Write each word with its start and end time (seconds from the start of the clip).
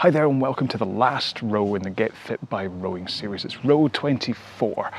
Hi 0.00 0.10
there 0.10 0.28
and 0.28 0.42
welcome 0.42 0.68
to 0.68 0.76
the 0.76 0.84
last 0.84 1.40
row 1.40 1.74
in 1.74 1.80
the 1.80 1.88
Get 1.88 2.14
Fit 2.14 2.50
by 2.50 2.66
Rowing 2.66 3.08
series. 3.08 3.46
It's 3.46 3.64
row 3.64 3.88
24 3.88 4.90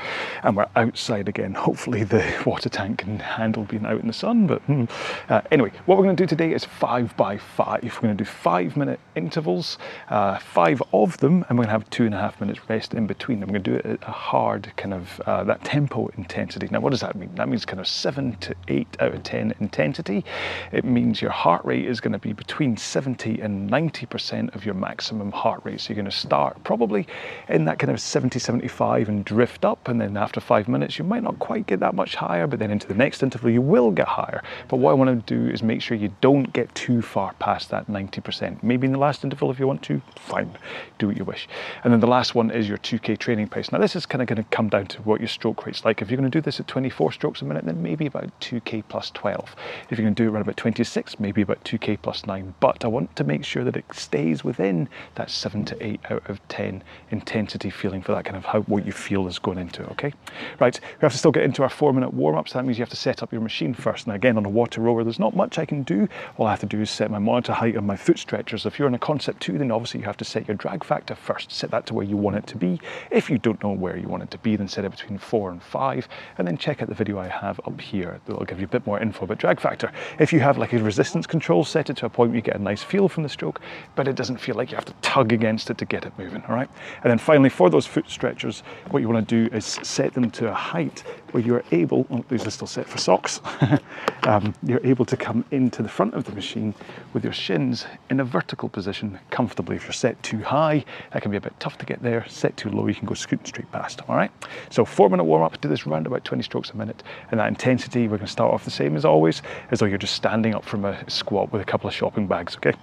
and 0.42 0.56
we're 0.56 0.66
outside 0.74 1.28
again. 1.28 1.54
Hopefully 1.54 2.02
the 2.02 2.42
water 2.46 2.68
tank 2.68 2.98
can 2.98 3.20
handle 3.20 3.62
being 3.62 3.86
out 3.86 4.00
in 4.00 4.08
the 4.08 4.12
sun, 4.12 4.48
but 4.48 4.60
hmm. 4.62 4.86
uh, 5.28 5.42
anyway, 5.52 5.70
what 5.86 5.98
we're 5.98 6.04
going 6.04 6.16
to 6.16 6.22
do 6.24 6.26
today 6.26 6.52
is 6.52 6.64
five 6.64 7.16
by 7.16 7.38
five. 7.38 7.84
We're 7.84 8.08
going 8.08 8.16
to 8.16 8.24
do 8.24 8.28
five 8.28 8.76
minute 8.76 8.98
intervals, 9.14 9.78
uh, 10.08 10.40
five 10.40 10.82
of 10.92 11.16
them, 11.18 11.44
and 11.48 11.56
we're 11.56 11.66
going 11.66 11.68
to 11.68 11.84
have 11.84 11.90
two 11.90 12.04
and 12.04 12.12
a 12.12 12.18
half 12.18 12.40
minutes 12.40 12.68
rest 12.68 12.92
in 12.92 13.06
between. 13.06 13.38
We're 13.38 13.46
going 13.46 13.62
to 13.62 13.70
do 13.70 13.76
it 13.76 13.86
at 13.86 14.02
a 14.02 14.10
hard 14.10 14.72
kind 14.76 14.94
of 14.94 15.20
uh, 15.26 15.44
that 15.44 15.62
tempo 15.62 16.08
intensity. 16.16 16.66
Now, 16.72 16.80
what 16.80 16.90
does 16.90 17.02
that 17.02 17.14
mean? 17.14 17.32
That 17.36 17.48
means 17.48 17.64
kind 17.64 17.78
of 17.78 17.86
seven 17.86 18.34
to 18.38 18.52
eight 18.66 18.96
out 18.98 19.14
of 19.14 19.22
10 19.22 19.54
intensity. 19.60 20.24
It 20.72 20.84
means 20.84 21.22
your 21.22 21.30
heart 21.30 21.64
rate 21.64 21.86
is 21.86 22.00
going 22.00 22.14
to 22.14 22.18
be 22.18 22.32
between 22.32 22.76
70 22.76 23.40
and 23.40 23.70
90% 23.70 24.52
of 24.56 24.64
your 24.64 24.74
maximum 24.88 25.30
heart 25.30 25.60
rate. 25.64 25.78
So 25.80 25.90
you're 25.90 26.02
going 26.02 26.10
to 26.10 26.16
start 26.16 26.64
probably 26.64 27.06
in 27.50 27.66
that 27.66 27.78
kind 27.78 27.90
of 27.90 28.00
70, 28.00 28.38
75 28.38 29.10
and 29.10 29.22
drift 29.22 29.66
up. 29.66 29.86
And 29.86 30.00
then 30.00 30.16
after 30.16 30.40
five 30.40 30.66
minutes, 30.66 30.98
you 30.98 31.04
might 31.04 31.22
not 31.22 31.38
quite 31.38 31.66
get 31.66 31.80
that 31.80 31.94
much 31.94 32.14
higher, 32.14 32.46
but 32.46 32.58
then 32.58 32.70
into 32.70 32.86
the 32.86 32.94
next 32.94 33.22
interval, 33.22 33.50
you 33.50 33.60
will 33.60 33.90
get 33.90 34.08
higher. 34.08 34.42
But 34.68 34.78
what 34.78 34.92
I 34.92 34.94
want 34.94 35.26
to 35.26 35.34
do 35.34 35.52
is 35.52 35.62
make 35.62 35.82
sure 35.82 35.94
you 35.94 36.10
don't 36.22 36.50
get 36.54 36.74
too 36.74 37.02
far 37.02 37.34
past 37.34 37.68
that 37.68 37.86
90%. 37.86 38.62
Maybe 38.62 38.86
in 38.86 38.92
the 38.92 38.98
last 38.98 39.24
interval, 39.24 39.50
if 39.50 39.58
you 39.60 39.66
want 39.66 39.82
to, 39.82 40.00
fine, 40.16 40.56
do 40.98 41.08
what 41.08 41.18
you 41.18 41.24
wish. 41.24 41.48
And 41.84 41.92
then 41.92 42.00
the 42.00 42.06
last 42.06 42.34
one 42.34 42.50
is 42.50 42.66
your 42.66 42.78
2K 42.78 43.18
training 43.18 43.48
pace. 43.48 43.70
Now, 43.70 43.78
this 43.78 43.94
is 43.94 44.06
kind 44.06 44.22
of 44.22 44.28
going 44.28 44.42
to 44.42 44.48
come 44.56 44.70
down 44.70 44.86
to 44.86 45.02
what 45.02 45.20
your 45.20 45.28
stroke 45.28 45.66
rate's 45.66 45.84
like. 45.84 46.00
If 46.00 46.10
you're 46.10 46.18
going 46.18 46.30
to 46.30 46.38
do 46.38 46.40
this 46.40 46.60
at 46.60 46.66
24 46.66 47.12
strokes 47.12 47.42
a 47.42 47.44
minute, 47.44 47.66
then 47.66 47.82
maybe 47.82 48.06
about 48.06 48.30
2K 48.40 48.84
plus 48.88 49.10
12. 49.10 49.54
If 49.90 49.98
you're 49.98 50.06
going 50.06 50.14
to 50.14 50.22
do 50.22 50.28
it 50.28 50.32
around 50.32 50.42
about 50.42 50.56
26, 50.56 51.20
maybe 51.20 51.42
about 51.42 51.62
2K 51.64 51.98
plus 52.00 52.26
9. 52.26 52.54
But 52.58 52.86
I 52.86 52.88
want 52.88 53.14
to 53.16 53.24
make 53.24 53.44
sure 53.44 53.64
that 53.64 53.76
it 53.76 53.84
stays 53.92 54.42
within 54.42 54.77
that 55.14 55.30
seven 55.30 55.64
to 55.64 55.84
eight 55.84 56.00
out 56.10 56.28
of 56.28 56.46
10 56.48 56.84
intensity 57.10 57.70
feeling 57.70 58.02
for 58.02 58.12
that 58.12 58.24
kind 58.24 58.36
of 58.36 58.44
how 58.44 58.60
what 58.62 58.84
you 58.84 58.92
feel 58.92 59.26
is 59.26 59.38
going 59.38 59.58
into 59.58 59.82
it, 59.82 59.90
okay? 59.92 60.12
Right, 60.60 60.78
we 60.80 61.00
have 61.00 61.12
to 61.12 61.18
still 61.18 61.32
get 61.32 61.44
into 61.44 61.62
our 61.62 61.68
four 61.70 61.92
minute 61.92 62.12
warm 62.12 62.36
up, 62.36 62.48
so 62.48 62.58
that 62.58 62.64
means 62.64 62.78
you 62.78 62.82
have 62.82 62.90
to 62.90 62.96
set 62.96 63.22
up 63.22 63.32
your 63.32 63.40
machine 63.40 63.74
first. 63.74 64.06
Now 64.06 64.14
again, 64.14 64.36
on 64.36 64.44
a 64.44 64.50
water 64.50 64.80
rower, 64.80 65.02
there's 65.02 65.18
not 65.18 65.34
much 65.34 65.58
I 65.58 65.64
can 65.64 65.82
do. 65.82 66.08
All 66.36 66.46
I 66.46 66.50
have 66.50 66.60
to 66.60 66.66
do 66.66 66.80
is 66.80 66.90
set 66.90 67.10
my 67.10 67.18
monitor 67.18 67.52
height 67.52 67.76
and 67.76 67.86
my 67.86 67.96
foot 67.96 68.18
stretchers. 68.18 68.66
If 68.66 68.78
you're 68.78 68.88
in 68.88 68.94
a 68.94 68.98
concept 68.98 69.40
two, 69.40 69.58
then 69.58 69.70
obviously 69.70 70.00
you 70.00 70.06
have 70.06 70.16
to 70.18 70.24
set 70.24 70.46
your 70.46 70.56
drag 70.56 70.84
factor 70.84 71.14
first, 71.14 71.50
set 71.50 71.70
that 71.70 71.86
to 71.86 71.94
where 71.94 72.04
you 72.04 72.16
want 72.16 72.36
it 72.36 72.46
to 72.48 72.56
be. 72.56 72.80
If 73.10 73.30
you 73.30 73.38
don't 73.38 73.62
know 73.62 73.72
where 73.72 73.96
you 73.96 74.08
want 74.08 74.22
it 74.22 74.30
to 74.32 74.38
be, 74.38 74.56
then 74.56 74.68
set 74.68 74.84
it 74.84 74.90
between 74.90 75.18
four 75.18 75.50
and 75.50 75.62
five, 75.62 76.08
and 76.36 76.46
then 76.46 76.58
check 76.58 76.82
out 76.82 76.88
the 76.88 76.94
video 76.94 77.18
I 77.18 77.28
have 77.28 77.60
up 77.66 77.80
here. 77.80 78.20
That'll 78.26 78.44
give 78.44 78.60
you 78.60 78.66
a 78.66 78.68
bit 78.68 78.86
more 78.86 79.00
info 79.00 79.24
about 79.24 79.38
drag 79.38 79.60
factor. 79.60 79.92
If 80.18 80.32
you 80.32 80.40
have 80.40 80.58
like 80.58 80.72
a 80.72 80.82
resistance 80.82 81.26
control, 81.26 81.64
set 81.64 81.90
it 81.90 81.96
to 81.98 82.06
a 82.06 82.10
point 82.10 82.30
where 82.30 82.36
you 82.36 82.42
get 82.42 82.56
a 82.56 82.62
nice 82.62 82.82
feel 82.82 83.08
from 83.08 83.22
the 83.22 83.28
stroke, 83.28 83.60
but 83.94 84.08
it 84.08 84.16
doesn't 84.16 84.38
feel 84.38 84.54
like 84.54 84.67
you 84.70 84.76
have 84.76 84.84
to 84.84 84.94
tug 85.02 85.32
against 85.32 85.70
it 85.70 85.78
to 85.78 85.84
get 85.84 86.04
it 86.04 86.12
moving, 86.18 86.42
all 86.48 86.54
right? 86.54 86.68
And 87.02 87.10
then 87.10 87.18
finally, 87.18 87.48
for 87.48 87.70
those 87.70 87.86
foot 87.86 88.08
stretchers, 88.08 88.62
what 88.90 89.00
you 89.00 89.08
want 89.08 89.28
to 89.28 89.48
do 89.48 89.54
is 89.54 89.64
set 89.64 90.14
them 90.14 90.30
to 90.32 90.50
a 90.50 90.54
height 90.54 91.02
where 91.32 91.42
you're 91.42 91.64
able, 91.72 92.06
oh, 92.10 92.24
these 92.28 92.46
are 92.46 92.50
still 92.50 92.66
set 92.66 92.88
for 92.88 92.98
socks, 92.98 93.40
um, 94.24 94.54
you're 94.62 94.84
able 94.84 95.04
to 95.04 95.16
come 95.16 95.44
into 95.50 95.82
the 95.82 95.88
front 95.88 96.14
of 96.14 96.24
the 96.24 96.32
machine 96.32 96.74
with 97.12 97.24
your 97.24 97.32
shins 97.32 97.86
in 98.10 98.20
a 98.20 98.24
vertical 98.24 98.68
position 98.68 99.18
comfortably. 99.30 99.76
If 99.76 99.84
you're 99.84 99.92
set 99.92 100.22
too 100.22 100.42
high, 100.42 100.84
that 101.12 101.22
can 101.22 101.30
be 101.30 101.36
a 101.36 101.40
bit 101.40 101.58
tough 101.60 101.78
to 101.78 101.86
get 101.86 102.02
there. 102.02 102.26
Set 102.28 102.56
too 102.56 102.70
low, 102.70 102.86
you 102.86 102.94
can 102.94 103.06
go 103.06 103.14
scooting 103.14 103.46
straight 103.46 103.70
past, 103.72 104.00
all 104.08 104.16
right? 104.16 104.30
So 104.70 104.84
four 104.84 105.08
minute 105.10 105.24
warm 105.24 105.42
up, 105.42 105.60
do 105.60 105.68
this 105.68 105.86
round 105.86 106.06
about 106.06 106.24
20 106.24 106.42
strokes 106.42 106.70
a 106.70 106.76
minute. 106.76 107.02
And 107.30 107.40
that 107.40 107.48
intensity, 107.48 108.02
we're 108.02 108.18
going 108.18 108.26
to 108.26 108.32
start 108.32 108.52
off 108.52 108.64
the 108.64 108.70
same 108.70 108.96
as 108.96 109.04
always, 109.04 109.42
as 109.70 109.80
though 109.80 109.86
you're 109.86 109.98
just 109.98 110.14
standing 110.14 110.54
up 110.54 110.64
from 110.64 110.84
a 110.84 111.08
squat 111.10 111.52
with 111.52 111.62
a 111.62 111.64
couple 111.64 111.88
of 111.88 111.94
shopping 111.94 112.26
bags, 112.26 112.56
okay? 112.56 112.74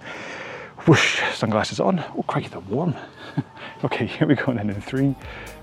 Whoosh, 0.86 1.20
sunglasses 1.34 1.80
on. 1.80 1.98
Oh, 2.16 2.22
crikey, 2.22 2.46
they're 2.46 2.60
warm. 2.60 2.94
okay, 3.84 4.06
here 4.06 4.28
we 4.28 4.36
go. 4.36 4.52
Then 4.52 4.70
in 4.70 4.80
three, 4.80 5.16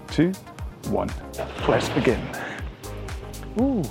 two, 0.07 0.33
one. 0.89 1.09
Let's 1.65 1.87
begin. 1.89 2.19
Ooh. 3.61 3.81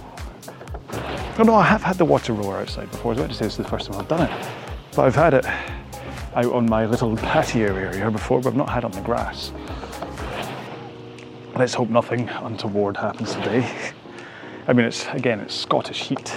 Oh 1.39 1.45
no, 1.45 1.55
I 1.55 1.64
have 1.64 1.83
had 1.83 1.96
the 1.96 2.05
water 2.05 2.34
rower 2.34 2.58
outside 2.58 2.90
before. 2.90 3.12
I 3.12 3.14
was 3.14 3.18
about 3.18 3.30
to 3.30 3.36
say 3.36 3.45
this 3.46 3.55
is 3.55 3.57
the 3.57 3.64
first 3.64 3.90
time 3.90 3.98
I've 3.98 4.08
done 4.08 4.30
it. 4.30 4.48
But 4.95 5.07
I've 5.07 5.14
had 5.14 5.33
it 5.33 5.46
out 6.34 6.52
on 6.52 6.68
my 6.68 6.84
little 6.84 7.17
patio 7.17 7.74
area 7.74 8.11
before, 8.11 8.40
but 8.40 8.51
I've 8.51 8.57
not 8.57 8.68
had 8.68 8.84
it 8.84 8.84
on 8.84 8.90
the 8.92 9.01
grass. 9.01 9.52
Let's 11.57 11.73
hope 11.73 11.89
nothing 11.89 12.28
untoward 12.28 12.98
happens 12.98 13.33
today. 13.34 13.70
I 14.67 14.74
mean, 14.74 14.84
it's 14.84 15.07
again, 15.12 15.40
it's 15.40 15.55
Scottish 15.55 16.08
heat. 16.08 16.34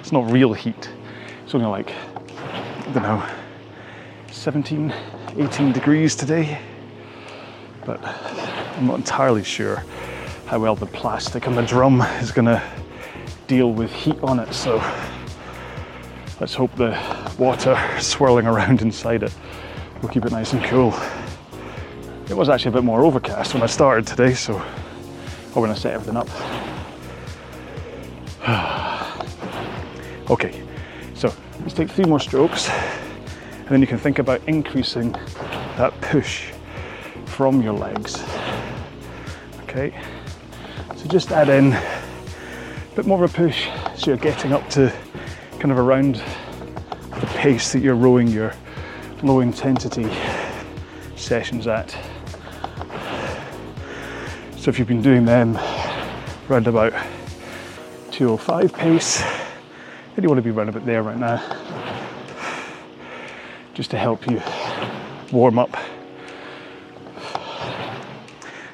It's 0.00 0.10
not 0.10 0.28
real 0.32 0.52
heat. 0.52 0.90
It's 1.44 1.54
only 1.54 1.68
like, 1.68 1.92
I 1.92 2.90
don't 2.92 3.02
know, 3.04 3.24
17, 4.42 4.92
18 5.38 5.70
degrees 5.70 6.16
today. 6.16 6.58
But 7.86 8.04
I'm 8.04 8.88
not 8.88 8.96
entirely 8.96 9.44
sure 9.44 9.84
how 10.46 10.58
well 10.58 10.74
the 10.74 10.86
plastic 10.86 11.46
on 11.46 11.54
the 11.54 11.62
drum 11.62 12.00
is 12.20 12.32
to 12.32 12.60
deal 13.46 13.72
with 13.72 13.92
heat 13.92 14.18
on 14.20 14.40
it. 14.40 14.52
So 14.52 14.78
let's 16.40 16.54
hope 16.54 16.74
the 16.74 16.98
water 17.38 17.78
swirling 18.00 18.48
around 18.48 18.82
inside 18.82 19.22
it 19.22 19.32
will 20.02 20.08
keep 20.08 20.24
it 20.24 20.32
nice 20.32 20.54
and 20.54 20.64
cool. 20.64 20.92
It 22.28 22.36
was 22.36 22.48
actually 22.48 22.70
a 22.70 22.72
bit 22.72 22.84
more 22.84 23.04
overcast 23.04 23.54
when 23.54 23.62
I 23.62 23.66
started 23.66 24.08
today, 24.08 24.34
so 24.34 24.54
or 25.54 25.62
when 25.62 25.70
I 25.70 25.74
set 25.74 25.94
everything 25.94 26.16
up. 26.16 26.28
okay, 30.30 30.60
so 31.14 31.32
let's 31.60 31.74
take 31.74 31.90
three 31.90 32.06
more 32.06 32.18
strokes, 32.18 32.68
then 33.72 33.80
you 33.80 33.86
can 33.86 33.96
think 33.96 34.18
about 34.18 34.46
increasing 34.46 35.12
that 35.78 35.98
push 36.02 36.52
from 37.24 37.62
your 37.62 37.72
legs. 37.72 38.22
Okay, 39.62 39.98
so 40.94 41.08
just 41.08 41.30
add 41.30 41.48
in 41.48 41.72
a 41.72 42.94
bit 42.94 43.06
more 43.06 43.24
of 43.24 43.32
a 43.32 43.34
push 43.34 43.68
so 43.96 44.10
you're 44.10 44.18
getting 44.18 44.52
up 44.52 44.68
to 44.68 44.92
kind 45.58 45.72
of 45.72 45.78
around 45.78 46.16
the 47.20 47.26
pace 47.36 47.72
that 47.72 47.80
you're 47.80 47.94
rowing 47.94 48.28
your 48.28 48.52
low 49.22 49.40
intensity 49.40 50.06
sessions 51.16 51.66
at. 51.66 51.90
So 54.58 54.68
if 54.68 54.78
you've 54.78 54.88
been 54.88 55.00
doing 55.00 55.24
them 55.24 55.56
around 56.50 56.66
about 56.66 56.92
205 58.10 58.74
pace, 58.74 59.22
then 60.14 60.22
you 60.22 60.28
want 60.28 60.38
to 60.38 60.42
be 60.42 60.50
around 60.50 60.68
about 60.68 60.84
there 60.84 61.02
right 61.02 61.16
now, 61.16 61.38
just 63.74 63.90
to 63.90 63.98
help 63.98 64.30
you 64.30 64.40
warm 65.32 65.58
up. 65.58 65.72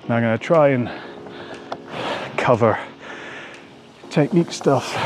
Now 0.09 0.16
I'm 0.16 0.22
going 0.22 0.38
to 0.38 0.44
try 0.44 0.69
and 0.69 0.91
cover 2.36 2.78
technique 4.10 4.53
stuff 4.53 4.97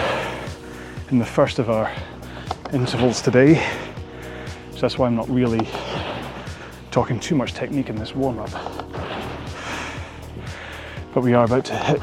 in 1.10 1.19
the 1.19 1.26
first 1.26 1.58
of 1.58 1.70
our 1.70 1.92
intervals 2.72 3.20
today. 3.20 3.56
So 4.72 4.81
that's 4.81 4.98
why 4.98 5.06
I'm 5.06 5.16
not 5.16 5.28
really 5.28 5.69
talking 6.91 7.19
too 7.20 7.34
much 7.34 7.52
technique 7.52 7.88
in 7.88 7.97
this 7.97 8.14
warm 8.14 8.38
up 8.38 8.82
but 11.12 11.22
we 11.22 11.34
are 11.34 11.44
about 11.44 11.64
to 11.66 11.76
hit 11.76 12.02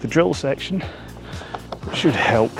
the 0.00 0.08
drill 0.08 0.32
section, 0.32 0.80
which 1.84 1.96
should 1.96 2.14
help 2.14 2.52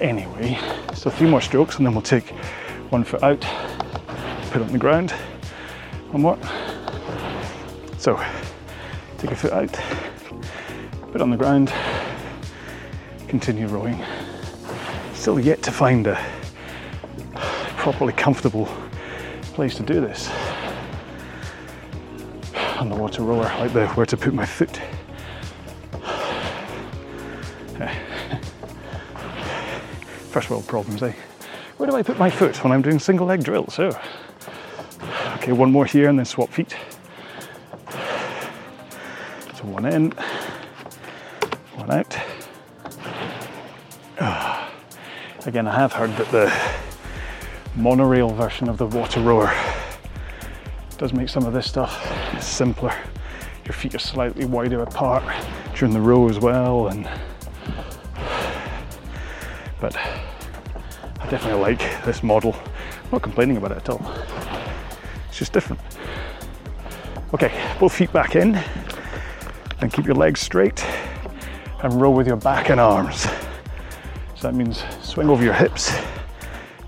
anyway. 0.00 0.58
So 0.94 1.10
three 1.10 1.28
more 1.28 1.42
strokes 1.42 1.76
and 1.76 1.86
then 1.86 1.92
we'll 1.92 2.02
take 2.02 2.32
one 2.90 3.04
foot 3.04 3.22
out, 3.22 3.40
put 4.50 4.62
on 4.62 4.72
the 4.72 4.78
ground, 4.78 5.10
one 6.10 6.22
more. 6.22 6.38
So 7.98 8.16
take 9.18 9.30
a 9.30 9.36
foot 9.36 9.52
out, 9.52 9.78
put 11.12 11.20
on 11.20 11.30
the 11.30 11.36
ground, 11.36 11.70
continue 13.28 13.66
rowing. 13.66 14.02
Still 15.12 15.38
yet 15.38 15.62
to 15.64 15.70
find 15.70 16.06
a 16.06 16.18
properly 17.76 18.14
comfortable 18.14 18.66
place 19.54 19.74
to 19.76 19.82
do 19.82 20.00
this 20.00 20.30
on 22.78 22.88
the 22.88 22.96
water 22.96 23.22
rower, 23.22 23.44
like 23.58 23.72
the 23.74 23.86
where 23.88 24.06
to 24.06 24.16
put 24.16 24.32
my 24.32 24.46
foot. 24.46 24.80
First 30.30 30.48
world 30.48 30.66
problems, 30.66 31.02
eh? 31.02 31.12
Where 31.88 31.94
do 31.94 32.00
I 32.00 32.02
put 32.02 32.18
my 32.18 32.28
foot 32.28 32.62
when 32.62 32.70
I'm 32.70 32.82
doing 32.82 32.98
single 32.98 33.26
leg 33.26 33.42
drills? 33.42 33.78
Oh. 33.78 33.98
Okay, 35.36 35.52
one 35.52 35.72
more 35.72 35.86
here 35.86 36.10
and 36.10 36.18
then 36.18 36.26
swap 36.26 36.50
feet. 36.50 36.76
So 39.54 39.64
one 39.64 39.86
in, 39.86 40.10
one 41.76 41.90
out. 41.90 42.14
Oh. 44.20 44.70
Again, 45.46 45.66
I 45.66 45.76
have 45.76 45.94
heard 45.94 46.14
that 46.18 46.30
the 46.30 46.52
monorail 47.74 48.28
version 48.34 48.68
of 48.68 48.76
the 48.76 48.86
water 48.86 49.22
rower 49.22 49.50
does 50.98 51.14
make 51.14 51.30
some 51.30 51.46
of 51.46 51.54
this 51.54 51.66
stuff 51.66 52.42
simpler. 52.42 52.94
Your 53.64 53.72
feet 53.72 53.94
are 53.94 53.98
slightly 53.98 54.44
wider 54.44 54.82
apart 54.82 55.24
during 55.74 55.94
the 55.94 56.02
row 56.02 56.28
as 56.28 56.38
well, 56.38 56.88
and 56.88 57.08
but 59.80 59.96
definitely 61.30 61.60
like 61.60 62.04
this 62.04 62.22
model. 62.22 62.54
I'm 62.54 63.10
not 63.12 63.22
complaining 63.22 63.56
about 63.56 63.72
it 63.72 63.78
at 63.78 63.88
all. 63.90 64.00
It's 65.28 65.38
just 65.38 65.52
different. 65.52 65.80
Okay, 67.34 67.52
both 67.78 67.94
feet 67.94 68.12
back 68.12 68.36
in 68.36 68.58
and 69.80 69.92
keep 69.92 70.06
your 70.06 70.14
legs 70.14 70.40
straight 70.40 70.84
and 71.82 72.00
roll 72.00 72.14
with 72.14 72.26
your 72.26 72.36
back 72.36 72.70
and 72.70 72.80
arms. 72.80 73.26
So 74.34 74.42
that 74.42 74.54
means 74.54 74.82
swing 75.02 75.28
over 75.28 75.44
your 75.44 75.52
hips, 75.52 75.92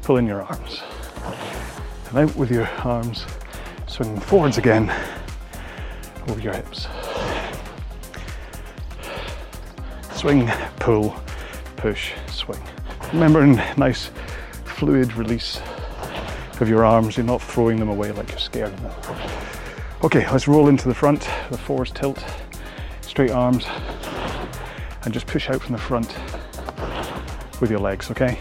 pull 0.02 0.16
in 0.16 0.26
your 0.26 0.42
arms. 0.42 0.82
And 2.08 2.18
out 2.18 2.34
with 2.36 2.50
your 2.50 2.66
arms, 2.84 3.26
swing 3.86 4.18
forwards 4.20 4.56
again 4.56 4.90
over 6.28 6.40
your 6.40 6.54
hips. 6.54 6.88
Swing, 10.14 10.48
pull, 10.78 11.14
push, 11.76 12.12
swing. 12.28 12.60
Remembering 13.12 13.56
nice 13.76 14.10
fluid 14.80 15.14
release 15.14 15.60
of 16.58 16.66
your 16.66 16.86
arms, 16.86 17.14
you're 17.14 17.26
not 17.26 17.42
throwing 17.42 17.78
them 17.78 17.90
away 17.90 18.12
like 18.12 18.30
you're 18.30 18.38
scared 18.38 18.72
of 18.72 18.82
them. 18.82 19.16
Okay, 20.02 20.26
let's 20.32 20.48
roll 20.48 20.68
into 20.68 20.88
the 20.88 20.94
front, 20.94 21.28
the 21.50 21.58
forwards 21.58 21.90
tilt, 21.90 22.24
straight 23.02 23.30
arms, 23.30 23.66
and 25.04 25.12
just 25.12 25.26
push 25.26 25.50
out 25.50 25.60
from 25.60 25.72
the 25.72 25.78
front 25.78 26.16
with 27.60 27.70
your 27.70 27.78
legs, 27.78 28.10
okay? 28.10 28.38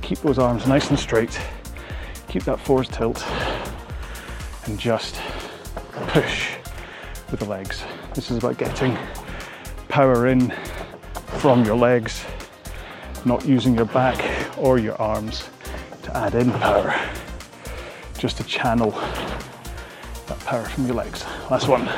Keep 0.00 0.20
those 0.20 0.38
arms 0.38 0.66
nice 0.66 0.88
and 0.88 0.98
straight, 0.98 1.38
keep 2.26 2.44
that 2.44 2.58
forwards 2.58 2.88
tilt, 2.88 3.22
and 4.64 4.80
just 4.80 5.20
push 6.08 6.54
with 7.30 7.40
the 7.40 7.46
legs. 7.46 7.84
This 8.14 8.30
is 8.30 8.38
about 8.38 8.56
getting 8.56 8.96
power 9.88 10.26
in 10.26 10.54
from 11.36 11.66
your 11.66 11.76
legs, 11.76 12.24
not 13.26 13.44
using 13.44 13.74
your 13.74 13.84
back 13.84 14.56
or 14.56 14.78
your 14.78 14.98
arms 14.98 15.50
add 16.14 16.34
in 16.34 16.50
power, 16.52 16.94
just 18.18 18.36
to 18.36 18.44
channel 18.44 18.90
that 20.26 20.38
power 20.40 20.64
from 20.64 20.86
your 20.86 20.94
legs. 20.94 21.24
Last 21.50 21.68
one. 21.68 21.88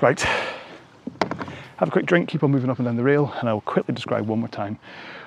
Right. 0.00 0.20
Have 0.20 1.88
a 1.88 1.90
quick 1.90 2.06
drink, 2.06 2.28
keep 2.28 2.42
on 2.42 2.50
moving 2.50 2.70
up 2.70 2.78
and 2.78 2.86
down 2.86 2.96
the 2.96 3.02
rail, 3.02 3.32
and 3.38 3.48
I'll 3.48 3.60
quickly 3.60 3.94
describe 3.94 4.26
one 4.26 4.38
more 4.38 4.48
time 4.48 4.78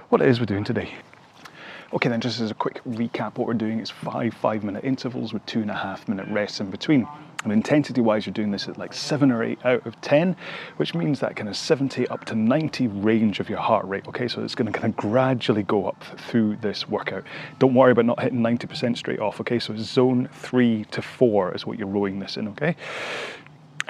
what 0.10 0.22
it 0.22 0.28
is 0.28 0.40
we're 0.40 0.46
doing 0.46 0.64
today. 0.64 0.92
Okay, 1.94 2.10
then 2.10 2.22
just 2.22 2.40
as 2.40 2.52
a 2.52 2.56
quick 2.56 2.84
recap, 2.84 3.38
what 3.38 3.48
we're 3.48 3.54
doing 3.54 3.80
is 3.80 3.90
five 3.90 4.34
five 4.34 4.64
minute 4.64 4.84
intervals 4.84 5.34
with 5.34 5.46
two 5.46 5.62
and 5.62 5.72
a 5.72 5.76
half 5.76 6.08
minute 6.08 6.28
rests 6.30 6.60
in 6.60 6.70
between. 6.70 7.08
And 7.44 7.54
intensity 7.54 8.02
wise, 8.02 8.26
you're 8.26 8.34
doing 8.34 8.52
this 8.52 8.68
at 8.68 8.78
like 8.78 8.94
seven 8.94 9.32
or 9.32 9.44
eight 9.44 9.60
out 9.64 9.86
of 9.88 10.00
10, 10.02 10.36
which 10.76 10.94
means 10.94 11.22
that 11.22 11.38
kind 11.38 11.48
of 11.48 11.56
70 11.56 12.06
up 12.10 12.26
to 12.26 12.36
90 12.36 12.88
range 12.88 13.40
of 13.40 13.50
your 13.50 13.60
heart 13.60 13.86
rate. 13.86 14.06
Okay, 14.10 14.28
so 14.28 14.44
it's 14.44 14.56
going 14.56 14.72
to 14.72 14.78
kind 14.78 14.92
of 14.92 14.98
gradually 14.98 15.64
go 15.64 15.88
up 15.88 16.04
through 16.18 16.58
this 16.58 16.90
workout. 16.90 17.24
Don't 17.58 17.74
worry 17.74 17.94
about 17.94 18.06
not 18.06 18.22
hitting 18.22 18.42
90% 18.42 18.98
straight 18.98 19.20
off. 19.20 19.40
Okay, 19.40 19.58
so 19.58 19.74
zone 19.78 20.28
three 20.34 20.84
to 20.92 21.02
four 21.02 21.56
is 21.56 21.66
what 21.66 21.80
you're 21.80 21.88
rowing 21.88 22.20
this 22.20 22.36
in. 22.36 22.50
Okay, 22.50 22.76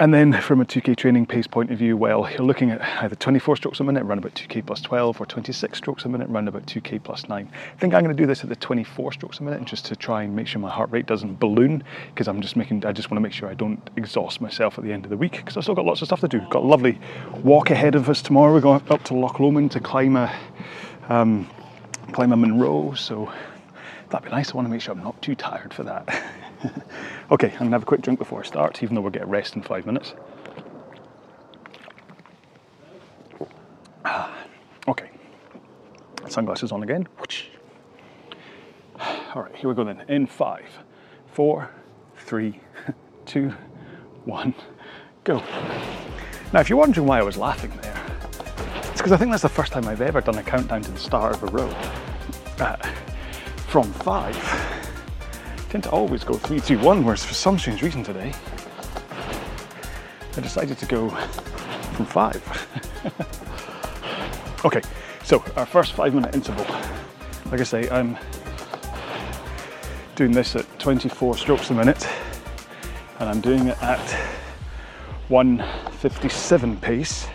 and 0.00 0.14
then 0.14 0.32
from 0.40 0.62
a 0.62 0.64
2K 0.64 0.96
training 0.96 1.26
pace 1.26 1.46
point 1.46 1.70
of 1.70 1.76
view, 1.78 1.94
well, 1.94 2.26
you're 2.30 2.40
looking 2.40 2.70
at 2.70 2.80
either 3.04 3.14
24 3.14 3.56
strokes 3.56 3.80
a 3.80 3.84
minute, 3.84 4.02
run 4.04 4.16
about 4.16 4.34
2K 4.34 4.64
plus 4.64 4.80
12, 4.80 5.20
or 5.20 5.26
26 5.26 5.76
strokes 5.76 6.06
a 6.06 6.08
minute, 6.08 6.26
run 6.30 6.48
about 6.48 6.64
2K 6.64 7.02
plus 7.04 7.28
9. 7.28 7.50
I 7.52 7.78
think 7.78 7.92
I'm 7.92 8.02
going 8.02 8.16
to 8.16 8.20
do 8.20 8.26
this 8.26 8.42
at 8.42 8.48
the 8.48 8.56
24 8.56 9.12
strokes 9.12 9.40
a 9.40 9.42
minute 9.42 9.62
just 9.66 9.84
to 9.84 9.96
try 9.96 10.22
and 10.22 10.34
make 10.34 10.46
sure 10.46 10.58
my 10.58 10.70
heart 10.70 10.90
rate 10.90 11.04
doesn't 11.04 11.38
balloon 11.38 11.84
because 12.14 12.28
I'm 12.28 12.40
just 12.40 12.56
making, 12.56 12.82
I 12.86 12.92
just 12.92 13.10
want 13.10 13.18
to 13.18 13.20
make 13.20 13.34
sure 13.34 13.50
I 13.50 13.52
don't 13.52 13.78
exhaust 13.96 14.40
myself 14.40 14.78
at 14.78 14.84
the 14.84 14.92
end 14.92 15.04
of 15.04 15.10
the 15.10 15.18
week 15.18 15.32
because 15.32 15.58
I've 15.58 15.64
still 15.64 15.74
got 15.74 15.84
lots 15.84 16.00
of 16.00 16.08
stuff 16.08 16.20
to 16.20 16.28
do. 16.28 16.40
Got 16.48 16.62
a 16.62 16.66
lovely 16.66 16.98
walk 17.42 17.68
ahead 17.68 17.94
of 17.94 18.08
us 18.08 18.22
tomorrow. 18.22 18.54
We're 18.54 18.62
going 18.62 18.82
up 18.88 19.04
to 19.04 19.14
Loch 19.14 19.38
Lomond 19.38 19.70
to 19.72 19.80
climb 19.80 20.16
a, 20.16 20.34
um, 21.10 21.46
climb 22.12 22.32
a 22.32 22.38
Munro, 22.38 22.94
so 22.94 23.30
that'd 24.08 24.24
be 24.24 24.30
nice. 24.30 24.52
I 24.52 24.54
want 24.54 24.64
to 24.64 24.70
make 24.70 24.80
sure 24.80 24.94
I'm 24.94 25.04
not 25.04 25.20
too 25.20 25.34
tired 25.34 25.74
for 25.74 25.82
that. 25.82 26.08
okay, 27.30 27.52
I'm 27.52 27.58
gonna 27.58 27.70
have 27.70 27.82
a 27.82 27.86
quick 27.86 28.02
drink 28.02 28.18
before 28.18 28.40
I 28.40 28.44
start, 28.44 28.82
even 28.82 28.94
though 28.94 29.00
we'll 29.00 29.10
get 29.10 29.22
a 29.22 29.26
rest 29.26 29.56
in 29.56 29.62
five 29.62 29.86
minutes. 29.86 30.14
Okay, 34.88 35.10
sunglasses 36.26 36.72
on 36.72 36.82
again. 36.82 37.06
All 39.34 39.42
right, 39.42 39.54
here 39.54 39.68
we 39.68 39.74
go 39.76 39.84
then. 39.84 40.02
In 40.08 40.26
five, 40.26 40.66
four, 41.26 41.70
three, 42.16 42.58
two, 43.26 43.52
one, 44.24 44.54
go. 45.22 45.42
Now, 46.52 46.60
if 46.60 46.68
you're 46.68 46.78
wondering 46.78 47.06
why 47.06 47.18
I 47.18 47.22
was 47.22 47.36
laughing 47.36 47.70
there, 47.82 48.02
it's 48.90 48.96
because 48.96 49.12
I 49.12 49.16
think 49.18 49.30
that's 49.30 49.42
the 49.42 49.48
first 49.48 49.70
time 49.70 49.86
I've 49.86 50.00
ever 50.00 50.22
done 50.22 50.38
a 50.38 50.42
countdown 50.42 50.80
to 50.82 50.90
the 50.90 50.98
start 50.98 51.34
of 51.34 51.42
a 51.42 51.46
row. 51.46 51.68
Uh, 52.58 52.76
from 53.68 53.92
five 53.92 54.36
tend 55.70 55.84
to 55.84 55.90
always 55.90 56.24
go 56.24 56.34
three, 56.34 56.58
two, 56.58 56.78
one, 56.80 57.04
whereas 57.04 57.24
for 57.24 57.32
some 57.32 57.56
strange 57.56 57.80
reason 57.80 58.02
today, 58.02 58.32
I 60.36 60.40
decided 60.40 60.76
to 60.78 60.86
go 60.86 61.08
from 61.92 62.06
five. 62.06 62.42
okay, 64.64 64.82
so 65.22 65.44
our 65.56 65.64
first 65.64 65.92
five 65.92 66.12
minute 66.12 66.34
interval. 66.34 66.66
Like 67.52 67.60
I 67.60 67.64
say, 67.64 67.88
I'm 67.88 68.18
doing 70.16 70.32
this 70.32 70.56
at 70.56 70.66
24 70.80 71.36
strokes 71.36 71.70
a 71.70 71.74
minute, 71.74 72.04
and 73.20 73.28
I'm 73.28 73.40
doing 73.40 73.68
it 73.68 73.80
at 73.80 74.00
157 75.28 76.78
pace, 76.78 77.28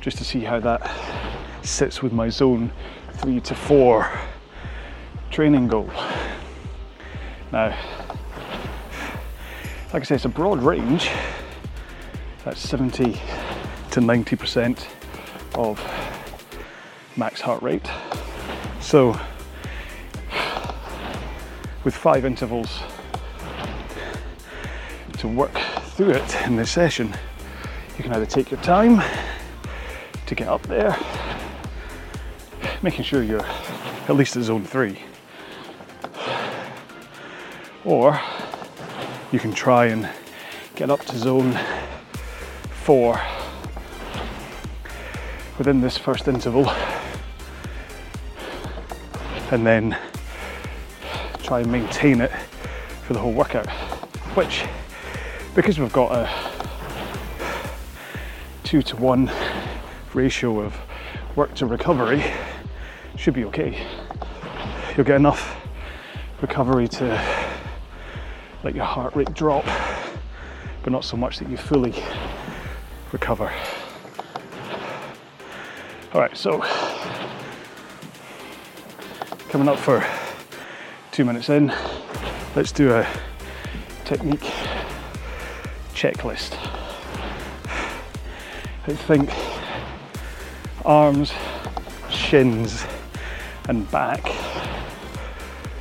just 0.00 0.18
to 0.18 0.24
see 0.24 0.40
how 0.44 0.60
that 0.60 0.88
sits 1.62 2.00
with 2.00 2.12
my 2.12 2.28
zone 2.28 2.70
three 3.14 3.40
to 3.40 3.56
four 3.56 4.08
training 5.34 5.66
goal. 5.66 5.90
Now, 7.50 7.76
like 9.92 10.02
I 10.02 10.04
say, 10.04 10.14
it's 10.14 10.26
a 10.26 10.28
broad 10.28 10.62
range. 10.62 11.10
That's 12.44 12.60
70 12.60 13.14
to 13.90 14.00
90% 14.00 14.86
of 15.56 15.80
max 17.16 17.40
heart 17.40 17.60
rate. 17.64 17.90
So, 18.80 19.18
with 21.82 21.96
five 21.96 22.24
intervals 22.24 22.78
to 25.18 25.26
work 25.26 25.58
through 25.96 26.10
it 26.10 26.46
in 26.46 26.54
this 26.54 26.70
session, 26.70 27.12
you 27.98 28.04
can 28.04 28.12
either 28.12 28.26
take 28.26 28.52
your 28.52 28.60
time 28.60 29.02
to 30.26 30.34
get 30.36 30.46
up 30.46 30.62
there, 30.68 30.96
making 32.82 33.02
sure 33.04 33.24
you're 33.24 33.44
at 34.08 34.14
least 34.14 34.36
at 34.36 34.44
zone 34.44 34.64
three, 34.64 35.00
or 37.84 38.20
you 39.32 39.38
can 39.38 39.52
try 39.52 39.86
and 39.86 40.08
get 40.74 40.90
up 40.90 41.04
to 41.06 41.18
zone 41.18 41.58
four 42.84 43.20
within 45.58 45.80
this 45.80 45.96
first 45.96 46.28
interval. 46.28 46.68
And 49.50 49.66
then 49.66 49.96
try 51.42 51.60
and 51.60 51.70
maintain 51.70 52.20
it 52.20 52.32
for 53.06 53.12
the 53.12 53.18
whole 53.18 53.32
workout 53.32 53.68
which 54.34 54.64
because 55.54 55.78
we've 55.78 55.92
got 55.92 56.10
a 56.10 56.28
two 58.64 58.82
to 58.82 58.96
one 58.96 59.30
ratio 60.12 60.60
of 60.60 60.74
work 61.36 61.54
to 61.54 61.66
recovery 61.66 62.24
should 63.16 63.34
be 63.34 63.44
okay. 63.44 63.86
You'll 64.96 65.06
get 65.06 65.16
enough 65.16 65.56
recovery 66.40 66.88
to 66.88 67.33
let 68.64 68.74
your 68.74 68.86
heart 68.86 69.14
rate 69.14 69.32
drop, 69.34 69.66
but 70.82 70.90
not 70.90 71.04
so 71.04 71.18
much 71.18 71.38
that 71.38 71.50
you 71.50 71.56
fully 71.58 71.94
recover. 73.12 73.52
All 76.14 76.20
right, 76.20 76.34
so 76.34 76.60
coming 79.50 79.68
up 79.68 79.78
for 79.78 80.02
two 81.12 81.26
minutes 81.26 81.50
in, 81.50 81.74
let's 82.56 82.72
do 82.72 82.94
a 82.94 83.06
technique 84.06 84.50
checklist. 85.92 86.56
I 88.86 88.94
think 88.94 89.30
arms, 90.86 91.34
shins, 92.08 92.86
and 93.68 93.90
back 93.90 94.26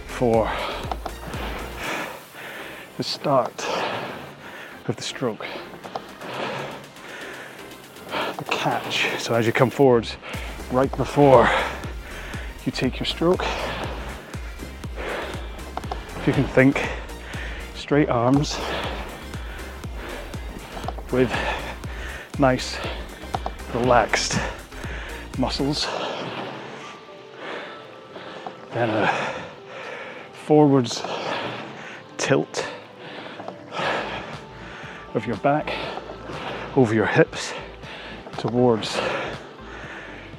for 0.08 0.52
the 2.98 3.04
start 3.04 3.66
of 4.88 4.96
the 4.96 5.02
stroke. 5.02 5.46
The 8.10 8.46
catch. 8.52 9.20
So 9.20 9.34
as 9.34 9.48
you 9.48 9.52
come 9.52 9.72
forwards, 9.72 10.18
right 10.72 10.96
before 10.96 11.50
you 12.66 12.72
take 12.72 13.00
your 13.00 13.08
stroke, 13.08 13.44
if 16.18 16.24
you 16.28 16.34
can 16.34 16.44
think 16.44 16.88
straight 17.74 18.10
arms 18.10 18.60
with 21.12 21.34
nice 22.38 22.78
relaxed 23.74 24.40
muscles, 25.40 25.88
then 28.72 28.90
a 28.92 29.44
forwards 30.46 31.02
tilt 32.18 32.73
of 35.14 35.28
your 35.28 35.38
back 35.38 35.74
over 36.76 36.94
your 36.94 37.06
hips 37.06 37.54
towards 38.38 38.96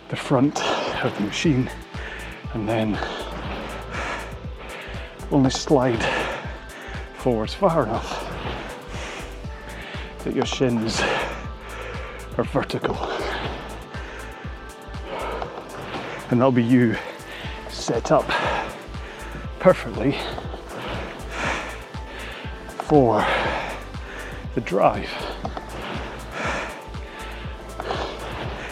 the 0.09 0.17
front 0.17 0.61
of 1.05 1.15
the 1.17 1.23
machine 1.23 1.71
and 2.55 2.69
then 2.69 2.99
only 5.31 5.51
slide 5.51 6.03
forwards 7.15 7.55
far 7.55 7.85
enough 7.85 8.21
that 10.25 10.35
your 10.35 10.47
shins 10.47 11.01
are 12.37 12.45
vertical. 12.45 12.97
And 16.31 16.41
that'll 16.41 16.51
be 16.51 16.65
you 16.65 16.97
set 17.69 18.11
up 18.11 18.29
perfectly 19.59 20.17
for 22.69 23.25
the 24.55 24.61
drive. 24.61 25.11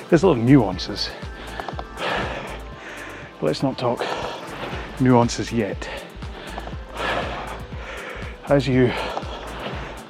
There's 0.08 0.22
a 0.22 0.26
lot 0.26 0.38
of 0.38 0.44
nuances. 0.44 1.10
But 1.96 3.46
let's 3.46 3.62
not 3.62 3.78
talk 3.78 4.04
nuances 5.00 5.50
yet. 5.52 5.88
As 8.48 8.68
you 8.68 8.92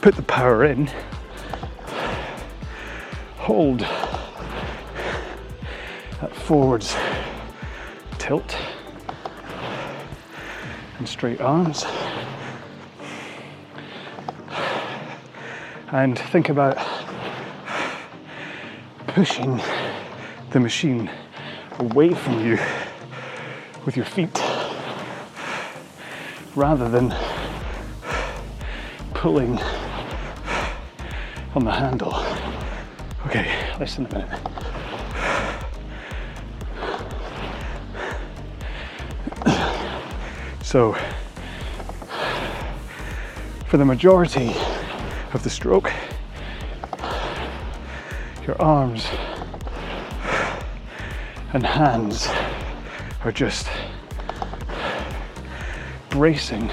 put 0.00 0.16
the 0.16 0.22
power 0.22 0.64
in, 0.64 0.90
hold 3.36 3.80
that 6.20 6.34
forwards 6.34 6.96
tilt 8.18 8.56
and 10.98 11.08
straight 11.08 11.40
arms. 11.40 11.84
And 15.92 16.18
think 16.18 16.48
about 16.48 16.78
pushing 19.08 19.60
the 20.48 20.58
machine 20.58 21.10
away 21.80 22.14
from 22.14 22.42
you 22.42 22.58
with 23.84 23.94
your 23.94 24.06
feet 24.06 24.42
rather 26.56 26.88
than 26.88 27.14
pulling 29.12 29.58
on 31.54 31.64
the 31.66 31.72
handle. 31.72 32.14
Okay, 33.26 33.54
less 33.78 33.96
than 33.96 34.06
a 34.06 34.12
minute. 34.14 34.40
So, 40.62 40.96
for 43.66 43.76
the 43.76 43.84
majority 43.84 44.54
of 45.34 45.42
the 45.42 45.50
stroke, 45.50 45.90
your 48.46 48.60
arms 48.60 49.06
and 51.54 51.64
hands 51.64 52.28
are 53.24 53.32
just 53.32 53.66
bracing 56.10 56.70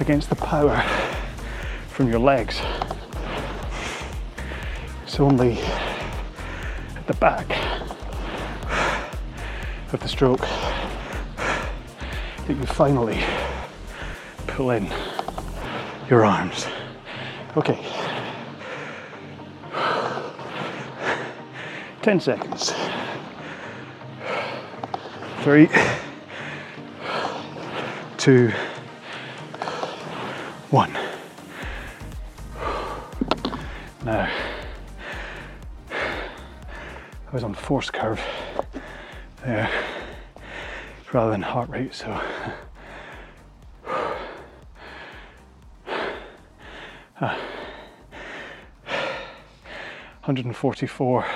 against 0.00 0.28
the 0.28 0.36
power 0.36 0.80
from 1.88 2.08
your 2.08 2.18
legs. 2.18 2.60
It's 5.04 5.20
only 5.20 5.60
at 6.96 7.06
the 7.06 7.14
back 7.14 7.48
of 9.92 10.00
the 10.00 10.08
stroke 10.08 10.40
that 10.40 12.48
you 12.48 12.66
finally 12.66 13.22
pull 14.48 14.72
in 14.72 14.92
your 16.10 16.24
arms. 16.24 16.66
Okay. 17.56 17.78
10 22.02 22.20
seconds. 22.20 22.74
Three, 25.42 25.68
two, 28.18 28.50
one. 30.70 30.92
Now, 34.04 34.30
I 35.90 37.32
was 37.32 37.44
on 37.44 37.54
force 37.54 37.90
curve 37.90 38.20
there 39.44 39.70
rather 41.12 41.30
than 41.30 41.42
heart 41.42 41.70
rate, 41.70 41.94
so. 41.94 42.20
Uh, 47.20 47.38
144 50.24 51.26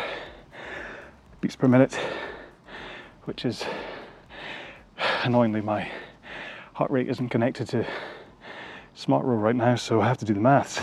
beats 1.40 1.54
per 1.54 1.68
minute, 1.68 1.94
which 3.26 3.44
is 3.44 3.64
annoyingly 5.22 5.60
my 5.60 5.88
heart 6.72 6.90
rate 6.90 7.08
isn't 7.08 7.28
connected 7.28 7.68
to 7.68 7.86
smart 8.94 9.24
right 9.24 9.54
now, 9.54 9.76
so 9.76 10.00
I 10.00 10.08
have 10.08 10.18
to 10.18 10.24
do 10.24 10.34
the 10.34 10.40
maths. 10.40 10.78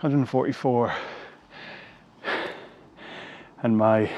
144 0.00 0.92
and 3.62 3.76
my 3.78 4.10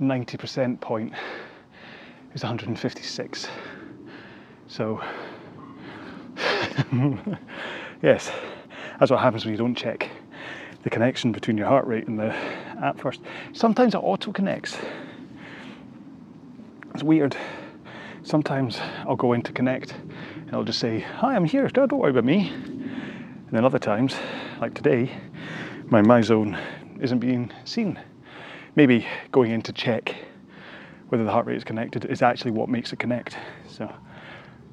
90% 0.00 0.80
point 0.80 1.12
is 2.34 2.42
156. 2.42 3.48
So, 4.68 5.02
yes, 8.02 8.30
that's 8.98 9.10
what 9.10 9.20
happens 9.20 9.44
when 9.44 9.52
you 9.52 9.58
don't 9.58 9.74
check 9.74 10.08
the 10.82 10.90
connection 10.90 11.32
between 11.32 11.56
your 11.56 11.66
heart 11.66 11.86
rate 11.86 12.08
and 12.08 12.18
the 12.18 12.34
app 12.82 12.98
first. 12.98 13.20
Sometimes 13.52 13.94
it 13.94 13.98
auto 13.98 14.32
connects. 14.32 14.76
It's 16.94 17.02
weird. 17.02 17.36
Sometimes 18.24 18.78
I'll 19.06 19.16
go 19.16 19.32
in 19.32 19.42
to 19.42 19.52
connect 19.52 19.92
and 19.92 20.48
it'll 20.48 20.64
just 20.64 20.78
say, 20.78 21.00
Hi, 21.00 21.34
I'm 21.34 21.44
here, 21.44 21.68
don't 21.68 21.92
worry 21.92 22.10
about 22.10 22.24
me. 22.24 22.48
And 22.50 23.50
then 23.50 23.64
other 23.64 23.78
times, 23.78 24.14
like 24.60 24.74
today, 24.74 25.10
my 25.86 26.00
MyZone 26.02 26.58
isn't 27.00 27.18
being 27.18 27.52
seen. 27.64 27.98
Maybe 28.76 29.06
going 29.30 29.50
in 29.50 29.62
to 29.62 29.72
check 29.72 30.14
whether 31.08 31.24
the 31.24 31.30
heart 31.30 31.46
rate 31.46 31.58
is 31.58 31.64
connected 31.64 32.06
is 32.06 32.22
actually 32.22 32.52
what 32.52 32.68
makes 32.68 32.92
it 32.92 32.98
connect. 32.98 33.36
So, 33.68 33.92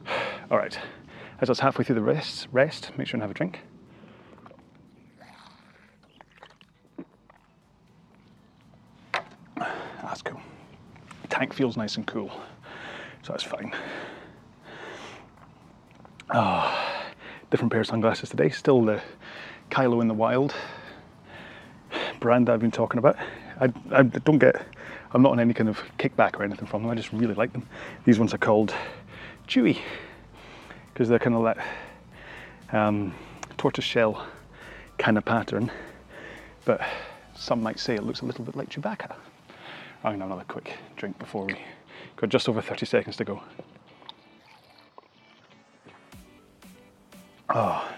all 0.51 0.57
right, 0.57 0.77
as 1.41 1.49
I 1.49 1.51
was 1.51 1.59
halfway 1.59 1.85
through 1.85 1.95
the 1.95 2.01
rest, 2.01 2.47
rest, 2.51 2.91
make 2.97 3.07
sure 3.07 3.15
and 3.15 3.21
have 3.21 3.31
a 3.31 3.33
drink. 3.33 3.59
That's 10.01 10.21
cool. 10.21 10.41
Tank 11.29 11.53
feels 11.53 11.77
nice 11.77 11.95
and 11.95 12.05
cool, 12.05 12.29
so 13.21 13.31
that's 13.33 13.43
fine. 13.43 13.73
Oh, 16.31 17.05
different 17.49 17.71
pair 17.71 17.81
of 17.81 17.87
sunglasses 17.87 18.29
today. 18.29 18.49
Still 18.49 18.83
the 18.83 19.01
Kylo 19.71 20.01
in 20.01 20.07
the 20.07 20.13
Wild 20.13 20.53
brand 22.19 22.49
I've 22.49 22.59
been 22.59 22.71
talking 22.71 22.97
about. 22.97 23.15
I, 23.61 23.71
I 23.91 24.03
don't 24.03 24.39
get, 24.39 24.61
I'm 25.13 25.21
not 25.21 25.31
on 25.31 25.39
any 25.39 25.53
kind 25.53 25.69
of 25.69 25.81
kickback 25.97 26.37
or 26.39 26.43
anything 26.43 26.67
from 26.67 26.81
them. 26.81 26.91
I 26.91 26.95
just 26.95 27.13
really 27.13 27.33
like 27.33 27.53
them. 27.53 27.67
These 28.05 28.19
ones 28.19 28.33
are 28.33 28.37
called 28.37 28.73
Chewy 29.47 29.79
because 30.99 31.07
they're 31.07 31.17
kind 31.17 31.37
of 31.37 31.43
like 31.43 31.57
um, 32.73 33.15
tortoise 33.55 33.85
shell 33.85 34.27
kind 34.97 35.17
of 35.17 35.23
pattern, 35.23 35.71
but 36.65 36.81
some 37.37 37.63
might 37.63 37.79
say 37.79 37.95
it 37.95 38.03
looks 38.03 38.19
a 38.19 38.25
little 38.25 38.43
bit 38.43 38.53
like 38.57 38.69
Chewbacca. 38.69 39.15
I'm 40.03 40.11
gonna 40.11 40.17
have 40.17 40.31
another 40.31 40.43
quick 40.45 40.77
drink 40.97 41.17
before 41.17 41.45
we 41.45 41.55
got 42.17 42.27
just 42.27 42.49
over 42.49 42.61
30 42.61 42.85
seconds 42.85 43.15
to 43.15 43.23
go. 43.23 43.41
Oh, 47.47 47.89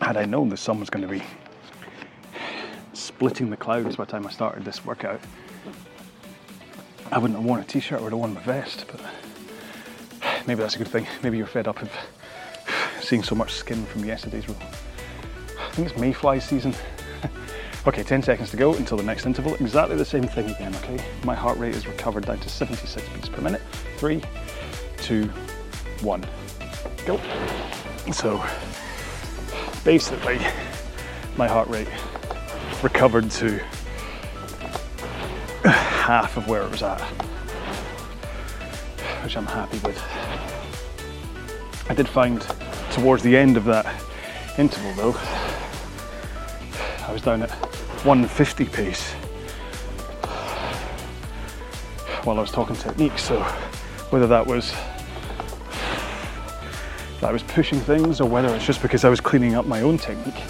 had 0.00 0.16
I 0.16 0.24
known 0.24 0.48
the 0.48 0.56
sun 0.56 0.80
was 0.80 0.90
going 0.90 1.06
to 1.06 1.08
be 1.08 1.22
splitting 2.92 3.50
the 3.50 3.56
clouds 3.56 3.94
by 3.94 4.04
the 4.04 4.10
time 4.10 4.26
I 4.26 4.30
started 4.30 4.64
this 4.64 4.84
workout, 4.84 5.20
I 7.12 7.18
wouldn't 7.18 7.38
have 7.38 7.46
worn 7.46 7.60
a 7.60 7.64
t-shirt, 7.64 8.00
I 8.00 8.02
would 8.02 8.10
have 8.10 8.18
worn 8.18 8.34
my 8.34 8.40
vest, 8.40 8.86
but 8.90 9.00
maybe 10.46 10.60
that's 10.60 10.76
a 10.76 10.78
good 10.78 10.88
thing. 10.88 11.06
Maybe 11.22 11.38
you're 11.38 11.46
fed 11.46 11.68
up 11.68 11.82
of 11.82 11.90
seeing 13.00 13.22
so 13.22 13.34
much 13.34 13.52
skin 13.52 13.84
from 13.86 14.04
yesterday's 14.04 14.48
row. 14.48 14.56
I 14.60 15.72
think 15.72 15.90
it's 15.90 15.98
mayfly 15.98 16.40
season. 16.40 16.74
okay, 17.86 18.02
10 18.02 18.22
seconds 18.22 18.50
to 18.50 18.56
go 18.56 18.74
until 18.74 18.96
the 18.96 19.02
next 19.02 19.26
interval. 19.26 19.54
Exactly 19.54 19.96
the 19.96 20.04
same 20.04 20.24
thing 20.24 20.50
again, 20.50 20.74
okay? 20.76 21.02
My 21.24 21.34
heart 21.34 21.58
rate 21.58 21.74
is 21.74 21.86
recovered 21.86 22.26
down 22.26 22.38
to 22.40 22.48
76 22.48 23.08
beats 23.08 23.28
per 23.28 23.40
minute. 23.40 23.62
Three, 23.96 24.22
two, 24.98 25.24
one, 26.02 26.24
go. 27.06 27.20
So 28.12 28.44
basically, 29.84 30.38
my 31.36 31.46
heart 31.46 31.68
rate 31.68 31.88
recovered 32.82 33.30
to 33.32 33.58
half 35.64 36.36
of 36.36 36.48
where 36.48 36.62
it 36.62 36.70
was 36.70 36.82
at. 36.82 37.00
Which 39.30 39.36
I'm 39.36 39.46
happy 39.46 39.78
with. 39.86 39.96
I 41.88 41.94
did 41.94 42.08
find 42.08 42.44
towards 42.90 43.22
the 43.22 43.36
end 43.36 43.56
of 43.56 43.64
that 43.66 43.86
interval 44.58 44.92
though, 44.94 45.16
I 47.06 47.12
was 47.12 47.22
down 47.22 47.40
at 47.42 47.50
150 48.04 48.64
pace 48.64 49.12
while 52.24 52.38
I 52.38 52.40
was 52.40 52.50
talking 52.50 52.74
technique. 52.74 53.20
So 53.20 53.40
whether 54.10 54.26
that 54.26 54.44
was 54.44 54.72
that 57.20 57.28
I 57.28 57.32
was 57.32 57.44
pushing 57.44 57.78
things 57.78 58.20
or 58.20 58.28
whether 58.28 58.52
it's 58.56 58.66
just 58.66 58.82
because 58.82 59.04
I 59.04 59.10
was 59.10 59.20
cleaning 59.20 59.54
up 59.54 59.64
my 59.64 59.82
own 59.82 59.96
technique, 59.96 60.42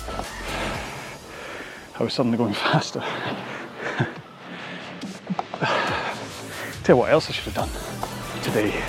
I 1.98 2.02
was 2.02 2.14
suddenly 2.14 2.38
going 2.38 2.54
faster. 2.70 3.04
Tell 6.82 6.96
you 6.96 7.00
what 7.00 7.10
else 7.10 7.28
I 7.28 7.32
should 7.32 7.44
have 7.52 7.68
done 7.68 7.89
today. 8.42 8.82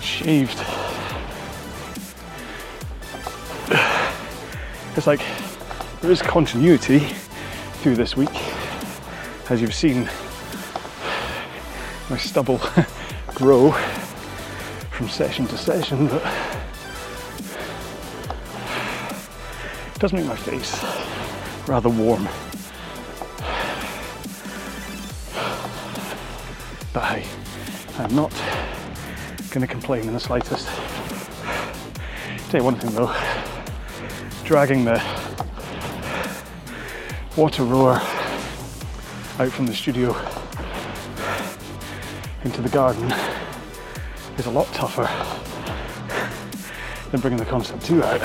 Shaved. 0.00 0.58
It's 4.96 5.06
like 5.06 5.20
there 6.00 6.10
is 6.10 6.22
continuity 6.22 7.00
through 7.80 7.96
this 7.96 8.16
week. 8.16 8.34
As 9.50 9.60
you've 9.60 9.74
seen, 9.74 10.08
my 12.10 12.16
stubble 12.16 12.60
grow 13.34 13.72
from 14.90 15.08
session 15.08 15.46
to 15.46 15.56
session, 15.58 16.08
but 16.08 16.22
it 19.94 20.00
does 20.00 20.12
make 20.12 20.26
my 20.26 20.36
face 20.36 20.82
rather 21.68 21.88
warm. 21.88 22.28
I'm 28.08 28.16
not 28.16 28.32
going 29.50 29.60
to 29.60 29.66
complain 29.66 30.08
in 30.08 30.14
the 30.14 30.20
slightest. 30.20 30.66
Tell 32.48 32.58
you 32.58 32.64
one 32.64 32.76
thing 32.76 32.90
though, 32.92 33.14
dragging 34.44 34.82
the 34.86 34.98
water 37.36 37.64
rower 37.64 38.00
out 39.38 39.52
from 39.52 39.66
the 39.66 39.74
studio 39.74 40.16
into 42.44 42.62
the 42.62 42.70
garden 42.70 43.12
is 44.38 44.46
a 44.46 44.50
lot 44.50 44.66
tougher 44.68 45.06
than 47.10 47.20
bringing 47.20 47.38
the 47.38 47.44
Concept 47.44 47.84
2 47.84 48.02
out. 48.02 48.20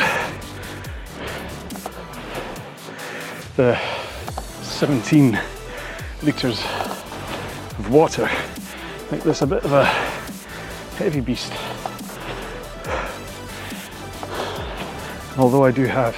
The 3.58 3.78
17 4.62 5.38
litres 6.22 6.64
of 7.78 7.90
water 7.90 8.30
make 9.14 9.22
this 9.22 9.44
a 9.44 9.46
bit 9.48 9.64
of 9.64 9.72
a 9.74 9.86
heavy 10.98 11.20
beast. 11.20 11.54
Although 15.38 15.66
I 15.66 15.70
do 15.70 15.86
have 15.86 16.16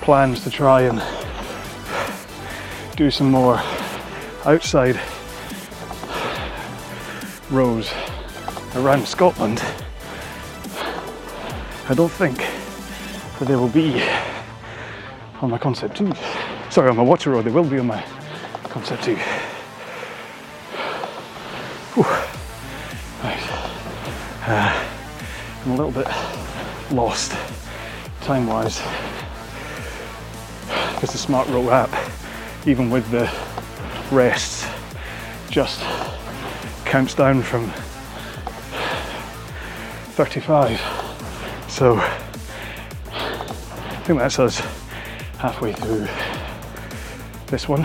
plans 0.00 0.42
to 0.42 0.48
try 0.48 0.80
and 0.80 1.02
do 2.96 3.10
some 3.10 3.30
more 3.30 3.60
outside 4.46 4.98
rows 7.50 7.92
around 8.74 9.06
Scotland, 9.06 9.62
I 11.90 11.94
don't 11.94 12.10
think 12.10 12.38
that 13.38 13.48
they 13.48 13.56
will 13.56 13.68
be 13.68 14.02
on 15.42 15.50
my 15.50 15.58
Concept 15.58 15.98
2. 15.98 16.10
Sorry, 16.70 16.88
on 16.88 16.96
my 16.96 17.02
water 17.02 17.32
rower, 17.32 17.42
they 17.42 17.50
will 17.50 17.68
be 17.68 17.78
on 17.78 17.88
my 17.88 18.02
Concept 18.70 19.04
2. 19.04 19.18
A 25.74 25.76
little 25.76 25.90
bit 25.90 26.06
lost 26.92 27.32
time 28.20 28.46
wise 28.46 28.80
because 30.94 31.10
the 31.10 31.18
Smart 31.18 31.48
Row 31.48 31.68
app, 31.70 31.90
even 32.64 32.90
with 32.90 33.10
the 33.10 33.28
rests, 34.14 34.68
just 35.50 35.80
counts 36.84 37.14
down 37.14 37.42
from 37.42 37.68
35. 40.12 40.80
So 41.68 41.96
I 41.96 42.08
think 44.04 44.20
that's 44.20 44.38
us 44.38 44.60
halfway 45.38 45.72
through 45.72 46.06
this 47.48 47.68
one. 47.68 47.84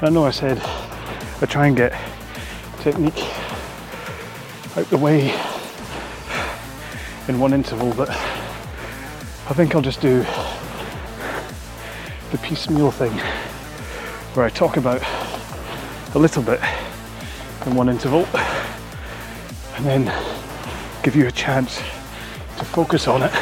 I 0.00 0.08
know 0.08 0.24
I 0.24 0.30
said 0.30 0.60
I 1.40 1.46
try 1.46 1.66
and 1.66 1.76
get 1.76 1.92
technique. 2.80 3.24
Out 4.76 4.88
the 4.90 4.98
way. 4.98 5.34
In 7.28 7.38
one 7.38 7.52
interval, 7.52 7.92
but 7.94 8.08
I 8.10 9.54
think 9.54 9.74
I'll 9.74 9.82
just 9.82 10.00
do 10.00 10.24
the 12.30 12.38
piecemeal 12.42 12.90
thing 12.90 13.12
where 14.34 14.44
I 14.46 14.50
talk 14.50 14.76
about 14.76 15.02
a 16.14 16.18
little 16.18 16.42
bit 16.42 16.60
in 17.66 17.74
one 17.74 17.88
interval 17.88 18.26
and 19.76 19.84
then 19.84 20.04
give 21.02 21.16
you 21.16 21.26
a 21.26 21.32
chance 21.32 21.78
to 22.58 22.64
focus 22.64 23.08
on 23.08 23.22
it 23.22 23.32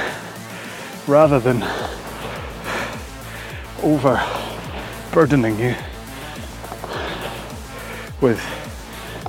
rather 1.06 1.38
than 1.38 1.62
overburdening 3.82 5.58
you 5.58 5.74
with 8.20 8.40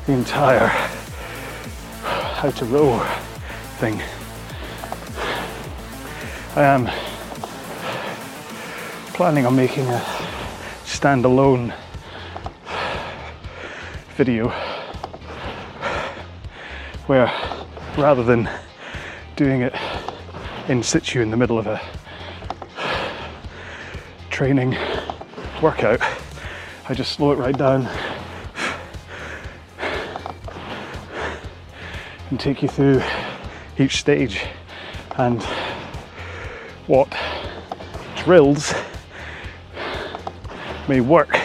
the 0.08 0.14
entire 0.14 0.68
how 2.38 2.50
to 2.50 2.64
row 2.64 2.98
thing. 3.80 4.02
I 6.56 6.64
am 6.64 6.88
planning 9.14 9.46
on 9.46 9.54
making 9.54 9.86
a 9.88 10.02
standalone 10.86 11.76
video 14.16 14.48
where 17.08 17.30
rather 17.98 18.24
than 18.24 18.50
doing 19.36 19.62
it 19.62 19.76
in 20.70 20.84
situ 20.84 21.20
in 21.20 21.32
the 21.32 21.38
middle 21.38 21.60
of 21.60 21.68
a 21.68 21.82
training 24.30 24.78
workout, 25.62 26.00
I 26.88 26.94
just 26.94 27.12
slow 27.12 27.34
it 27.34 27.36
right 27.36 27.58
down 27.58 27.90
and 32.30 32.40
take 32.40 32.62
you 32.62 32.68
through 32.68 33.02
each 33.78 33.98
stage 33.98 34.46
and 35.18 35.42
what 36.88 37.08
drills 38.18 38.74
may 40.88 41.00
work 41.02 41.40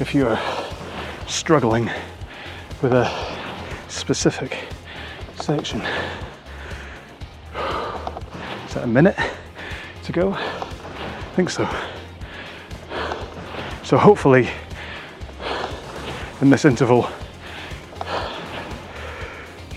if 0.00 0.14
you're 0.14 0.38
struggling 1.26 1.90
with 2.82 2.92
a 2.92 3.10
specific 3.88 4.58
section. 5.36 5.80
Is 8.66 8.74
that 8.74 8.84
a 8.84 8.86
minute 8.86 9.16
to 10.04 10.12
go? 10.12 10.32
I 10.32 11.36
think 11.36 11.50
so. 11.50 11.68
So 13.84 13.96
hopefully 13.96 14.50
in 16.40 16.50
this 16.50 16.64
interval 16.64 17.08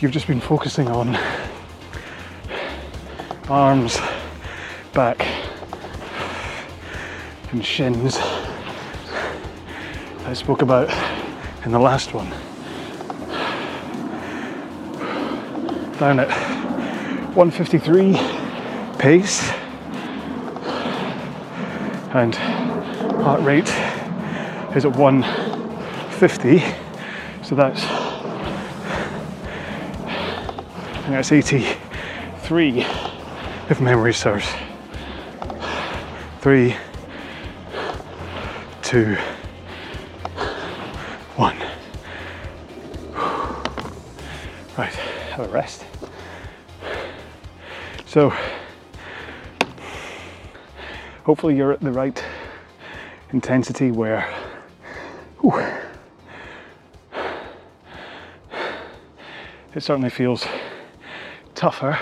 you've 0.02 0.12
just 0.12 0.28
been 0.28 0.40
focusing 0.40 0.88
on 0.90 1.18
arms, 3.50 3.98
back, 4.94 5.26
and 7.52 7.66
shins. 7.66 8.18
I 10.26 10.34
spoke 10.34 10.62
about 10.62 10.90
in 11.66 11.72
the 11.72 11.80
last 11.80 12.14
one. 12.14 12.30
Down 15.98 16.20
at 16.20 16.30
153 17.36 18.14
pace 19.00 19.50
and 22.14 22.36
heart 23.24 23.42
rate 23.42 23.70
is 24.76 24.86
at 24.86 24.96
150 24.96 26.64
so 27.44 27.56
that's 27.56 28.07
and 31.08 31.16
that's 31.16 31.32
83 31.32 32.86
if 33.70 33.80
memory 33.80 34.14
serves. 34.14 34.46
Three, 36.42 36.76
two, 38.82 39.16
one. 41.38 41.56
Right, 44.78 44.94
have 44.94 45.40
a 45.40 45.48
rest. 45.48 45.86
So, 48.06 48.34
hopefully, 51.24 51.56
you're 51.56 51.72
at 51.72 51.80
the 51.80 51.92
right 51.94 52.22
intensity 53.32 53.92
where 53.92 54.30
Whew. 55.40 55.64
It 59.74 59.84
certainly 59.84 60.10
feels 60.10 60.46
tougher 61.58 61.98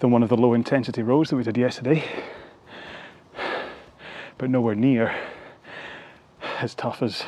than 0.00 0.10
one 0.10 0.24
of 0.24 0.28
the 0.28 0.36
low 0.36 0.54
intensity 0.54 1.02
rows 1.02 1.30
that 1.30 1.36
we 1.36 1.44
did 1.44 1.56
yesterday, 1.56 2.04
but 4.38 4.50
nowhere 4.50 4.74
near 4.74 5.14
as 6.58 6.74
tough 6.74 7.00
as 7.00 7.22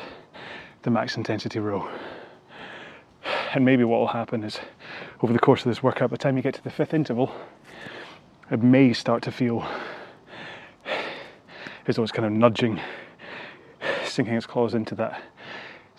the 0.83 0.91
max 0.91 1.17
intensity 1.17 1.61
row. 1.61 1.89
And 3.55 3.65
maybe 3.65 3.85
what 3.85 4.01
will 4.01 4.09
happen 4.09 4.43
is 4.43 4.59
over 5.23 5.33
the 5.33 5.39
course 5.39 5.61
of 5.61 5.67
this 5.67 5.81
workout, 5.81 6.11
by 6.11 6.15
the 6.15 6.19
time 6.19 6.37
you 6.37 6.43
get 6.43 6.55
to 6.55 6.65
the 6.65 6.71
fifth 6.71 6.93
interval, 6.93 7.33
it 8.51 8.61
may 8.61 8.93
start 8.93 9.23
to 9.23 9.31
feel 9.31 9.65
as 11.87 11.95
though 11.95 12.03
it's 12.03 12.11
kind 12.11 12.27
of 12.27 12.33
nudging, 12.33 12.81
sinking 14.05 14.35
its 14.35 14.47
claws 14.47 14.75
into 14.75 14.97
that 14.97 15.23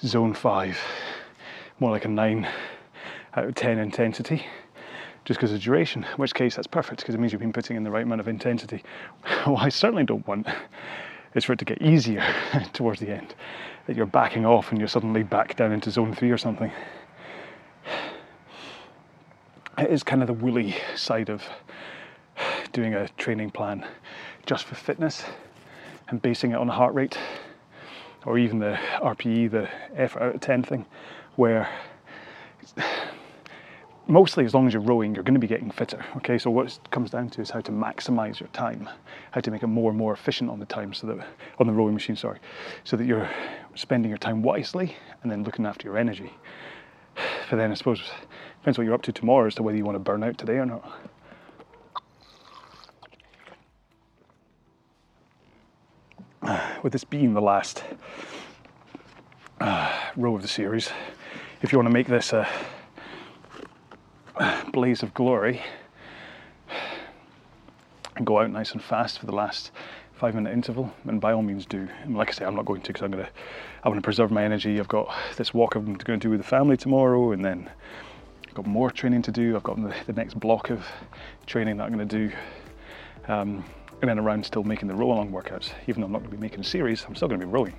zone 0.02 0.34
five, 0.34 0.78
more 1.80 1.92
like 1.92 2.04
a 2.04 2.10
nine 2.10 2.46
out 3.36 3.46
of 3.46 3.56
10 3.56 3.78
intensity 3.80 4.46
just 5.26 5.40
because 5.40 5.54
of 5.54 5.62
duration, 5.62 6.04
in 6.04 6.18
which 6.18 6.34
case 6.34 6.56
that's 6.56 6.68
perfect 6.68 7.02
because 7.02 7.16
it 7.16 7.20
means 7.20 7.32
you've 7.32 7.42
been 7.42 7.54
putting 7.54 7.78
in 7.78 7.84
the 7.84 7.92
right 7.92 8.04
amount 8.04 8.22
of 8.22 8.28
intensity. 8.28 8.84
what 9.46 9.64
I 9.64 9.70
certainly 9.70 10.04
don't 10.04 10.26
want 10.28 10.48
is 11.36 11.46
for 11.46 11.54
it 11.54 11.60
to 11.60 11.66
get 11.66 11.82
easier 11.82 12.24
towards 12.74 13.00
the 13.00 13.10
end, 13.10 13.36
that 13.88 13.96
you're 13.96 14.06
backing 14.06 14.46
off 14.46 14.72
and 14.72 14.80
you're 14.80 14.88
suddenly 14.88 15.24
back 15.24 15.56
down 15.56 15.72
into 15.72 15.90
zone 15.90 16.14
three 16.14 16.32
or 16.32 16.38
something. 16.38 16.72
It 19.78 19.90
is 19.90 20.04
kind 20.04 20.22
of 20.22 20.28
the 20.28 20.34
woolly 20.34 20.76
side 20.96 21.30
of 21.30 21.44
doing 22.74 22.94
a 22.94 23.08
training 23.18 23.52
plan 23.52 23.86
just 24.46 24.66
for 24.66 24.76
fitness 24.76 25.24
and 26.10 26.22
basing 26.22 26.52
it 26.52 26.56
on 26.56 26.68
heart 26.68 26.94
rate 26.94 27.18
or 28.26 28.38
even 28.38 28.60
the 28.60 28.78
RPE, 28.98 29.52
the 29.52 29.70
effort 29.96 30.22
out 30.22 30.36
of 30.36 30.42
10 30.42 30.64
thing, 30.64 30.86
where 31.36 31.70
mostly 34.08 34.46
as 34.46 34.54
long 34.54 34.68
as 34.68 34.74
you're 34.74 34.82
rowing, 34.82 35.16
you're 35.16 35.24
going 35.24 35.34
to 35.34 35.40
be 35.40 35.48
getting 35.48 35.72
fitter. 35.72 36.04
Okay, 36.18 36.38
so 36.38 36.50
what 36.50 36.68
it 36.68 36.80
comes 36.92 37.10
down 37.10 37.30
to 37.30 37.42
is 37.42 37.50
how 37.50 37.62
to 37.62 37.72
maximize 37.72 38.40
your 38.40 38.50
time, 38.50 38.90
how 39.32 39.42
to 39.42 39.52
make 39.52 39.64
it 39.64 39.68
more 39.68 39.90
and 39.90 39.98
more 39.98 40.14
efficient 40.14 40.50
on 40.50 40.60
the 40.60 40.66
time, 40.66 40.94
so 40.94 41.08
that 41.08 41.28
on 41.60 41.68
the 41.68 41.74
rowing 41.74 41.94
machine, 41.94 42.16
sorry, 42.16 42.40
so 42.84 42.98
that 42.98 43.06
you're 43.06 43.30
spending 43.76 44.10
your 44.10 44.18
time 44.18 44.42
wisely 44.44 44.96
and 45.22 45.32
then 45.32 45.44
looking 45.44 45.66
after 45.66 45.88
your 45.88 45.98
energy. 45.98 46.32
But 47.50 47.58
then 47.58 47.72
I 47.72 47.76
suppose 47.76 48.02
depends 48.60 48.78
what 48.78 48.86
you're 48.86 48.94
up 48.94 49.04
to 49.04 49.12
tomorrow 49.12 49.48
as 49.48 49.56
to 49.56 49.64
whether 49.64 49.78
you 49.78 49.86
want 49.86 49.96
to 49.96 50.00
burn 50.00 50.24
out 50.24 50.38
today 50.38 50.58
or 50.58 50.66
not. 50.66 51.00
With 56.84 56.92
this 56.92 57.06
being 57.06 57.34
the 57.34 57.42
last 57.42 57.84
uh, 59.62 59.98
row 60.18 60.36
of 60.36 60.42
the 60.42 60.48
series, 60.50 60.90
if 61.62 61.72
you 61.72 61.78
want 61.78 61.88
to 61.88 61.94
make 61.94 62.08
this 62.08 62.34
a 62.34 62.46
blaze 64.72 65.04
of 65.04 65.14
glory 65.14 65.62
and 68.16 68.26
go 68.26 68.40
out 68.40 68.52
nice 68.52 68.72
and 68.72 68.82
fast 68.82 69.20
for 69.20 69.26
the 69.26 69.32
last 69.32 69.72
five 70.14 70.36
minute 70.36 70.54
interval, 70.54 70.94
and 71.06 71.20
by 71.20 71.34
all 71.34 71.42
means 71.42 71.66
do. 71.66 71.88
And 72.04 72.16
like 72.16 72.30
I 72.30 72.32
say, 72.32 72.46
I'm 72.46 72.56
not 72.56 72.66
going 72.66 72.82
to 72.82 72.88
because 72.88 73.04
I'm 73.04 73.12
gonna 73.12 73.30
I 73.84 73.90
want 73.90 73.98
to 73.98 74.04
preserve 74.04 74.32
my 74.32 74.44
energy. 74.44 74.80
I've 74.80 74.88
got 74.88 75.14
this 75.36 75.54
walk 75.54 75.76
I'm 75.76 75.96
going 75.96 76.20
to 76.20 76.26
do 76.26 76.30
with 76.30 76.40
the 76.40 76.48
family 76.48 76.78
tomorrow, 76.78 77.32
and 77.32 77.44
then 77.44 77.70
I've 78.48 78.54
got 78.54 78.66
more 78.66 78.92
training 78.92 79.22
to 79.24 79.32
do. 79.32 79.56
I've 79.56 79.64
got 79.64 79.78
the, 79.78 79.94
the 80.06 80.14
next 80.14 80.40
block 80.40 80.70
of 80.70 80.86
training 81.46 81.78
that 81.78 81.84
I'm 81.84 81.94
going 81.94 82.08
to 82.08 82.30
do. 82.30 82.36
Um, 83.28 83.66
and 84.02 84.10
then 84.10 84.20
around 84.20 84.46
still 84.46 84.64
making 84.64 84.90
the 84.90 84.96
row 84.96 85.14
along 85.14 85.32
workouts. 85.32 85.72
Even 85.88 86.02
though 86.02 86.08
I'm 86.08 86.12
not 86.12 86.20
going 86.20 86.32
to 86.32 86.38
be 86.38 86.42
making 86.42 86.62
series, 86.64 87.06
I'm 87.08 87.16
still 87.16 87.30
going 87.30 87.40
to 87.40 87.46
be 87.46 87.52
rowing. 87.52 87.74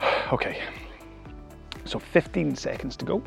okay, 0.32 0.62
so 1.84 1.98
15 1.98 2.56
seconds 2.56 2.96
to 2.96 3.04
go. 3.04 3.22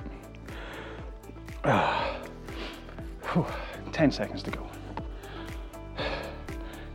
Whew, 3.34 3.44
10 3.92 4.12
seconds 4.12 4.44
to 4.44 4.52
go. 4.52 4.68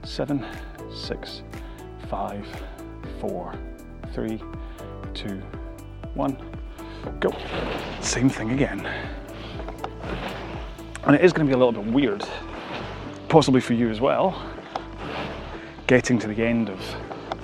Seven, 0.04 0.46
six, 0.94 1.42
five, 2.08 2.46
four, 3.20 3.52
three, 4.12 4.40
two, 5.12 5.42
one, 6.14 6.38
go. 7.18 7.36
Same 8.00 8.30
thing 8.30 8.52
again. 8.52 8.86
And 11.02 11.16
it 11.16 11.24
is 11.24 11.32
going 11.32 11.48
to 11.48 11.50
be 11.50 11.54
a 11.54 11.58
little 11.58 11.72
bit 11.72 11.92
weird, 11.92 12.24
possibly 13.28 13.60
for 13.60 13.74
you 13.74 13.90
as 13.90 14.00
well, 14.00 14.40
getting 15.88 16.16
to 16.20 16.28
the 16.28 16.44
end 16.44 16.70
of 16.70 16.80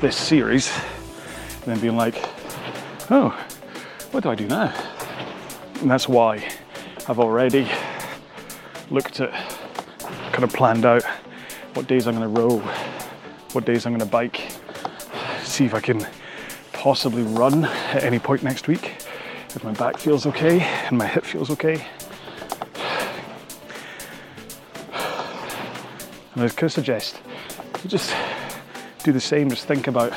this 0.01 0.17
series 0.17 0.73
and 1.57 1.65
then 1.65 1.81
being 1.81 1.97
like, 1.97 2.23
oh, 3.11 3.37
what 4.13 4.23
do 4.23 4.31
I 4.31 4.37
do 4.37 4.47
now? 4.47 4.73
And 5.81 5.91
that's 5.91 6.09
why 6.09 6.49
I've 7.09 7.21
already 7.21 7.69
looked 8.91 9.21
at, 9.21 9.31
kind 10.33 10.43
of 10.43 10.53
planned 10.53 10.85
out 10.85 11.05
what 11.75 11.87
days 11.87 12.09
I'm 12.09 12.17
going 12.17 12.35
to 12.35 12.41
row, 12.41 12.59
what 13.53 13.65
days 13.65 13.87
I'm 13.87 13.93
going 13.93 14.01
to 14.01 14.11
bike, 14.11 14.51
see 15.45 15.65
if 15.65 15.73
I 15.73 15.81
can 15.81 16.05
possibly 16.73 17.23
run 17.23 17.65
at 17.65 18.03
any 18.03 18.19
point 18.19 18.43
next 18.43 18.67
week 18.67 19.05
if 19.55 19.63
my 19.63 19.73
back 19.75 19.99
feels 19.99 20.27
okay 20.27 20.61
and 20.61 20.99
my 20.99 21.07
hip 21.07 21.25
feels 21.25 21.49
okay. 21.49 21.87
And 26.35 26.43
I 26.43 26.49
could 26.49 26.73
suggest 26.73 27.21
you 27.85 27.89
just 27.89 28.13
do 29.05 29.13
the 29.13 29.21
same, 29.21 29.49
just 29.49 29.67
think 29.67 29.87
about 29.87 30.13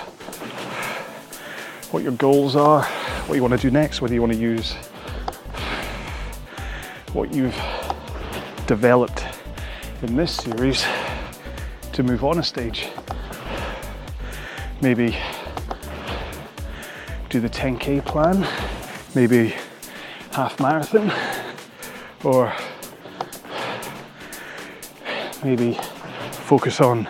what 1.92 2.02
your 2.02 2.14
goals 2.14 2.56
are, 2.56 2.84
what 3.28 3.36
you 3.36 3.44
want 3.44 3.54
to 3.54 3.60
do 3.60 3.70
next, 3.70 4.02
whether 4.02 4.16
you 4.16 4.22
want 4.22 4.34
to 4.34 4.40
use 4.40 4.74
what 7.14 7.34
you've 7.34 7.56
developed 8.68 9.26
in 10.04 10.16
this 10.16 10.36
series 10.36 10.86
to 11.92 12.04
move 12.04 12.24
on 12.24 12.38
a 12.38 12.44
stage. 12.44 12.88
Maybe 14.82 15.18
do 17.30 17.40
the 17.40 17.50
10k 17.50 18.06
plan, 18.06 18.48
maybe 19.16 19.56
half 20.32 20.60
marathon, 20.60 21.12
or 22.24 22.54
maybe 25.44 25.74
focus 26.32 26.80
on 26.80 27.08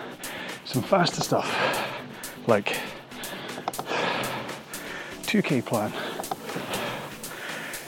some 0.64 0.82
faster 0.82 1.20
stuff 1.20 1.48
like 2.46 2.76
2k 5.24 5.64
plan. 5.64 5.92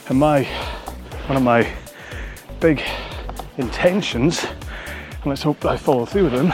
And 0.09 0.19
my 0.19 0.43
one 1.27 1.37
of 1.37 1.43
my 1.43 1.82
big 2.63 2.81
intentions, 3.57 4.45
and 4.45 5.25
let's 5.25 5.43
hope 5.43 5.59
that 5.59 5.67
I 5.67 5.75
follow 5.75 6.05
through 6.05 6.23
with 6.23 6.31
them, 6.31 6.53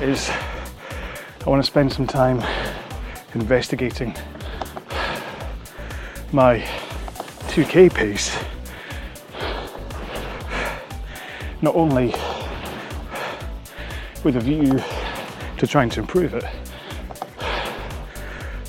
is 0.00 0.30
I 1.44 1.50
want 1.50 1.62
to 1.62 1.66
spend 1.66 1.92
some 1.92 2.06
time 2.06 2.42
investigating 3.34 4.16
my 6.32 6.60
2k 7.48 7.92
pace. 7.92 8.34
Not 11.60 11.74
only 11.74 12.14
with 14.24 14.36
a 14.36 14.40
view 14.40 14.82
to 15.58 15.66
trying 15.66 15.90
to 15.90 16.00
improve 16.00 16.32
it, 16.32 16.44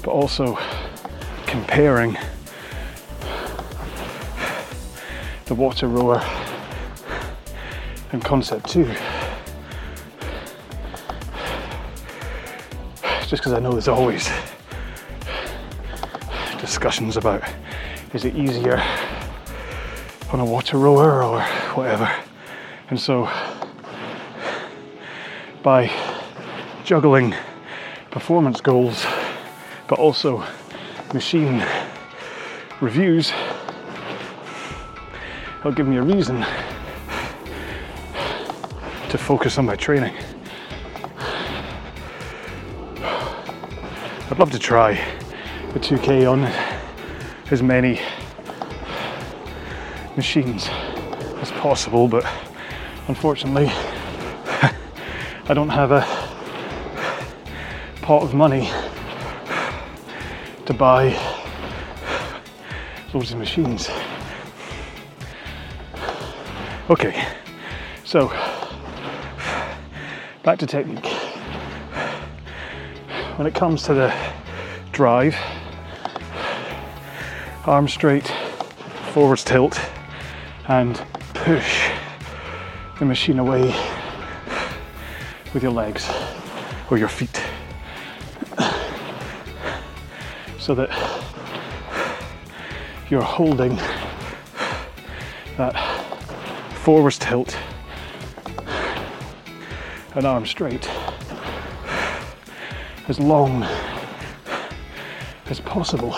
but 0.02 0.12
also 0.12 0.60
comparing 1.46 2.18
the 5.46 5.56
water 5.56 5.88
rower 5.88 6.22
and 8.12 8.24
concept 8.24 8.70
two. 8.70 8.86
Just 13.28 13.42
because 13.42 13.54
I 13.54 13.60
know 13.60 13.72
there's 13.72 13.88
always 13.88 14.30
discussions 16.60 17.18
about 17.18 17.44
is 18.14 18.24
it 18.26 18.36
easier 18.36 18.82
on 20.32 20.40
a 20.40 20.46
water 20.46 20.78
rower 20.78 21.24
or 21.24 21.42
whatever. 21.76 22.10
And 22.90 23.00
so 23.00 23.30
by 25.62 25.92
juggling 26.84 27.36
performance 28.12 28.62
goals 28.62 29.06
but 29.88 30.00
also 30.00 30.44
machine 31.14 31.66
reviews 32.82 33.32
it'll 35.64 35.72
give 35.72 35.88
me 35.88 35.96
a 35.96 36.02
reason 36.02 36.46
to 39.10 39.18
focus 39.18 39.58
on 39.58 39.66
my 39.66 39.78
training. 39.78 40.14
I'd 44.30 44.38
love 44.38 44.52
to 44.52 44.60
try 44.60 44.96
the 45.72 45.80
2K 45.80 46.30
on 46.30 46.44
as 47.50 47.64
many 47.64 48.02
machines 50.18 50.68
as 51.40 51.50
possible, 51.52 52.10
but 52.10 52.26
unfortunately, 53.08 53.68
I 55.48 55.54
don't 55.54 55.70
have 55.70 55.94
a 55.94 56.02
pot 58.02 58.22
of 58.22 58.34
money 58.34 58.70
to 60.66 60.74
buy 60.74 61.18
loads 63.14 63.32
of 63.32 63.38
machines. 63.38 63.90
Okay, 66.94 67.28
so 68.06 68.28
back 70.44 70.60
to 70.60 70.68
technique. 70.68 71.08
When 73.38 73.48
it 73.48 73.56
comes 73.56 73.82
to 73.86 73.96
the 73.96 74.14
drive, 74.92 75.36
arm 77.66 77.88
straight, 77.88 78.32
forwards 79.12 79.44
tilt, 79.44 79.82
and 80.68 81.04
push 81.34 81.90
the 83.00 83.06
machine 83.06 83.40
away 83.40 83.74
with 85.52 85.64
your 85.64 85.72
legs 85.72 86.08
or 86.92 87.00
your 87.00 87.10
feet 87.10 87.42
so 90.60 90.76
that 90.76 90.92
you're 93.10 93.24
holding 93.24 93.78
that 95.58 95.93
forwards 96.84 97.18
tilt. 97.18 97.58
And 100.16 100.26
arm 100.26 100.46
straight. 100.46 100.90
As 103.08 103.22
long 103.22 103.64
as 105.46 105.62
possible. 105.62 106.14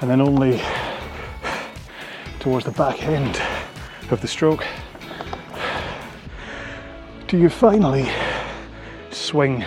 And 0.00 0.08
then 0.08 0.20
only 0.20 0.60
towards 2.38 2.64
the 2.64 2.70
back 2.70 3.02
end 3.02 3.42
of 4.12 4.20
the 4.20 4.28
stroke 4.28 4.64
do 7.26 7.36
you 7.36 7.48
finally 7.48 8.08
swing 9.10 9.64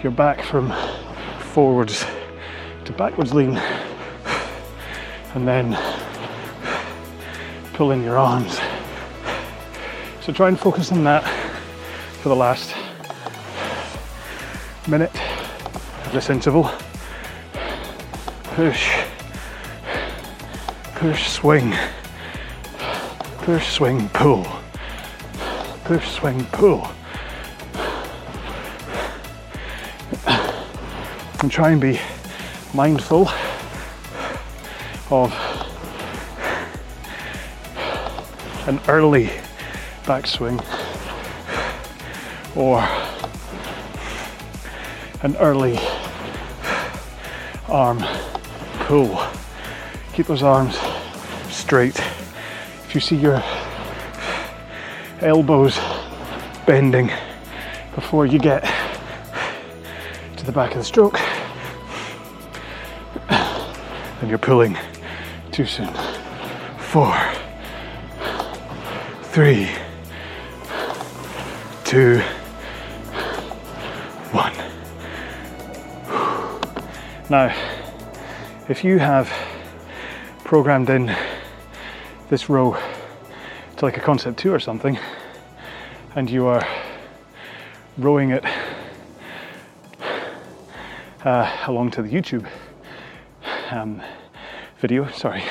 your 0.00 0.12
back 0.12 0.42
from 0.42 0.72
forwards 1.40 2.06
to 2.84 2.92
backwards 2.92 3.34
lean 3.34 3.60
and 5.34 5.48
then 5.48 5.76
pull 7.72 7.90
in 7.90 8.04
your 8.04 8.16
arms. 8.16 8.60
So 10.20 10.32
try 10.32 10.48
and 10.48 10.58
focus 10.58 10.92
on 10.92 11.02
that 11.04 11.24
for 12.22 12.28
the 12.28 12.36
last 12.36 12.74
minute 14.88 15.12
of 16.06 16.12
this 16.12 16.30
interval. 16.30 16.70
Push, 18.54 18.96
push, 20.94 21.28
swing, 21.28 21.74
push, 23.38 23.72
swing, 23.72 24.08
pull, 24.10 24.46
push, 25.84 26.08
swing, 26.12 26.44
pull. 26.46 26.88
And 31.40 31.50
try 31.50 31.72
and 31.72 31.80
be 31.80 32.00
mindful 32.72 33.28
of 35.14 35.32
an 38.66 38.80
early 38.88 39.30
backswing 40.02 40.58
or 42.56 42.80
an 45.22 45.36
early 45.36 45.78
arm 47.68 48.02
pull. 48.86 49.24
Keep 50.14 50.26
those 50.26 50.42
arms 50.42 50.76
straight. 51.48 51.96
If 52.86 52.94
you 52.96 53.00
see 53.00 53.14
your 53.14 53.40
elbows 55.20 55.78
bending 56.66 57.12
before 57.94 58.26
you 58.26 58.40
get 58.40 58.64
to 60.36 60.44
the 60.44 60.50
back 60.50 60.72
of 60.72 60.78
the 60.78 60.84
stroke, 60.84 61.20
then 63.28 64.28
you're 64.28 64.38
pulling 64.38 64.76
too 65.54 65.64
soon. 65.64 65.94
Four, 66.78 67.16
three, 69.22 69.70
two, 71.84 72.18
one. 74.32 74.52
Now, 77.30 77.54
if 78.68 78.82
you 78.82 78.98
have 78.98 79.32
programmed 80.42 80.90
in 80.90 81.14
this 82.30 82.48
row 82.48 82.76
to 83.76 83.84
like 83.84 83.96
a 83.96 84.00
concept 84.00 84.40
two 84.40 84.52
or 84.52 84.58
something, 84.58 84.98
and 86.16 86.28
you 86.28 86.46
are 86.46 86.66
rowing 87.96 88.30
it 88.30 88.44
uh, 91.24 91.56
along 91.68 91.92
to 91.92 92.02
the 92.02 92.08
YouTube 92.08 92.44
um, 93.70 94.02
video, 94.84 95.08
sorry, 95.12 95.42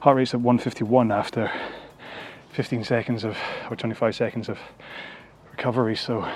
heart 0.00 0.16
rate's 0.16 0.34
at 0.34 0.40
151 0.40 1.12
after 1.12 1.48
15 2.54 2.82
seconds 2.82 3.22
of, 3.22 3.38
or 3.70 3.76
25 3.76 4.16
seconds 4.16 4.48
of 4.48 4.58
recovery, 5.52 5.94
so 5.94 6.28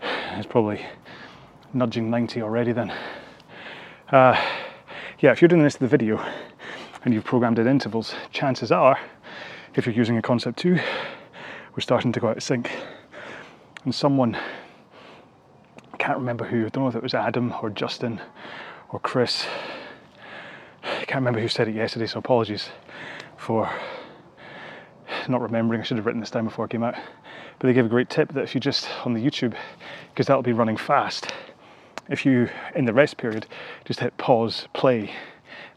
it's 0.00 0.46
probably 0.46 0.86
nudging 1.74 2.10
90 2.10 2.42
already 2.42 2.70
then. 2.70 2.92
Uh, 4.12 4.40
yeah, 5.18 5.32
if 5.32 5.42
you're 5.42 5.48
doing 5.48 5.64
this 5.64 5.74
to 5.74 5.80
the 5.80 5.88
video 5.88 6.24
and 7.04 7.12
you've 7.12 7.24
programmed 7.24 7.58
in 7.58 7.66
intervals, 7.66 8.14
chances 8.30 8.70
are, 8.70 9.00
if 9.74 9.84
you're 9.84 9.96
using 9.96 10.16
a 10.16 10.22
concept 10.22 10.60
two, 10.60 10.78
we're 11.74 11.80
starting 11.80 12.12
to 12.12 12.20
go 12.20 12.28
out 12.28 12.36
of 12.36 12.42
sync. 12.44 12.70
And 13.82 13.92
someone, 13.92 14.36
I 15.92 15.96
can't 15.96 16.18
remember 16.18 16.44
who, 16.44 16.66
I 16.66 16.68
don't 16.68 16.84
know 16.84 16.88
if 16.88 16.94
it 16.94 17.02
was 17.02 17.14
Adam 17.14 17.52
or 17.60 17.68
Justin 17.68 18.20
or 18.92 19.00
Chris, 19.00 19.46
I 20.82 21.04
can't 21.06 21.16
remember 21.16 21.40
who 21.40 21.48
said 21.48 21.66
it 21.68 21.74
yesterday, 21.74 22.06
so 22.06 22.18
apologies 22.18 22.68
for 23.36 23.70
not 25.28 25.40
remembering. 25.40 25.80
I 25.80 25.84
should 25.84 25.96
have 25.96 26.06
written 26.06 26.20
this 26.20 26.30
down 26.30 26.44
before 26.44 26.66
it 26.66 26.70
came 26.70 26.82
out. 26.82 26.94
But 27.58 27.66
they 27.66 27.72
gave 27.72 27.86
a 27.86 27.88
great 27.88 28.10
tip 28.10 28.32
that 28.34 28.42
if 28.42 28.54
you 28.54 28.60
just 28.60 28.88
on 29.04 29.14
the 29.14 29.20
YouTube, 29.20 29.54
because 30.10 30.26
that'll 30.26 30.42
be 30.42 30.52
running 30.52 30.76
fast, 30.76 31.32
if 32.08 32.26
you 32.26 32.48
in 32.74 32.84
the 32.84 32.92
rest 32.92 33.16
period 33.16 33.46
just 33.84 34.00
hit 34.00 34.16
pause, 34.18 34.68
play, 34.74 35.10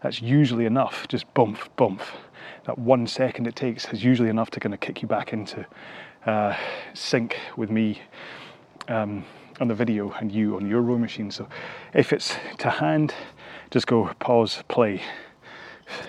that's 0.02 0.22
usually 0.22 0.66
enough. 0.66 1.08
Just 1.08 1.32
bump, 1.34 1.58
bump. 1.76 2.02
That 2.66 2.78
one 2.78 3.08
second 3.08 3.48
it 3.48 3.56
takes 3.56 3.86
is 3.94 4.04
usually 4.04 4.30
enough 4.30 4.50
to 4.52 4.60
kind 4.60 4.74
of 4.74 4.80
kick 4.80 5.02
you 5.02 5.08
back 5.08 5.32
into 5.32 5.66
uh, 6.26 6.56
sync 6.94 7.38
with 7.56 7.70
me. 7.70 8.02
Um, 8.88 9.26
on 9.60 9.68
the 9.68 9.76
video 9.76 10.12
and 10.20 10.32
you 10.32 10.56
on 10.56 10.68
your 10.68 10.82
row 10.82 10.98
machine. 10.98 11.32
So 11.32 11.48
if 11.94 12.14
it's 12.14 12.36
to 12.60 12.70
hand, 12.70 13.14
just 13.72 13.88
go 13.88 14.12
pause, 14.20 14.64
play, 14.68 15.02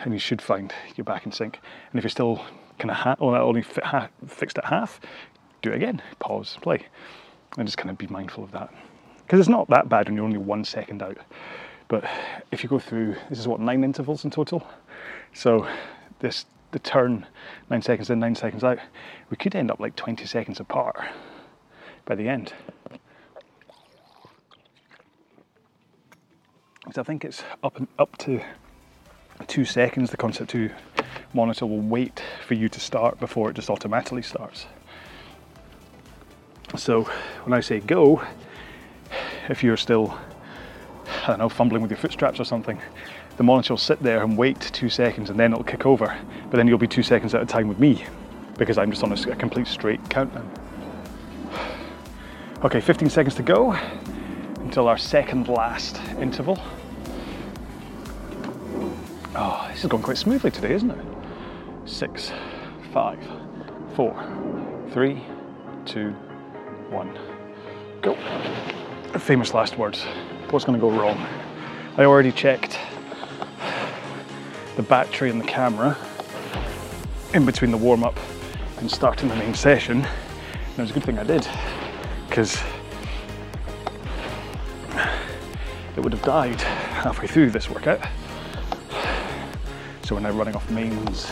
and 0.03 0.13
you 0.13 0.19
should 0.19 0.43
find 0.43 0.73
you're 0.97 1.05
back 1.05 1.27
in 1.27 1.33
sync. 1.33 1.61
And 1.91 1.99
if 1.99 2.05
you're 2.05 2.11
still 2.11 2.45
kind 2.79 2.91
of 2.91 2.97
ha- 2.97 3.17
oh, 3.21 3.35
only 3.35 3.63
ha- 3.85 4.09
fixed 4.27 4.59
at 4.59 4.67
half, 4.67 5.01
do 5.63 5.73
it 5.73 5.77
again, 5.77 6.03
pause, 6.19 6.59
play, 6.61 6.87
and 7.57 7.67
just 7.67 7.79
kind 7.79 7.91
of 7.91 7.99
be 7.99 8.07
mindful 8.07 8.45
of 8.45 8.53
that. 8.53 8.73
Because 9.19 9.41
it's 9.41 9.49
not 9.49 9.69
that 9.69 9.89
bad 9.89 10.07
when 10.07 10.17
you're 10.17 10.25
only 10.25 10.39
one 10.39 10.65
second 10.65 11.03
out. 11.03 11.19
But 11.89 12.05
if 12.51 12.63
you 12.63 12.69
go 12.69 12.79
through, 12.79 13.17
this 13.29 13.39
is 13.39 13.49
what 13.49 13.61
nine 13.61 13.85
intervals 13.85 14.25
in 14.25 14.31
total. 14.31 14.67
So 15.33 15.67
this 16.21 16.47
the 16.73 16.79
turn 16.81 17.27
nine 17.71 17.81
seconds 17.81 18.11
in, 18.11 18.19
nine 18.19 18.35
seconds 18.35 18.65
out, 18.65 18.79
we 19.31 19.37
could 19.37 19.55
end 19.55 19.71
up 19.71 19.81
like 19.81 19.97
20 19.97 20.27
seconds 20.27 20.61
apart 20.61 20.97
by 22.05 22.15
the 22.15 22.29
end. 22.29 22.53
So 26.93 27.01
I 27.01 27.05
think 27.05 27.25
it's 27.25 27.43
up 27.65 27.77
and 27.77 27.89
up 27.99 28.17
to 28.19 28.41
two 29.49 29.65
seconds. 29.65 30.11
The 30.11 30.17
Concept 30.17 30.51
2 30.51 30.71
monitor 31.35 31.67
will 31.67 31.81
wait 31.81 32.23
for 32.47 32.55
you 32.55 32.69
to 32.69 32.81
start 32.81 33.19
before 33.19 33.51
it 33.51 33.55
just 33.55 33.69
automatically 33.69 34.23
starts. 34.23 34.67
So 36.77 37.03
when 37.45 37.53
I 37.53 37.61
say 37.61 37.81
go, 37.81 38.23
if 39.49 39.65
you're 39.65 39.77
still, 39.77 40.17
I 41.25 41.27
don't 41.27 41.39
know, 41.39 41.49
fumbling 41.49 41.83
with 41.83 41.91
your 41.91 41.99
foot 41.99 42.13
straps 42.13 42.39
or 42.39 42.45
something, 42.45 42.81
the 43.37 43.43
monitor 43.43 43.73
will 43.73 43.79
sit 43.79 44.01
there 44.01 44.23
and 44.23 44.39
wait 44.39 44.61
two 44.61 44.89
seconds 44.89 45.29
and 45.29 45.39
then 45.39 45.53
it'll 45.53 45.65
kick 45.65 45.87
over. 45.87 46.17
But 46.51 46.57
then 46.57 46.69
you'll 46.69 46.79
be 46.79 46.89
two 46.89 47.03
seconds 47.03 47.35
at 47.35 47.43
a 47.43 47.47
time 47.47 47.67
with 47.67 47.81
me 47.81 48.07
because 48.57 48.79
I'm 48.79 48.91
just 48.91 49.03
on 49.03 49.13
a, 49.13 49.33
a 49.33 49.37
complete 49.37 49.67
straight 49.67 50.09
countdown. 50.09 50.49
Okay, 52.63 52.81
15 52.81 53.11
seconds 53.11 53.35
to 53.35 53.43
go 53.43 53.77
until 54.67 54.89
our 54.89 54.99
second 54.99 55.47
last 55.47 56.01
interval. 56.21 56.59
Oh, 59.37 59.65
this 59.71 59.85
is 59.85 59.89
going 59.89 60.03
quite 60.03 60.19
smoothly 60.19 60.51
today, 60.51 60.73
isn't 60.73 60.91
it? 60.91 60.99
Six, 61.85 62.33
five, 62.93 63.17
four, 63.95 64.13
three, 64.91 65.23
two, 65.85 66.11
one, 66.91 67.17
go. 68.03 68.17
Famous 69.21 69.55
last 69.55 69.79
words. 69.79 70.03
What's 70.51 70.65
going 70.65 70.77
to 70.77 70.81
go 70.81 70.91
wrong? 70.91 71.17
I 71.97 72.05
already 72.05 72.33
checked 72.33 72.77
the 74.75 74.83
battery 74.83 75.31
and 75.31 75.41
the 75.41 75.47
camera 75.47 75.97
in 77.35 77.47
between 77.47 77.71
the 77.71 77.79
warm 77.79 78.03
up 78.03 78.19
and 78.79 78.91
starting 78.91 79.29
the 79.29 79.37
main 79.37 79.55
session 79.55 79.99
And 79.99 80.79
it 80.79 80.83
was 80.83 80.91
a 80.91 80.95
good 80.95 81.05
thing 81.05 81.21
I 81.21 81.25
did, 81.25 81.47
because 82.29 82.61
it 85.97 86.01
would 86.01 86.13
have 86.13 86.23
died 86.23 86.61
halfway 86.61 87.27
through 87.27 87.51
this 87.51 87.71
workout. 87.71 88.01
So 90.03 90.15
we're 90.15 90.21
now 90.21 90.31
running 90.31 90.55
off 90.55 90.71
mains. 90.71 91.31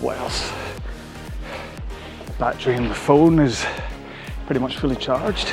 What 0.00 0.18
else? 0.18 0.52
Battery 2.38 2.76
in 2.76 2.88
the 2.88 2.94
phone 2.94 3.38
is 3.38 3.64
pretty 4.46 4.60
much 4.60 4.76
fully 4.78 4.96
charged. 4.96 5.52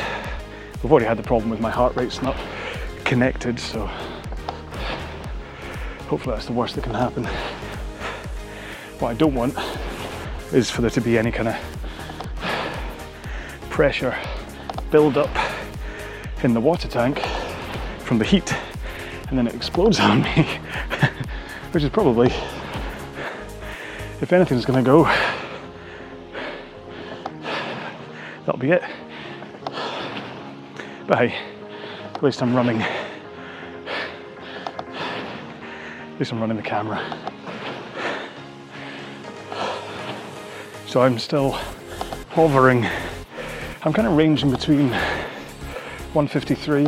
We've 0.84 0.92
already 0.92 1.08
had 1.08 1.18
the 1.18 1.24
problem 1.24 1.50
with 1.50 1.60
my 1.60 1.72
heart 1.72 1.96
rate's 1.96 2.22
not 2.22 2.36
connected, 3.04 3.60
so 3.60 3.88
hopefully 6.08 6.36
that's 6.36 6.46
the 6.46 6.54
worst 6.54 6.76
that 6.76 6.84
can 6.84 6.94
happen. 6.94 7.26
What 9.00 9.10
I 9.10 9.14
don't 9.14 9.34
want 9.34 9.56
is 10.54 10.70
for 10.70 10.82
there 10.82 10.90
to 10.92 11.02
be 11.02 11.18
any 11.18 11.32
kind 11.32 11.50
of 11.50 11.56
pressure 13.70 14.16
build 14.92 15.18
up 15.18 15.30
in 16.44 16.54
the 16.54 16.60
water 16.60 16.88
tank 16.88 17.20
from 18.00 18.18
the 18.20 18.26
heat 18.26 18.54
and 19.30 19.38
then 19.38 19.48
it 19.48 19.56
explodes 19.56 20.00
on 20.00 20.22
me, 20.22 20.48
which 21.72 21.84
is 21.84 21.90
probably, 21.90 22.28
if 24.22 24.32
anything's 24.32 24.66
to 24.84 24.90
go, 24.90 25.04
that'll 28.46 28.58
be 28.58 28.72
it. 28.72 28.84
But 31.08 31.18
hey, 31.20 31.36
at 32.14 32.24
least 32.24 32.42
I'm 32.42 32.56
running. 32.56 32.82
At 32.82 33.00
least 36.20 36.32
I'm 36.32 36.40
running 36.40 36.58
the 36.58 36.64
camera. 36.64 37.02
So 40.88 41.02
I'm 41.02 41.20
still 41.20 41.52
hovering. 42.30 42.86
I'm 43.84 43.94
kind 43.94 44.08
of 44.08 44.16
ranging 44.16 44.52
between 44.52 44.90
153 46.14 46.86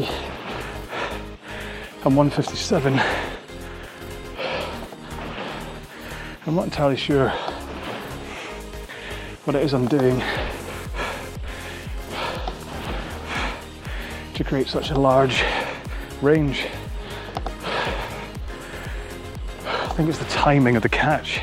and 2.04 2.16
157. 2.16 3.00
I'm 6.48 6.56
not 6.56 6.64
entirely 6.64 6.96
sure 6.96 7.30
what 9.44 9.56
it 9.56 9.64
is 9.64 9.74
I'm 9.74 9.88
doing 9.88 10.20
to 14.34 14.44
create 14.44 14.68
such 14.68 14.92
a 14.92 14.98
large 14.98 15.44
range. 16.22 16.66
I 19.66 19.94
think 19.96 20.10
it's 20.10 20.18
the 20.18 20.26
timing 20.26 20.78
of 20.78 20.82
the 20.82 20.90
catch. 20.90 21.42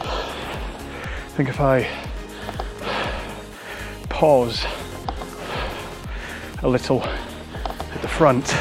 I 0.00 1.30
think 1.36 1.50
if 1.50 1.60
I 1.60 1.86
pause 4.08 4.64
a 6.62 6.68
little 6.68 7.02
at 7.04 8.02
the 8.02 8.08
front, 8.08 8.54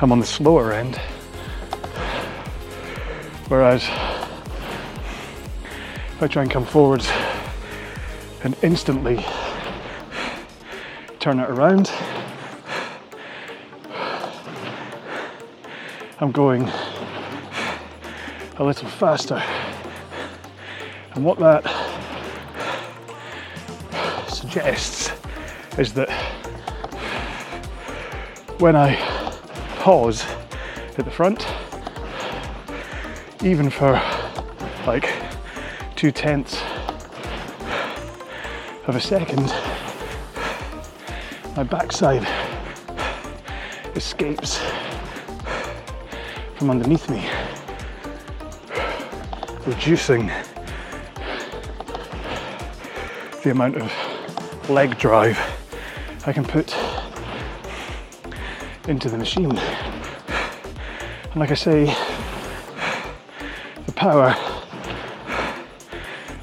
I'm 0.00 0.12
on 0.12 0.20
the 0.20 0.26
slower 0.26 0.72
end. 0.72 0.96
Whereas 3.48 3.82
if 6.14 6.22
I 6.22 6.26
try 6.28 6.42
and 6.42 6.50
come 6.50 6.64
forwards 6.64 7.10
and 8.44 8.56
instantly 8.62 9.24
turn 11.18 11.40
it 11.40 11.50
around. 11.50 11.92
I'm 16.20 16.32
going 16.32 16.70
a 18.56 18.64
little 18.64 18.88
faster. 18.88 19.42
And 21.14 21.24
what 21.24 21.38
that 21.40 21.64
suggests 24.28 25.19
is 25.80 25.94
that 25.94 26.10
when 28.58 28.76
I 28.76 28.96
pause 29.78 30.26
at 30.98 31.06
the 31.06 31.10
front, 31.10 31.46
even 33.42 33.70
for 33.70 33.92
like 34.86 35.10
two 35.96 36.12
tenths 36.12 36.60
of 38.88 38.94
a 38.94 39.00
second, 39.00 39.46
my 41.56 41.62
backside 41.62 42.28
escapes 43.96 44.60
from 46.56 46.68
underneath 46.68 47.08
me, 47.08 47.26
reducing 49.66 50.30
the 53.42 53.50
amount 53.50 53.78
of 53.78 53.90
leg 54.68 54.98
drive 54.98 55.38
I 56.26 56.32
can 56.34 56.44
put 56.44 56.76
into 58.88 59.08
the 59.08 59.16
machine. 59.16 59.56
And 59.56 61.36
like 61.36 61.50
I 61.50 61.54
say, 61.54 61.86
the 63.86 63.92
power 63.92 64.36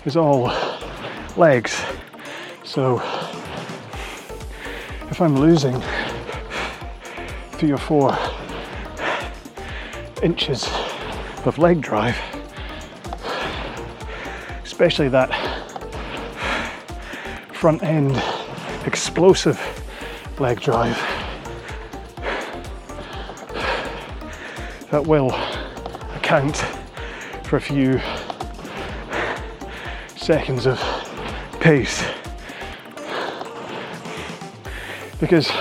is 0.06 0.18
all 0.18 0.52
legs. 1.36 1.80
So 2.64 2.98
if 5.12 5.22
I'm 5.22 5.36
losing 5.36 5.80
three 7.52 7.72
or 7.72 7.78
four 7.78 8.18
inches 10.24 10.68
of 11.46 11.60
leg 11.60 11.82
drive, 11.82 12.18
especially 14.64 15.10
that 15.10 15.30
front 17.54 17.84
end 17.84 18.16
explosive 18.88 19.60
leg 20.40 20.62
drive, 20.62 20.98
that 24.90 25.06
will 25.06 25.32
account 26.16 26.56
for 27.44 27.58
a 27.58 27.62
few 27.62 28.00
seconds 30.16 30.66
of 30.66 30.80
pace. 31.60 32.04
Because 35.20 35.52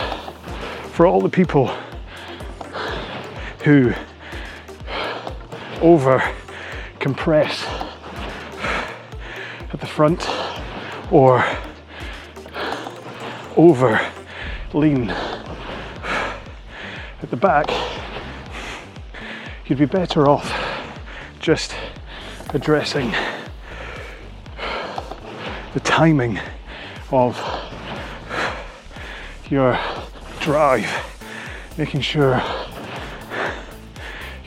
for 0.92 1.06
all 1.06 1.20
the 1.20 1.28
people 1.28 1.66
who 3.64 3.92
over 5.80 6.22
compress 7.00 7.64
at 9.72 9.80
the 9.80 9.86
front 9.86 10.28
or 11.10 11.44
over 13.56 14.00
lean. 14.72 15.10
At 15.10 17.30
the 17.30 17.36
back, 17.36 17.66
you'd 19.66 19.78
be 19.78 19.86
better 19.86 20.28
off 20.28 20.52
just 21.40 21.74
addressing 22.50 23.12
the 25.74 25.80
timing 25.80 26.38
of 27.10 27.38
your 29.48 29.78
drive, 30.40 30.88
making 31.78 32.00
sure 32.00 32.42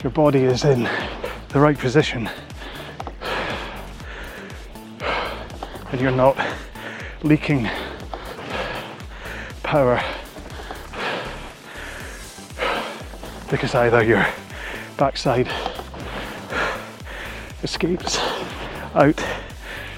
your 0.02 0.10
body 0.10 0.44
is 0.44 0.64
in 0.64 0.88
the 1.48 1.60
right 1.60 1.78
position 1.78 2.28
and 5.92 6.00
you're 6.00 6.10
not 6.10 6.36
leaking 7.22 7.68
power 9.70 10.02
because 13.48 13.72
either 13.76 14.02
your 14.02 14.26
backside 14.96 15.48
escapes 17.62 18.18
out 18.96 19.20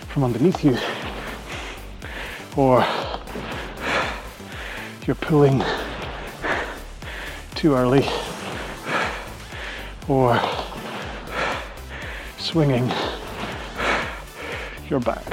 from 0.08 0.24
underneath 0.24 0.62
you 0.62 0.76
or 2.54 2.84
you're 5.06 5.14
pulling 5.14 5.64
too 7.54 7.74
early 7.74 8.06
or 10.06 10.38
swinging 12.36 12.92
your 14.90 15.00
back 15.00 15.24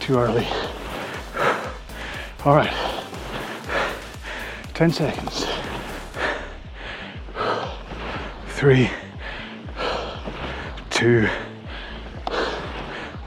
too 0.00 0.18
early. 0.18 0.63
All 2.44 2.54
right, 2.54 2.70
10 4.74 4.92
seconds. 4.92 5.46
Three, 8.48 8.90
two, 10.90 11.26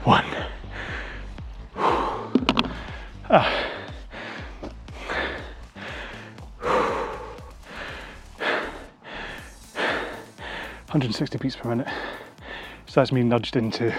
one. 0.04 0.24
Ah. 3.28 3.68
160 10.86 11.38
beats 11.38 11.56
per 11.56 11.68
minute 11.68 11.88
So 12.86 13.00
that's 13.00 13.10
me 13.10 13.24
nudged 13.24 13.56
into 13.56 13.92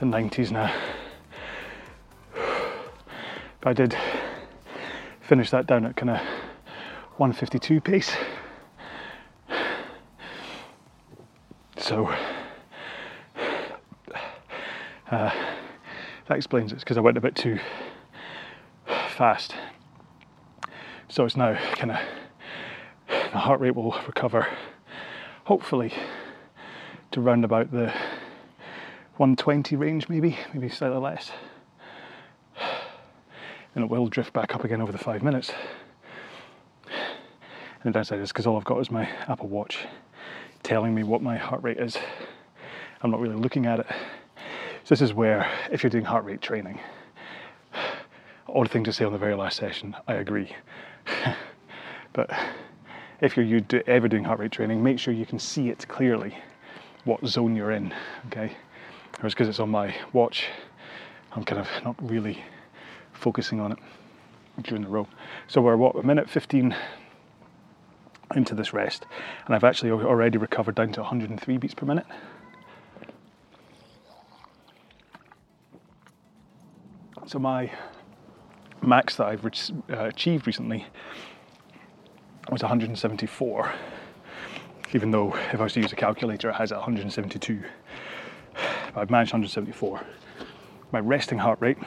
the 0.00 0.06
90s 0.06 0.50
now. 0.50 0.74
But 3.60 3.70
I 3.70 3.72
did 3.72 3.96
finish 5.26 5.50
that 5.50 5.66
down 5.66 5.84
at 5.84 5.96
kind 5.96 6.10
of 6.10 6.18
152 7.16 7.80
pace. 7.80 8.14
So 11.78 12.06
uh, 15.10 15.30
that 16.28 16.36
explains 16.36 16.72
it 16.72 16.78
because 16.78 16.96
I 16.96 17.00
went 17.00 17.18
a 17.18 17.20
bit 17.20 17.34
too 17.34 17.58
fast. 19.08 19.54
So 21.08 21.24
it's 21.24 21.36
now 21.36 21.58
kind 21.74 21.90
of 21.90 21.98
my 23.34 23.40
heart 23.40 23.60
rate 23.60 23.74
will 23.74 23.98
recover, 24.06 24.46
hopefully, 25.44 25.92
to 27.10 27.20
round 27.20 27.44
about 27.44 27.72
the 27.72 27.92
120 29.16 29.74
range, 29.74 30.08
maybe, 30.08 30.38
maybe 30.54 30.68
slightly 30.68 30.98
less. 30.98 31.32
And 33.76 33.84
it 33.84 33.90
will 33.90 34.08
drift 34.08 34.32
back 34.32 34.54
up 34.54 34.64
again 34.64 34.80
over 34.80 34.90
the 34.90 34.96
five 34.96 35.22
minutes. 35.22 35.52
And 36.86 37.84
the 37.84 37.90
downside 37.92 38.20
is 38.20 38.30
because 38.32 38.46
all 38.46 38.56
I've 38.56 38.64
got 38.64 38.80
is 38.80 38.90
my 38.90 39.04
Apple 39.28 39.48
Watch 39.48 39.86
telling 40.62 40.94
me 40.94 41.02
what 41.02 41.20
my 41.20 41.36
heart 41.36 41.62
rate 41.62 41.76
is. 41.76 41.98
I'm 43.02 43.10
not 43.10 43.20
really 43.20 43.36
looking 43.36 43.66
at 43.66 43.80
it. 43.80 43.86
So 44.84 44.94
this 44.94 45.02
is 45.02 45.12
where, 45.12 45.50
if 45.70 45.82
you're 45.82 45.90
doing 45.90 46.06
heart 46.06 46.24
rate 46.24 46.40
training, 46.40 46.80
odd 48.48 48.70
thing 48.70 48.82
to 48.84 48.94
say 48.94 49.04
on 49.04 49.12
the 49.12 49.18
very 49.18 49.34
last 49.34 49.58
session, 49.58 49.94
I 50.08 50.14
agree. 50.14 50.56
but 52.14 52.30
if 53.20 53.36
you're 53.36 53.60
ever 53.86 54.08
doing 54.08 54.24
heart 54.24 54.38
rate 54.38 54.52
training, 54.52 54.82
make 54.82 54.98
sure 54.98 55.12
you 55.12 55.26
can 55.26 55.38
see 55.38 55.68
it 55.68 55.86
clearly 55.86 56.34
what 57.04 57.24
zone 57.26 57.54
you're 57.54 57.72
in, 57.72 57.92
okay? 58.28 58.56
Whereas 59.18 59.34
because 59.34 59.48
it's 59.48 59.60
on 59.60 59.68
my 59.68 59.94
watch, 60.14 60.46
I'm 61.32 61.44
kind 61.44 61.60
of 61.60 61.68
not 61.84 61.94
really 62.00 62.42
focusing 63.16 63.60
on 63.60 63.72
it 63.72 63.78
during 64.62 64.82
the 64.82 64.88
row. 64.88 65.06
So 65.48 65.60
we're 65.60 65.76
what, 65.76 65.96
a 65.96 66.02
minute 66.02 66.28
15 66.28 66.74
into 68.34 68.54
this 68.54 68.72
rest, 68.72 69.06
and 69.46 69.54
I've 69.54 69.64
actually 69.64 69.90
already 69.90 70.38
recovered 70.38 70.74
down 70.74 70.92
to 70.92 71.00
103 71.00 71.58
beats 71.58 71.74
per 71.74 71.86
minute. 71.86 72.06
So 77.26 77.38
my 77.38 77.70
max 78.82 79.16
that 79.16 79.26
I've 79.26 79.44
re- 79.44 79.52
uh, 79.90 80.04
achieved 80.04 80.46
recently 80.46 80.86
was 82.50 82.62
174, 82.62 83.72
even 84.94 85.10
though 85.10 85.34
if 85.34 85.60
I 85.60 85.64
was 85.64 85.72
to 85.72 85.80
use 85.80 85.92
a 85.92 85.96
calculator, 85.96 86.50
it 86.50 86.54
has 86.54 86.70
172. 86.70 87.62
But 88.94 89.00
I've 89.00 89.10
managed 89.10 89.32
174. 89.32 90.00
My 90.92 91.00
resting 91.00 91.38
heart 91.38 91.58
rate 91.60 91.78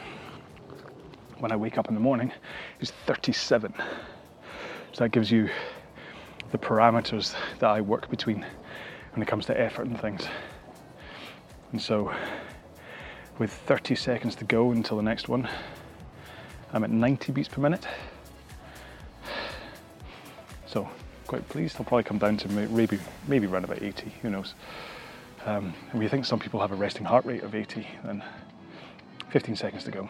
when 1.40 1.52
I 1.52 1.56
wake 1.56 1.78
up 1.78 1.88
in 1.88 1.94
the 1.94 2.00
morning 2.00 2.32
is 2.80 2.92
37. 3.06 3.74
So 4.94 5.04
that 5.04 5.10
gives 5.10 5.32
you 5.32 5.50
the 6.52 6.58
parameters 6.58 7.36
that 7.60 7.70
I 7.70 7.82
work 7.82 8.10
between 8.10 8.46
when 9.14 9.22
it 9.22 9.28
comes 9.28 9.46
to 9.48 9.60
effort 9.60 9.88
and 9.88 10.00
things. 10.00 10.28
And 11.72 11.82
so, 11.82 12.12
with 13.38 13.52
30 13.52 13.96
seconds 13.96 14.36
to 14.36 14.46
go 14.46 14.72
until 14.72 14.98
the 14.98 15.04
next 15.04 15.30
one, 15.30 15.48
I'm 16.74 16.84
at 16.84 16.92
90 16.92 17.32
beats 17.32 17.48
per 17.48 17.62
minute. 17.62 17.88
So 20.66 20.90
quite 21.28 21.48
pleased. 21.50 21.78
I'll 21.80 21.86
probably 21.86 22.04
come 22.04 22.18
down 22.18 22.38
to 22.38 22.50
maybe 22.50 23.00
maybe 23.28 23.48
around 23.48 23.64
about 23.64 23.82
80. 23.82 24.12
Who 24.22 24.30
knows? 24.30 24.56
Um, 25.46 25.74
and 25.92 26.00
we 26.00 26.08
think 26.08 26.26
some 26.26 26.40
people 26.40 26.60
have 26.60 26.72
a 26.72 26.76
resting 26.76 27.06
heart 27.06 27.26
rate 27.26 27.44
of 27.44 27.56
80. 27.56 27.88
Then 28.04 28.24
15 29.30 29.56
seconds 29.56 29.84
to 29.86 29.92
go. 29.92 30.10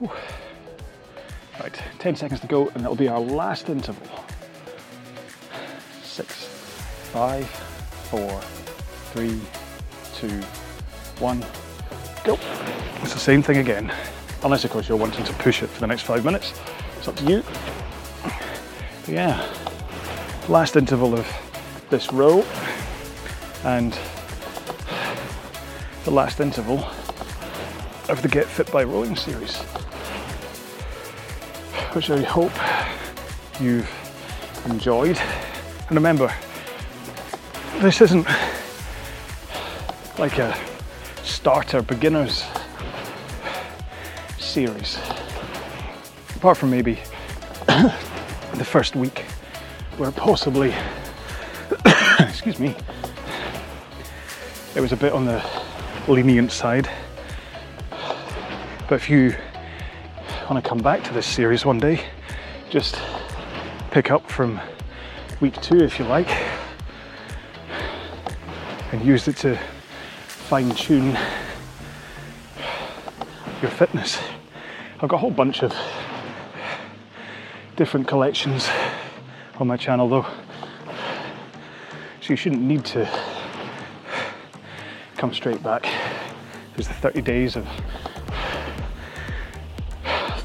Right, 0.00 1.74
10 1.98 2.14
seconds 2.14 2.40
to 2.40 2.46
go, 2.46 2.68
and 2.68 2.84
that'll 2.84 2.94
be 2.94 3.08
our 3.08 3.18
last 3.18 3.68
interval. 3.68 4.06
Six, 6.02 6.46
five, 7.12 7.46
four, 8.10 8.40
three, 9.12 9.40
two, 10.14 10.40
one, 11.20 11.44
go. 12.24 12.38
It's 13.02 13.14
the 13.14 13.18
same 13.18 13.42
thing 13.42 13.56
again, 13.56 13.92
unless 14.44 14.64
of 14.64 14.70
course 14.70 14.88
you're 14.88 14.98
wanting 14.98 15.24
to 15.24 15.32
push 15.34 15.62
it 15.62 15.68
for 15.68 15.80
the 15.80 15.86
next 15.88 16.02
five 16.02 16.24
minutes. 16.24 16.54
It's 16.96 17.08
up 17.08 17.16
to 17.16 17.24
you. 17.24 17.42
But 18.22 19.14
yeah, 19.14 19.52
last 20.48 20.76
interval 20.76 21.14
of 21.14 21.26
this 21.90 22.12
row, 22.12 22.44
and 23.64 23.98
the 26.04 26.12
last 26.12 26.38
interval 26.38 26.84
of 28.08 28.22
the 28.22 28.28
Get 28.28 28.46
Fit 28.46 28.70
by 28.70 28.84
Rowing 28.84 29.16
series 29.16 29.60
which 31.94 32.10
I 32.10 32.22
hope 32.22 32.52
you've 33.60 33.90
enjoyed. 34.66 35.18
And 35.88 35.92
remember, 35.92 36.32
this 37.78 38.00
isn't 38.00 38.26
like 40.18 40.38
a 40.38 40.56
starter 41.22 41.82
beginners 41.82 42.44
series. 44.38 44.98
Apart 46.36 46.58
from 46.58 46.70
maybe 46.70 46.98
the 47.66 48.64
first 48.64 48.96
week 48.96 49.20
where 49.96 50.10
possibly 50.12 50.74
excuse 52.18 52.58
me 52.58 52.74
it 54.74 54.80
was 54.80 54.92
a 54.92 54.96
bit 54.96 55.12
on 55.12 55.24
the 55.24 55.44
lenient 56.06 56.52
side. 56.52 56.88
But 58.88 58.94
if 58.94 59.10
you 59.10 59.34
want 60.50 60.64
to 60.64 60.66
come 60.66 60.78
back 60.78 61.04
to 61.04 61.12
this 61.12 61.26
series 61.26 61.66
one 61.66 61.78
day, 61.78 62.00
just 62.70 62.98
pick 63.90 64.10
up 64.10 64.30
from 64.30 64.58
week 65.42 65.60
two 65.60 65.76
if 65.76 65.98
you 65.98 66.06
like, 66.06 66.30
and 68.90 69.04
use 69.04 69.28
it 69.28 69.36
to 69.36 69.58
fine 70.16 70.70
tune 70.70 71.18
your 73.60 73.70
fitness. 73.70 74.18
I've 75.00 75.10
got 75.10 75.16
a 75.16 75.18
whole 75.18 75.30
bunch 75.30 75.62
of 75.62 75.74
different 77.76 78.08
collections 78.08 78.70
on 79.58 79.66
my 79.66 79.76
channel 79.76 80.08
though, 80.08 80.26
so 82.22 82.30
you 82.30 82.36
shouldn't 82.36 82.62
need 82.62 82.86
to 82.86 83.06
come 85.18 85.34
straight 85.34 85.62
back. 85.62 85.86
There's 86.74 86.88
the 86.88 86.94
30 86.94 87.20
days 87.20 87.54
of 87.54 87.68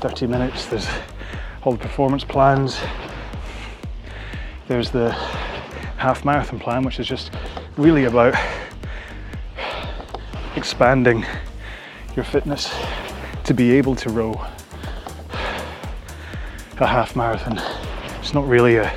30 0.03 0.27
minutes. 0.27 0.65
There's 0.65 0.89
all 1.63 1.71
the 1.71 1.77
performance 1.77 2.25
plans. 2.25 2.77
There's 4.67 4.91
the 4.91 5.13
half 5.95 6.25
marathon 6.25 6.59
plan, 6.59 6.83
which 6.83 6.99
is 6.99 7.07
just 7.07 7.31
really 7.77 8.03
about 8.03 8.35
expanding 10.57 11.25
your 12.17 12.25
fitness 12.25 12.75
to 13.45 13.53
be 13.53 13.71
able 13.71 13.95
to 13.95 14.09
row 14.09 14.33
a 16.81 16.85
half 16.85 17.15
marathon. 17.15 17.57
It's 18.19 18.33
not 18.33 18.45
really 18.45 18.75
a 18.75 18.93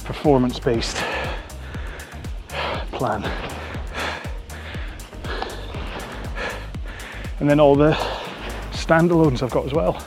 performance 0.00 0.58
based 0.58 1.02
plan. 2.92 3.24
And 7.40 7.48
then 7.48 7.60
all 7.60 7.74
the 7.74 7.92
standalones 8.72 9.42
I've 9.42 9.50
got 9.50 9.64
as 9.64 9.72
well 9.72 10.04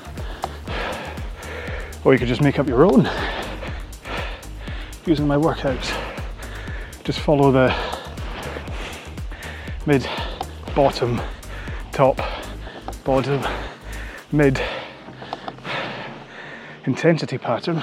or 2.03 2.13
you 2.13 2.19
could 2.19 2.27
just 2.27 2.41
make 2.41 2.59
up 2.59 2.67
your 2.67 2.83
own 2.85 3.09
using 5.05 5.25
my 5.27 5.37
workouts. 5.37 5.95
Just 7.03 7.19
follow 7.19 7.51
the 7.51 7.73
mid, 9.85 10.05
bottom, 10.75 11.21
top, 11.93 12.19
bottom, 13.05 13.41
mid 14.31 14.59
intensity 16.85 17.37
pattern 17.37 17.81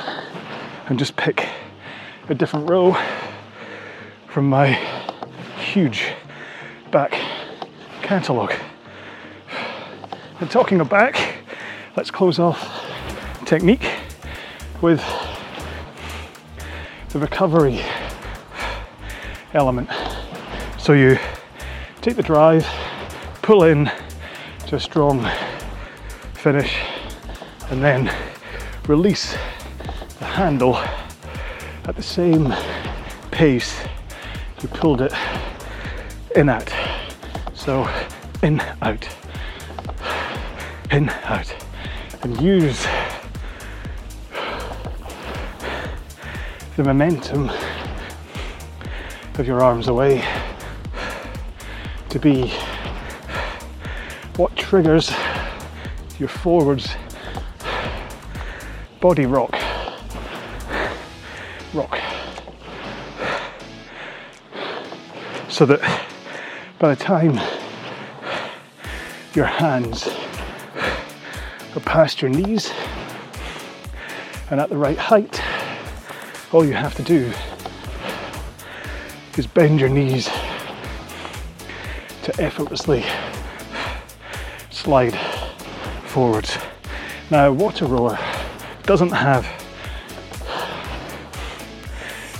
and 0.86 0.98
just 0.98 1.16
pick 1.16 1.48
a 2.28 2.34
different 2.34 2.68
row 2.68 2.96
from 4.28 4.48
my 4.48 4.72
huge 5.58 6.12
back 6.90 7.12
catalogue. 8.02 8.52
And 10.40 10.50
talking 10.50 10.80
of 10.80 10.88
back, 10.88 11.38
let's 11.96 12.10
close 12.10 12.38
off 12.38 12.84
technique 13.46 13.93
with 14.84 15.02
the 17.08 17.18
recovery 17.18 17.80
element. 19.54 19.88
So 20.78 20.92
you 20.92 21.18
take 22.02 22.16
the 22.16 22.22
drive, 22.22 22.66
pull 23.40 23.64
in 23.64 23.90
to 24.66 24.76
a 24.76 24.80
strong 24.80 25.26
finish, 26.34 26.76
and 27.70 27.82
then 27.82 28.14
release 28.86 29.32
the 30.18 30.26
handle 30.26 30.76
at 30.76 31.96
the 31.96 32.02
same 32.02 32.52
pace 33.30 33.80
you 34.60 34.68
pulled 34.68 35.00
it 35.00 35.14
in, 36.36 36.50
out. 36.50 36.70
So 37.54 37.88
in, 38.42 38.60
out, 38.82 39.08
in, 40.90 41.08
out. 41.08 41.54
And 42.22 42.38
use 42.38 42.86
the 46.76 46.82
momentum 46.82 47.48
of 49.38 49.46
your 49.46 49.62
arms 49.62 49.86
away 49.86 50.24
to 52.08 52.18
be 52.18 52.48
what 54.36 54.56
triggers 54.56 55.12
your 56.18 56.28
forwards 56.28 56.96
body 59.00 59.26
rock. 59.26 59.52
Rock. 61.74 62.00
So 65.48 65.66
that 65.66 66.06
by 66.80 66.92
the 66.92 67.04
time 67.04 67.38
your 69.34 69.46
hands 69.46 70.08
are 71.76 71.80
past 71.80 72.20
your 72.20 72.30
knees 72.30 72.72
and 74.50 74.60
at 74.60 74.70
the 74.70 74.76
right 74.76 74.98
height, 74.98 75.43
all 76.54 76.64
you 76.64 76.72
have 76.72 76.94
to 76.94 77.02
do 77.02 77.32
is 79.36 79.44
bend 79.44 79.80
your 79.80 79.88
knees 79.88 80.26
to 82.22 82.32
effortlessly 82.40 83.04
slide 84.70 85.18
forwards. 86.06 86.56
Now, 87.28 87.50
water 87.50 87.86
rower 87.86 88.16
doesn't 88.84 89.10
have 89.10 89.44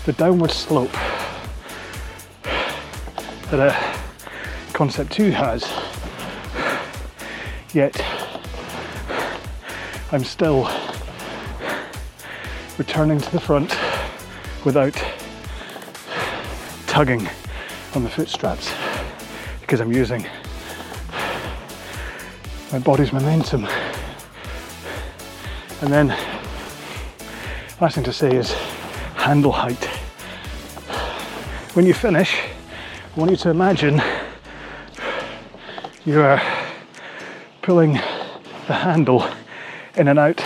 the 0.07 0.13
downward 0.13 0.53
slope 0.53 0.93
that 3.51 3.59
a 3.59 4.73
concept 4.73 5.11
2 5.11 5.33
has, 5.33 5.69
yet 7.73 8.01
I'm 10.13 10.23
still 10.23 10.71
returning 12.79 13.21
to 13.21 13.33
the 13.33 13.41
front 13.41 13.77
without 14.65 14.95
tugging 16.87 17.29
on 17.95 18.03
the 18.03 18.09
foot 18.09 18.29
straps 18.29 18.73
because 19.61 19.81
I'm 19.81 19.93
using 19.93 20.27
my 22.73 22.79
body's 22.79 23.13
momentum. 23.13 23.67
And 25.83 25.93
then, 25.93 26.09
last 27.81 27.97
thing 27.97 28.05
to 28.05 28.13
say 28.13 28.35
is 28.35 28.53
handle 29.17 29.53
height. 29.53 29.85
When 31.75 31.85
you 31.85 31.93
finish, 31.93 32.41
I 33.15 33.21
want 33.21 33.31
you 33.31 33.37
to 33.39 33.51
imagine 33.51 34.01
you 36.05 36.21
are 36.21 36.41
pulling 37.61 37.95
the 38.67 38.75
handle 38.75 39.27
in 39.97 40.09
and 40.09 40.19
out 40.19 40.43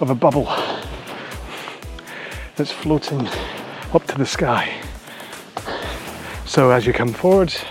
of 0.00 0.10
a 0.10 0.14
bubble 0.14 0.46
that's 2.62 2.70
floating 2.70 3.26
up 3.92 4.06
to 4.06 4.16
the 4.16 4.24
sky. 4.24 4.72
So 6.46 6.70
as 6.70 6.86
you 6.86 6.92
come 6.92 7.12
forwards, 7.12 7.64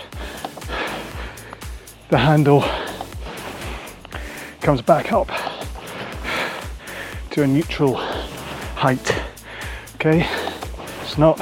the 2.10 2.18
handle 2.18 2.62
comes 4.60 4.82
back 4.82 5.10
up 5.10 5.30
to 7.30 7.42
a 7.42 7.46
neutral 7.46 7.94
height. 8.76 9.14
Okay, 9.94 10.28
it's 11.00 11.16
not 11.16 11.40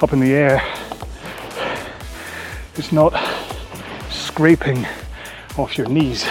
up 0.00 0.14
in 0.14 0.20
the 0.20 0.32
air, 0.32 0.62
it's 2.76 2.92
not 2.92 3.12
scraping 4.08 4.86
off 5.58 5.76
your 5.76 5.86
knees, 5.86 6.26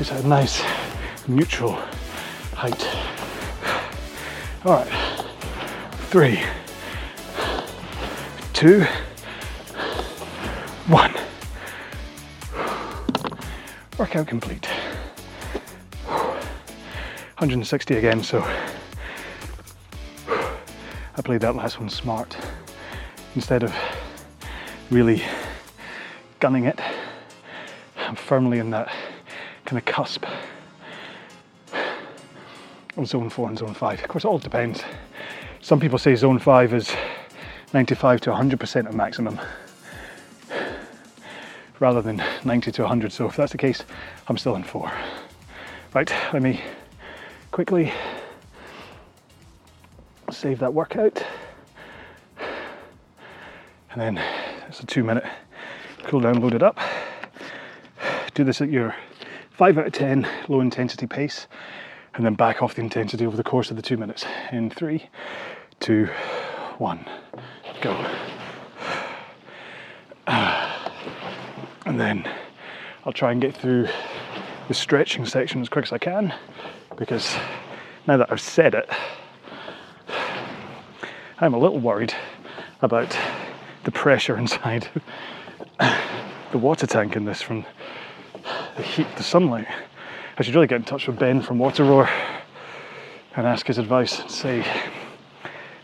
it's 0.00 0.10
a 0.10 0.26
nice 0.26 0.62
neutral 1.28 1.72
height. 2.54 3.01
All 4.64 4.74
right, 4.74 4.86
three, 6.02 6.40
two, 8.52 8.84
one. 10.86 11.12
Workout 13.98 14.28
complete. 14.28 14.66
160 16.06 17.96
again, 17.96 18.22
so 18.22 18.40
I 20.28 21.22
played 21.24 21.40
that 21.40 21.56
last 21.56 21.80
one 21.80 21.90
smart. 21.90 22.36
Instead 23.34 23.64
of 23.64 23.74
really 24.92 25.24
gunning 26.38 26.66
it, 26.66 26.78
I'm 27.96 28.14
firmly 28.14 28.60
in 28.60 28.70
that 28.70 28.94
kind 29.64 29.76
of 29.78 29.84
cusp 29.86 30.24
of 33.02 33.08
zone 33.08 33.28
four 33.28 33.48
and 33.48 33.58
zone 33.58 33.74
five. 33.74 34.00
Of 34.00 34.08
course, 34.08 34.24
it 34.24 34.28
all 34.28 34.38
depends. 34.38 34.82
Some 35.60 35.80
people 35.80 35.98
say 35.98 36.14
zone 36.14 36.38
five 36.38 36.72
is 36.72 36.94
95 37.74 38.20
to 38.22 38.30
100% 38.30 38.88
of 38.88 38.94
maximum 38.94 39.40
rather 41.80 42.00
than 42.00 42.22
90 42.44 42.70
to 42.72 42.82
100. 42.82 43.12
So 43.12 43.26
if 43.26 43.36
that's 43.36 43.52
the 43.52 43.58
case, 43.58 43.84
I'm 44.28 44.38
still 44.38 44.54
in 44.56 44.62
four. 44.62 44.90
Right, 45.94 46.12
let 46.32 46.42
me 46.42 46.60
quickly 47.50 47.92
save 50.30 50.60
that 50.60 50.72
workout. 50.72 51.22
And 53.90 54.00
then 54.00 54.18
it's 54.68 54.80
a 54.80 54.86
two 54.86 55.04
minute 55.04 55.24
cool 56.04 56.20
down, 56.20 56.40
load 56.40 56.54
it 56.54 56.62
up. 56.62 56.78
Do 58.34 58.44
this 58.44 58.60
at 58.60 58.70
your 58.70 58.94
five 59.50 59.76
out 59.76 59.86
of 59.86 59.92
10 59.92 60.26
low 60.48 60.60
intensity 60.60 61.06
pace 61.06 61.46
and 62.14 62.24
then 62.24 62.34
back 62.34 62.62
off 62.62 62.74
the 62.74 62.82
intensity 62.82 63.26
over 63.26 63.36
the 63.36 63.44
course 63.44 63.70
of 63.70 63.76
the 63.76 63.82
two 63.82 63.96
minutes. 63.96 64.24
In 64.50 64.70
three, 64.70 65.08
two, 65.80 66.08
one, 66.78 67.08
go. 67.80 67.92
And 71.86 72.00
then 72.00 72.28
I'll 73.04 73.12
try 73.12 73.32
and 73.32 73.40
get 73.40 73.54
through 73.54 73.88
the 74.68 74.74
stretching 74.74 75.26
section 75.26 75.60
as 75.60 75.68
quick 75.68 75.84
as 75.84 75.92
I 75.92 75.98
can 75.98 76.32
because 76.96 77.36
now 78.06 78.16
that 78.16 78.30
I've 78.32 78.40
said 78.40 78.74
it, 78.74 78.88
I'm 81.38 81.54
a 81.54 81.58
little 81.58 81.80
worried 81.80 82.14
about 82.80 83.16
the 83.84 83.90
pressure 83.90 84.36
inside 84.38 84.88
the 85.78 86.58
water 86.58 86.86
tank 86.86 87.16
in 87.16 87.24
this 87.24 87.42
from 87.42 87.66
the 88.76 88.82
heat, 88.82 89.08
the 89.16 89.22
sunlight. 89.22 89.66
I 90.38 90.42
should 90.42 90.54
really 90.54 90.66
get 90.66 90.76
in 90.76 90.84
touch 90.84 91.06
with 91.06 91.18
Ben 91.18 91.42
from 91.42 91.58
Water 91.58 91.84
Rower 91.84 92.08
and 93.36 93.46
ask 93.46 93.66
his 93.66 93.76
advice 93.76 94.18
and 94.20 94.30
say, 94.30 94.64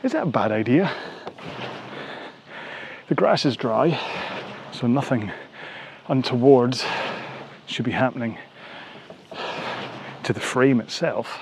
is 0.02 0.12
that 0.12 0.22
a 0.22 0.26
bad 0.26 0.52
idea? 0.52 0.90
The 3.08 3.14
grass 3.14 3.44
is 3.44 3.56
dry, 3.56 4.00
so 4.72 4.86
nothing 4.86 5.30
untowards 6.08 6.84
should 7.66 7.84
be 7.84 7.90
happening 7.90 8.38
to 10.22 10.32
the 10.32 10.40
frame 10.40 10.80
itself 10.80 11.40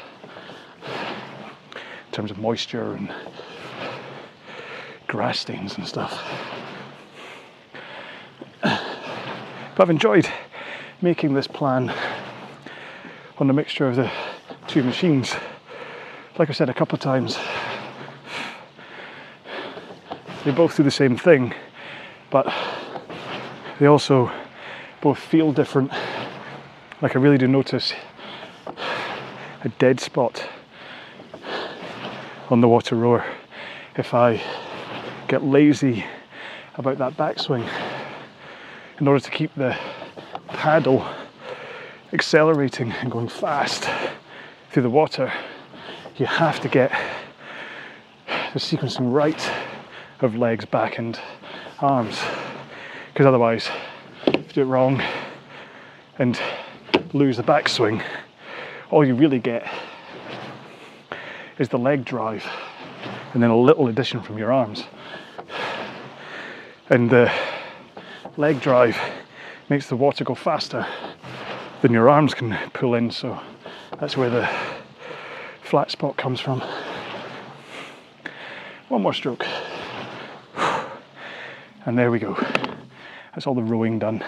in 0.84 2.12
terms 2.12 2.32
of 2.32 2.38
moisture 2.38 2.94
and 2.94 3.12
grass 5.06 5.38
stains 5.38 5.76
and 5.76 5.86
stuff. 5.86 6.20
But 8.62 9.82
I've 9.82 9.90
enjoyed 9.90 10.28
making 11.02 11.34
this 11.34 11.46
plan 11.46 11.92
on 13.38 13.46
the 13.46 13.52
mixture 13.52 13.86
of 13.86 13.96
the 13.96 14.10
two 14.66 14.82
machines. 14.82 15.34
Like 16.38 16.48
I 16.48 16.52
said 16.52 16.70
a 16.70 16.74
couple 16.74 16.96
of 16.96 17.00
times, 17.00 17.38
they 20.44 20.52
both 20.52 20.76
do 20.76 20.82
the 20.82 20.90
same 20.90 21.16
thing, 21.16 21.54
but 22.30 22.52
they 23.78 23.86
also 23.86 24.30
both 25.00 25.18
feel 25.18 25.52
different. 25.52 25.92
Like 27.02 27.14
I 27.14 27.18
really 27.18 27.38
do 27.38 27.46
notice 27.46 27.92
a 29.64 29.68
dead 29.78 30.00
spot 30.00 30.48
on 32.48 32.60
the 32.60 32.68
water 32.68 32.96
rower 32.96 33.24
if 33.96 34.14
I 34.14 34.40
get 35.28 35.42
lazy 35.42 36.04
about 36.76 36.98
that 36.98 37.16
backswing 37.16 37.68
in 38.98 39.08
order 39.08 39.20
to 39.20 39.30
keep 39.30 39.54
the 39.54 39.76
paddle 40.48 41.06
accelerating 42.12 42.92
and 42.92 43.10
going 43.10 43.28
fast 43.28 43.88
through 44.70 44.82
the 44.82 44.90
water 44.90 45.32
you 46.16 46.26
have 46.26 46.60
to 46.60 46.68
get 46.68 46.90
the 48.26 48.58
sequencing 48.58 49.12
right 49.12 49.50
of 50.20 50.36
legs 50.36 50.64
back 50.64 50.98
and 50.98 51.18
arms 51.80 52.20
because 53.12 53.26
otherwise 53.26 53.68
if 54.26 54.34
you 54.34 54.42
do 54.54 54.62
it 54.62 54.64
wrong 54.64 55.02
and 56.18 56.40
lose 57.12 57.36
the 57.36 57.42
backswing, 57.42 58.02
all 58.90 59.04
you 59.04 59.14
really 59.14 59.38
get 59.38 59.66
is 61.58 61.68
the 61.68 61.78
leg 61.78 62.04
drive 62.04 62.44
and 63.32 63.42
then 63.42 63.50
a 63.50 63.56
little 63.56 63.88
addition 63.88 64.20
from 64.20 64.38
your 64.38 64.52
arms. 64.52 64.84
And 66.88 67.10
the 67.10 67.32
leg 68.36 68.60
drive 68.60 68.98
makes 69.68 69.88
the 69.88 69.96
water 69.96 70.24
go 70.24 70.34
faster 70.34 70.86
than 71.82 71.92
your 71.92 72.08
arms 72.08 72.34
can 72.34 72.56
pull 72.72 72.94
in. 72.94 73.10
So 73.10 73.40
that's 73.98 74.16
where 74.16 74.30
the 74.30 74.48
flat 75.62 75.90
spot 75.90 76.16
comes 76.16 76.40
from. 76.40 76.62
One 78.88 79.02
more 79.02 79.14
stroke. 79.14 79.44
And 81.84 81.96
there 81.96 82.10
we 82.10 82.18
go. 82.18 82.34
That's 83.34 83.46
all 83.46 83.54
the 83.54 83.62
rowing 83.62 83.98
done 83.98 84.24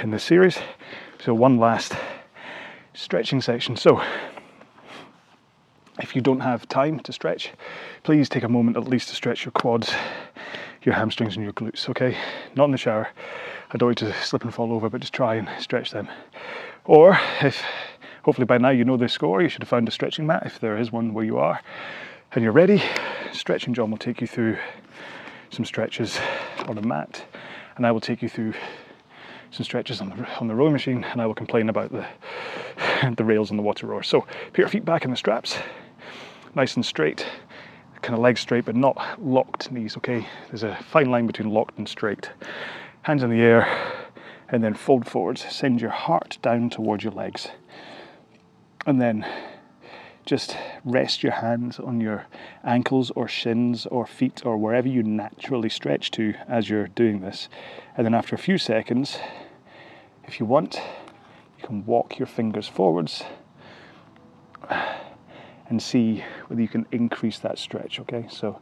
in 0.00 0.10
this 0.10 0.24
series. 0.24 0.58
So, 1.24 1.34
one 1.34 1.58
last 1.58 1.94
stretching 2.94 3.40
section. 3.40 3.76
So, 3.76 4.02
if 6.00 6.14
you 6.14 6.22
don't 6.22 6.40
have 6.40 6.68
time 6.68 7.00
to 7.00 7.12
stretch, 7.12 7.52
please 8.02 8.28
take 8.28 8.44
a 8.44 8.48
moment 8.48 8.76
at 8.76 8.84
least 8.86 9.08
to 9.08 9.14
stretch 9.14 9.44
your 9.44 9.52
quads, 9.52 9.92
your 10.82 10.94
hamstrings, 10.94 11.34
and 11.34 11.44
your 11.44 11.52
glutes, 11.52 11.88
okay? 11.88 12.16
Not 12.54 12.66
in 12.66 12.70
the 12.70 12.78
shower. 12.78 13.08
I 13.70 13.76
don't 13.76 13.88
want 13.88 14.00
you 14.00 14.08
to 14.08 14.22
slip 14.22 14.44
and 14.44 14.54
fall 14.54 14.72
over, 14.72 14.88
but 14.88 15.02
just 15.02 15.12
try 15.12 15.34
and 15.34 15.48
stretch 15.60 15.90
them. 15.90 16.08
Or 16.84 17.18
if 17.42 17.62
hopefully 18.22 18.46
by 18.46 18.56
now 18.56 18.70
you 18.70 18.84
know 18.84 18.96
the 18.96 19.08
score, 19.08 19.42
you 19.42 19.50
should 19.50 19.62
have 19.62 19.68
found 19.68 19.86
a 19.88 19.90
stretching 19.90 20.26
mat 20.26 20.44
if 20.46 20.58
there 20.58 20.78
is 20.78 20.90
one 20.90 21.12
where 21.12 21.24
you 21.24 21.38
are 21.38 21.60
and 22.32 22.42
you're 22.42 22.52
ready. 22.52 22.82
Stretching 23.32 23.74
John 23.74 23.90
will 23.90 23.98
take 23.98 24.22
you 24.22 24.26
through 24.26 24.56
some 25.50 25.66
stretches 25.66 26.18
on 26.66 26.78
a 26.78 26.82
mat, 26.82 27.24
and 27.76 27.86
I 27.86 27.92
will 27.92 28.00
take 28.00 28.22
you 28.22 28.28
through 28.28 28.54
some 29.50 29.64
stretches 29.64 30.00
on 30.00 30.10
the 30.10 30.28
on 30.40 30.48
the 30.48 30.54
rowing 30.54 30.72
machine, 30.72 31.04
and 31.04 31.20
I 31.20 31.26
will 31.26 31.34
complain 31.34 31.68
about 31.68 31.92
the 31.92 32.06
the 33.16 33.24
rails 33.24 33.50
on 33.50 33.58
the 33.58 33.62
water 33.62 33.86
rower. 33.86 34.02
So 34.02 34.22
put 34.22 34.58
your 34.58 34.68
feet 34.68 34.86
back 34.86 35.04
in 35.04 35.10
the 35.10 35.16
straps, 35.16 35.58
nice 36.54 36.74
and 36.76 36.86
straight, 36.86 37.26
kind 38.00 38.14
of 38.14 38.20
legs 38.20 38.40
straight, 38.40 38.64
but 38.64 38.76
not 38.76 39.22
locked 39.22 39.70
knees. 39.70 39.96
Okay, 39.98 40.26
there's 40.48 40.62
a 40.62 40.74
fine 40.76 41.10
line 41.10 41.26
between 41.26 41.50
locked 41.50 41.76
and 41.76 41.86
straight. 41.86 42.30
Hands 43.02 43.22
in 43.22 43.30
the 43.30 43.40
air, 43.40 43.66
and 44.48 44.62
then 44.62 44.74
fold 44.74 45.06
forwards. 45.06 45.44
Send 45.50 45.80
your 45.80 45.90
heart 45.90 46.38
down 46.42 46.70
towards 46.70 47.04
your 47.04 47.12
legs, 47.12 47.48
and 48.86 49.00
then 49.00 49.26
just 50.26 50.58
rest 50.84 51.22
your 51.22 51.32
hands 51.32 51.78
on 51.78 52.02
your 52.02 52.26
ankles 52.62 53.10
or 53.12 53.26
shins 53.26 53.86
or 53.86 54.06
feet 54.06 54.44
or 54.44 54.58
wherever 54.58 54.86
you 54.86 55.02
naturally 55.02 55.70
stretch 55.70 56.10
to 56.10 56.34
as 56.46 56.68
you're 56.68 56.88
doing 56.88 57.20
this. 57.20 57.48
And 57.96 58.04
then 58.04 58.14
after 58.14 58.34
a 58.34 58.38
few 58.38 58.58
seconds, 58.58 59.18
if 60.24 60.38
you 60.38 60.44
want, 60.44 60.82
you 61.58 61.66
can 61.66 61.86
walk 61.86 62.18
your 62.18 62.26
fingers 62.26 62.68
forwards 62.68 63.22
and 65.68 65.82
see 65.82 66.22
whether 66.48 66.60
you 66.60 66.68
can 66.68 66.86
increase 66.92 67.38
that 67.38 67.58
stretch, 67.58 67.98
okay? 68.00 68.26
So, 68.30 68.60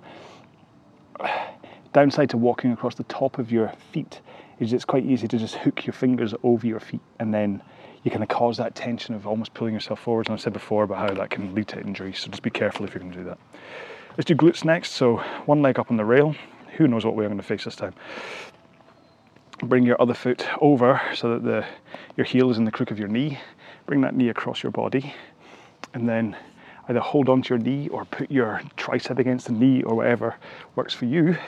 downside 1.96 2.28
to 2.28 2.36
walking 2.36 2.72
across 2.72 2.94
the 2.94 3.04
top 3.04 3.38
of 3.38 3.50
your 3.50 3.72
feet 3.90 4.20
is 4.60 4.74
it's 4.74 4.84
quite 4.84 5.06
easy 5.06 5.26
to 5.26 5.38
just 5.38 5.54
hook 5.54 5.86
your 5.86 5.94
fingers 5.94 6.34
over 6.42 6.66
your 6.66 6.78
feet 6.78 7.00
and 7.20 7.32
then 7.32 7.62
you 8.02 8.10
kind 8.10 8.22
of 8.22 8.28
cause 8.28 8.58
that 8.58 8.74
tension 8.74 9.14
of 9.14 9.26
almost 9.26 9.54
pulling 9.54 9.72
yourself 9.72 9.98
forwards. 10.00 10.28
And 10.28 10.34
I've 10.34 10.42
said 10.42 10.52
before 10.52 10.84
about 10.84 10.98
how 10.98 11.14
that 11.14 11.30
can 11.30 11.54
lead 11.54 11.68
to 11.68 11.80
injury, 11.80 12.12
so 12.12 12.28
just 12.28 12.42
be 12.42 12.50
careful 12.50 12.84
if 12.84 12.92
you're 12.92 13.00
going 13.00 13.14
to 13.14 13.18
do 13.20 13.24
that. 13.24 13.38
Let's 14.10 14.26
do 14.26 14.34
glutes 14.34 14.62
next. 14.62 14.92
So 14.92 15.16
one 15.46 15.62
leg 15.62 15.78
up 15.78 15.90
on 15.90 15.96
the 15.96 16.04
rail. 16.04 16.36
Who 16.76 16.86
knows 16.86 17.06
what 17.06 17.16
way 17.16 17.24
I'm 17.24 17.30
going 17.30 17.38
to 17.38 17.46
face 17.46 17.64
this 17.64 17.76
time? 17.76 17.94
Bring 19.62 19.86
your 19.86 20.00
other 20.00 20.12
foot 20.12 20.46
over 20.60 21.00
so 21.14 21.30
that 21.30 21.44
the 21.44 21.64
your 22.14 22.26
heel 22.26 22.50
is 22.50 22.58
in 22.58 22.66
the 22.66 22.70
crook 22.70 22.90
of 22.90 22.98
your 22.98 23.08
knee. 23.08 23.38
Bring 23.86 24.02
that 24.02 24.14
knee 24.14 24.28
across 24.28 24.62
your 24.62 24.70
body, 24.70 25.14
and 25.94 26.06
then 26.06 26.36
either 26.90 27.00
hold 27.00 27.30
onto 27.30 27.54
your 27.54 27.58
knee 27.58 27.88
or 27.88 28.04
put 28.04 28.30
your 28.30 28.60
tricep 28.76 29.18
against 29.18 29.46
the 29.46 29.52
knee 29.54 29.82
or 29.82 29.94
whatever 29.94 30.36
works 30.74 30.92
for 30.92 31.06
you. 31.06 31.38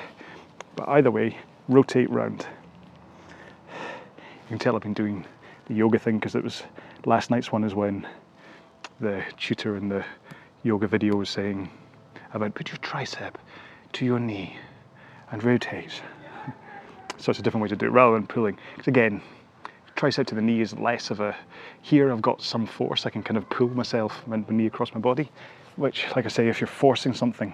But 0.78 0.90
either 0.90 1.10
way, 1.10 1.36
rotate 1.68 2.08
round. 2.08 2.46
You 3.66 4.46
can 4.46 4.60
tell 4.60 4.76
I've 4.76 4.82
been 4.82 4.94
doing 4.94 5.26
the 5.66 5.74
yoga 5.74 5.98
thing 5.98 6.20
because 6.20 6.36
it 6.36 6.44
was 6.44 6.62
last 7.04 7.32
night's 7.32 7.50
one 7.50 7.64
is 7.64 7.74
when 7.74 8.06
the 9.00 9.24
tutor 9.36 9.76
in 9.76 9.88
the 9.88 10.04
yoga 10.62 10.86
video 10.86 11.16
was 11.16 11.30
saying 11.30 11.68
about 12.32 12.54
put 12.54 12.68
your 12.68 12.76
tricep 12.76 13.34
to 13.94 14.04
your 14.04 14.20
knee 14.20 14.56
and 15.32 15.42
rotate. 15.42 16.00
So 17.16 17.30
it's 17.30 17.40
a 17.40 17.42
different 17.42 17.62
way 17.62 17.68
to 17.70 17.74
do 17.74 17.86
it 17.86 17.90
rather 17.90 18.14
than 18.14 18.28
pulling. 18.28 18.56
Because 18.76 18.86
again, 18.86 19.20
tricep 19.96 20.26
to 20.26 20.36
the 20.36 20.40
knee 20.40 20.60
is 20.60 20.74
less 20.74 21.10
of 21.10 21.18
a 21.18 21.34
here 21.82 22.12
I've 22.12 22.22
got 22.22 22.40
some 22.40 22.64
force, 22.64 23.04
I 23.04 23.10
can 23.10 23.24
kind 23.24 23.36
of 23.36 23.50
pull 23.50 23.66
myself 23.70 24.22
my 24.28 24.44
knee 24.48 24.66
across 24.66 24.94
my 24.94 25.00
body. 25.00 25.28
Which, 25.74 26.06
like 26.14 26.24
I 26.24 26.28
say, 26.28 26.46
if 26.46 26.60
you're 26.60 26.68
forcing 26.68 27.14
something, 27.14 27.52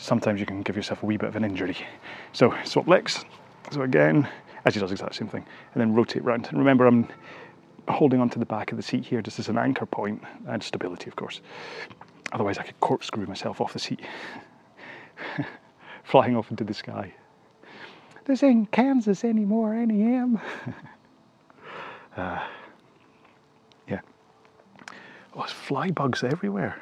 sometimes 0.00 0.40
you 0.40 0.46
can 0.46 0.62
give 0.62 0.76
yourself 0.76 1.02
a 1.02 1.06
wee 1.06 1.16
bit 1.16 1.28
of 1.28 1.36
an 1.36 1.44
injury. 1.44 1.76
So 2.32 2.54
swap 2.64 2.88
legs. 2.88 3.24
So 3.70 3.82
again, 3.82 4.28
as 4.64 4.74
he 4.74 4.80
does 4.80 4.90
exactly 4.90 5.14
the 5.14 5.18
same 5.18 5.28
thing, 5.28 5.46
and 5.74 5.80
then 5.80 5.94
rotate 5.94 6.24
round. 6.24 6.48
And 6.48 6.58
remember, 6.58 6.86
I'm 6.86 7.08
holding 7.88 8.20
onto 8.20 8.38
the 8.38 8.46
back 8.46 8.72
of 8.72 8.76
the 8.76 8.82
seat 8.82 9.04
here 9.04 9.22
just 9.22 9.38
as 9.38 9.48
an 9.48 9.58
anchor 9.58 9.86
point 9.86 10.22
and 10.48 10.62
stability, 10.62 11.08
of 11.08 11.16
course. 11.16 11.40
Otherwise, 12.32 12.58
I 12.58 12.62
could 12.62 12.78
corkscrew 12.80 13.26
myself 13.26 13.60
off 13.60 13.72
the 13.72 13.78
seat, 13.78 14.00
flying 16.04 16.36
off 16.36 16.50
into 16.50 16.64
the 16.64 16.74
sky. 16.74 17.12
This 18.24 18.42
ain't 18.42 18.70
Kansas 18.70 19.24
anymore, 19.24 19.74
NEM. 19.74 20.40
uh, 22.16 22.46
yeah. 23.88 24.00
Oh, 25.34 25.38
there's 25.38 25.50
fly 25.50 25.90
bugs 25.90 26.22
everywhere. 26.22 26.76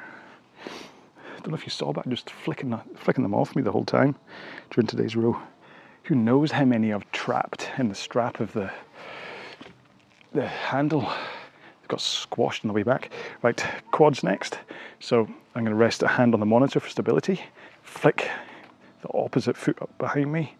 I 1.39 1.41
don't 1.41 1.51
know 1.51 1.57
if 1.57 1.65
you 1.65 1.71
saw 1.71 1.93
that, 1.93 2.09
just 2.09 2.29
flicking, 2.29 2.77
flicking 2.95 3.23
them 3.23 3.33
off 3.33 3.55
me 3.55 3.61
the 3.61 3.71
whole 3.71 3.85
time 3.85 4.15
during 4.71 4.87
today's 4.87 5.15
row 5.15 5.39
who 6.03 6.15
knows 6.15 6.51
how 6.51 6.65
many 6.65 6.91
I've 6.91 7.09
trapped 7.11 7.69
in 7.77 7.87
the 7.87 7.95
strap 7.95 8.39
of 8.39 8.51
the 8.51 8.71
the 10.33 10.45
handle. 10.45 11.01
They've 11.01 11.87
got 11.87 12.01
squashed 12.01 12.65
on 12.65 12.67
the 12.67 12.73
way 12.73 12.83
back. 12.83 13.11
Right, 13.41 13.63
quads 13.91 14.21
next. 14.21 14.59
So 14.99 15.21
I'm 15.55 15.63
going 15.63 15.67
to 15.67 15.75
rest 15.75 16.03
a 16.03 16.07
hand 16.07 16.33
on 16.33 16.39
the 16.39 16.45
monitor 16.45 16.79
for 16.79 16.89
stability, 16.89 17.41
flick 17.83 18.29
the 19.01 19.09
opposite 19.13 19.55
foot 19.55 19.81
up 19.81 19.97
behind 19.97 20.31
me, 20.31 20.55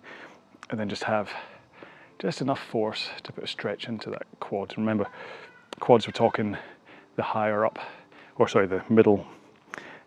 and 0.69 0.79
then 0.79 0.87
just 0.87 1.03
have 1.03 1.29
just 2.19 2.41
enough 2.41 2.59
force 2.59 3.09
to 3.23 3.33
put 3.33 3.43
a 3.43 3.47
stretch 3.47 3.87
into 3.87 4.09
that 4.11 4.27
quad. 4.39 4.73
Remember, 4.77 5.07
quads 5.79 6.07
we're 6.07 6.13
talking 6.13 6.57
the 7.17 7.23
higher 7.23 7.65
up, 7.65 7.79
or 8.37 8.47
sorry, 8.47 8.67
the 8.67 8.83
middle 8.87 9.27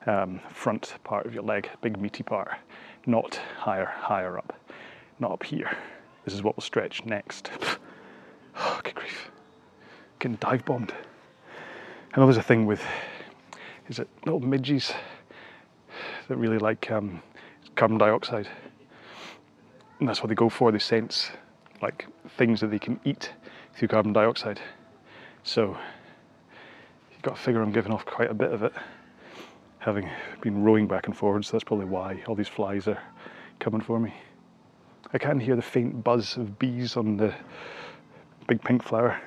um, 0.06 0.40
front 0.50 0.94
part 1.04 1.26
of 1.26 1.34
your 1.34 1.42
leg, 1.42 1.70
big 1.80 2.00
meaty 2.00 2.22
part, 2.22 2.56
not 3.06 3.40
higher, 3.58 3.86
higher 3.86 4.38
up 4.38 4.54
not 5.22 5.32
up 5.32 5.44
here. 5.44 5.74
This 6.24 6.34
is 6.34 6.42
what 6.42 6.56
will 6.56 6.62
stretch 6.62 7.04
next. 7.04 7.50
oh, 8.56 8.80
good 8.82 8.94
grief. 8.94 9.30
Getting 10.18 10.36
dive 10.36 10.64
bombed. 10.64 10.92
I 12.12 12.20
know 12.20 12.26
there's 12.26 12.36
a 12.36 12.42
thing 12.42 12.66
with, 12.66 12.82
is 13.88 13.98
it 13.98 14.08
little 14.26 14.40
midges 14.40 14.92
that 16.28 16.36
really 16.36 16.58
like 16.58 16.90
um, 16.90 17.22
carbon 17.76 17.98
dioxide? 17.98 18.48
And 20.00 20.08
that's 20.08 20.20
what 20.20 20.28
they 20.28 20.34
go 20.34 20.48
for. 20.48 20.72
They 20.72 20.78
sense 20.78 21.30
like 21.80 22.06
things 22.36 22.60
that 22.60 22.70
they 22.70 22.78
can 22.78 23.00
eat 23.04 23.32
through 23.74 23.88
carbon 23.88 24.12
dioxide. 24.12 24.60
So 25.44 25.78
you've 27.12 27.22
got 27.22 27.36
to 27.36 27.40
figure 27.40 27.62
I'm 27.62 27.72
giving 27.72 27.92
off 27.92 28.04
quite 28.04 28.30
a 28.30 28.34
bit 28.34 28.52
of 28.52 28.62
it, 28.64 28.72
having 29.82 30.08
been 30.40 30.62
rowing 30.62 30.86
back 30.86 31.08
and 31.08 31.16
forwards. 31.16 31.48
So 31.48 31.52
that's 31.52 31.64
probably 31.64 31.86
why 31.86 32.22
all 32.28 32.36
these 32.36 32.48
flies 32.48 32.86
are 32.86 33.02
coming 33.58 33.80
for 33.80 33.98
me. 33.98 34.14
I 35.12 35.18
can 35.18 35.40
hear 35.40 35.56
the 35.56 35.62
faint 35.62 36.04
buzz 36.04 36.36
of 36.36 36.58
bees 36.58 36.96
on 36.96 37.16
the 37.16 37.34
big 38.46 38.62
pink 38.62 38.82
flower. 38.82 39.20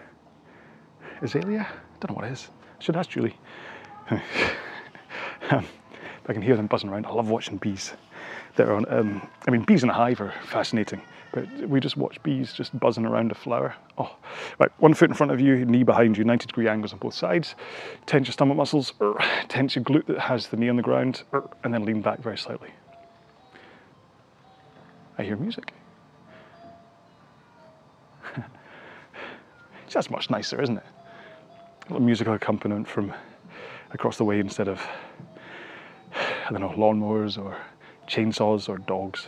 Azalea? 1.21 1.67
I 1.69 1.99
don't 1.99 2.11
know 2.11 2.15
what 2.15 2.25
it 2.25 2.31
is. 2.31 2.49
I 2.79 2.83
should 2.83 2.95
ask 2.95 3.09
Julie. 3.09 3.37
um, 4.09 5.65
I 6.27 6.33
can 6.33 6.41
hear 6.41 6.55
them 6.55 6.67
buzzing 6.67 6.89
around. 6.89 7.05
I 7.05 7.11
love 7.11 7.29
watching 7.29 7.57
bees. 7.57 7.93
That 8.55 8.69
are 8.69 8.75
on, 8.75 8.85
um, 8.87 9.27
I 9.45 9.51
mean, 9.51 9.63
bees 9.63 9.83
in 9.83 9.89
a 9.89 9.93
hive 9.93 10.21
are 10.21 10.33
fascinating, 10.45 11.01
but 11.35 11.45
we 11.67 11.81
just 11.81 11.97
watch 11.97 12.23
bees 12.23 12.53
just 12.53 12.79
buzzing 12.79 13.05
around 13.05 13.29
a 13.29 13.35
flower. 13.35 13.75
Oh, 13.97 14.15
right, 14.57 14.71
one 14.79 14.93
foot 14.93 15.09
in 15.09 15.15
front 15.15 15.33
of 15.33 15.41
you, 15.41 15.65
knee 15.65 15.83
behind 15.83 16.17
you, 16.17 16.23
90 16.23 16.45
degree 16.45 16.69
angles 16.69 16.93
on 16.93 16.99
both 16.99 17.13
sides. 17.13 17.55
Tense 18.05 18.27
your 18.27 18.31
stomach 18.31 18.55
muscles, 18.55 18.93
tense 19.49 19.75
your 19.75 19.83
glute 19.83 20.05
that 20.07 20.17
has 20.17 20.47
the 20.47 20.55
knee 20.55 20.69
on 20.69 20.77
the 20.77 20.81
ground, 20.81 21.23
and 21.65 21.73
then 21.73 21.83
lean 21.83 21.99
back 21.99 22.19
very 22.19 22.37
slightly. 22.37 22.69
I 25.17 25.23
hear 25.23 25.35
music. 25.35 25.73
That's 29.91 30.09
much 30.09 30.29
nicer, 30.29 30.61
isn't 30.61 30.77
it? 30.77 30.85
A 31.89 31.91
little 31.91 32.05
musical 32.05 32.33
accompaniment 32.33 32.87
from 32.87 33.13
across 33.91 34.15
the 34.15 34.23
way 34.23 34.39
instead 34.39 34.69
of, 34.69 34.81
I 36.13 36.49
don't 36.49 36.61
know, 36.61 36.69
lawnmowers 36.77 37.37
or 37.37 37.57
chainsaws 38.07 38.69
or 38.69 38.77
dogs. 38.77 39.27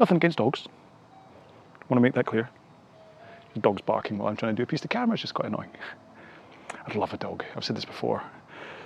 Nothing 0.00 0.16
against 0.16 0.38
dogs. 0.38 0.66
Want 1.90 1.98
to 1.98 2.02
make 2.02 2.14
that 2.14 2.26
clear. 2.26 2.48
The 3.54 3.60
Dogs 3.60 3.82
barking 3.82 4.16
while 4.16 4.28
I'm 4.28 4.36
trying 4.36 4.54
to 4.54 4.56
do 4.56 4.62
a 4.62 4.66
piece 4.66 4.84
of 4.84 4.90
camera 4.90 5.14
is 5.14 5.20
just 5.20 5.34
quite 5.34 5.48
annoying. 5.48 5.70
I'd 6.86 6.94
love 6.94 7.12
a 7.12 7.16
dog. 7.16 7.44
I've 7.56 7.64
said 7.64 7.76
this 7.76 7.84
before, 7.84 8.22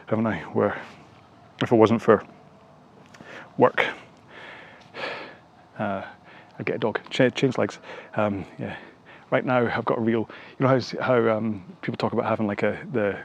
haven't 0.06 0.26
I? 0.26 0.38
Where 0.54 0.80
if 1.62 1.70
it 1.70 1.76
wasn't 1.76 2.00
for 2.00 2.24
work, 3.58 3.84
uh, 5.78 6.02
I'd 6.58 6.64
get 6.64 6.76
a 6.76 6.78
dog. 6.78 6.98
Ch- 7.10 7.34
change 7.34 7.58
legs. 7.58 7.78
Um, 8.16 8.46
yeah. 8.58 8.74
Right 9.30 9.44
now, 9.44 9.66
I've 9.66 9.84
got 9.84 9.98
a 9.98 10.00
real. 10.00 10.28
You 10.58 10.66
know 10.66 10.68
how 10.68 10.80
how 11.02 11.36
um, 11.36 11.62
people 11.82 11.98
talk 11.98 12.14
about 12.14 12.24
having 12.24 12.46
like 12.46 12.62
a 12.62 12.78
the 12.90 13.18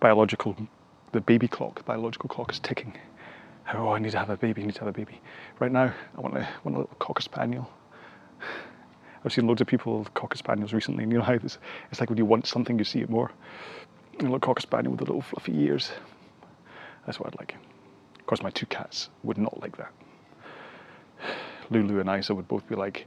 biological, 0.00 0.56
the 1.12 1.20
baby 1.20 1.46
clock. 1.46 1.84
biological 1.84 2.28
clock 2.28 2.50
is 2.50 2.58
ticking. 2.58 2.98
Oh, 3.72 3.90
I 3.90 4.00
need 4.00 4.10
to 4.10 4.18
have 4.18 4.30
a 4.30 4.36
baby. 4.36 4.62
I 4.62 4.66
need 4.66 4.74
to 4.74 4.80
have 4.80 4.88
a 4.88 4.92
baby. 4.92 5.20
Right 5.60 5.70
now, 5.70 5.94
I 6.16 6.20
want 6.20 6.36
a 6.36 6.48
want 6.64 6.76
a 6.76 6.80
little 6.80 6.96
cocker 6.98 7.22
spaniel. 7.22 7.70
I've 9.24 9.32
seen 9.32 9.46
loads 9.46 9.60
of 9.60 9.66
people 9.66 10.00
with 10.00 10.14
cocker 10.14 10.36
spaniels 10.36 10.72
recently, 10.72 11.04
and 11.04 11.12
you 11.12 11.18
know 11.18 11.24
how 11.24 11.34
it's, 11.34 11.58
it's 11.90 12.00
like 12.00 12.10
when 12.10 12.18
you 12.18 12.24
want 12.24 12.46
something, 12.46 12.78
you 12.78 12.84
see 12.84 13.00
it 13.00 13.10
more. 13.10 13.30
A 14.18 14.22
little 14.22 14.40
cocker 14.40 14.60
spaniel 14.60 14.92
with 14.92 14.98
the 14.98 15.06
little 15.06 15.22
fluffy 15.22 15.56
ears. 15.60 15.92
That's 17.06 17.18
what 17.18 17.28
I'd 17.28 17.38
like. 17.38 17.54
Of 18.18 18.26
course, 18.26 18.42
my 18.42 18.50
two 18.50 18.66
cats 18.66 19.10
would 19.22 19.38
not 19.38 19.60
like 19.60 19.76
that. 19.76 19.92
Lulu 21.70 22.00
and 22.00 22.10
Isa 22.10 22.34
would 22.34 22.48
both 22.48 22.68
be 22.68 22.74
like, 22.74 23.06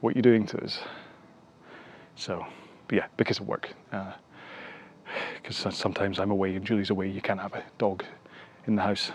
"What 0.00 0.14
are 0.14 0.18
you 0.18 0.22
doing 0.22 0.46
to 0.46 0.64
us?" 0.64 0.80
So, 2.16 2.44
but 2.88 2.96
yeah, 2.96 3.06
because 3.16 3.40
of 3.40 3.46
work. 3.46 3.74
Because 5.42 5.66
uh, 5.66 5.70
sometimes 5.70 6.18
I'm 6.18 6.30
away 6.30 6.54
and 6.56 6.64
Julie's 6.64 6.90
away, 6.90 7.08
you 7.08 7.20
can't 7.20 7.40
have 7.40 7.54
a 7.54 7.62
dog 7.78 8.04
in 8.66 8.76
the 8.76 8.82
house. 8.82 9.12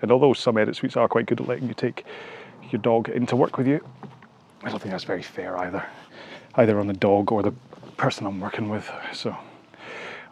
And 0.00 0.10
although 0.10 0.32
some 0.32 0.58
edit 0.58 0.76
suites 0.76 0.96
are 0.96 1.08
quite 1.08 1.26
good 1.26 1.40
at 1.40 1.48
letting 1.48 1.68
you 1.68 1.74
take 1.74 2.04
your 2.70 2.80
dog 2.80 3.08
into 3.08 3.36
work 3.36 3.56
with 3.56 3.66
you, 3.66 3.84
I 4.64 4.70
don't 4.70 4.78
think 4.78 4.92
that's 4.92 5.04
very 5.04 5.22
fair 5.22 5.58
either, 5.58 5.84
either 6.54 6.78
on 6.78 6.86
the 6.86 6.92
dog 6.92 7.32
or 7.32 7.42
the 7.42 7.52
person 7.96 8.26
I'm 8.26 8.40
working 8.40 8.68
with. 8.68 8.88
So, 9.12 9.36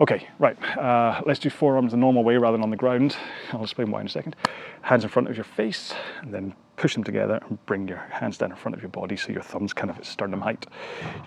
okay, 0.00 0.28
right, 0.38 0.56
uh, 0.78 1.20
let's 1.26 1.40
do 1.40 1.50
forearms 1.50 1.90
the 1.90 1.96
normal 1.96 2.22
way 2.22 2.36
rather 2.36 2.56
than 2.56 2.62
on 2.62 2.70
the 2.70 2.76
ground. 2.76 3.16
I'll 3.52 3.64
explain 3.64 3.90
why 3.90 4.00
in 4.00 4.06
a 4.06 4.10
second. 4.10 4.36
Hands 4.82 5.02
in 5.02 5.10
front 5.10 5.28
of 5.28 5.36
your 5.36 5.44
face, 5.44 5.94
and 6.22 6.32
then 6.32 6.54
push 6.76 6.94
them 6.94 7.02
together 7.02 7.40
and 7.48 7.64
bring 7.66 7.88
your 7.88 7.98
hands 7.98 8.38
down 8.38 8.50
in 8.50 8.56
front 8.56 8.76
of 8.76 8.80
your 8.80 8.88
body 8.88 9.16
so 9.16 9.32
your 9.32 9.42
thumbs 9.42 9.72
kind 9.72 9.90
of 9.90 9.98
at 9.98 10.06
sternum 10.06 10.40
height. 10.40 10.64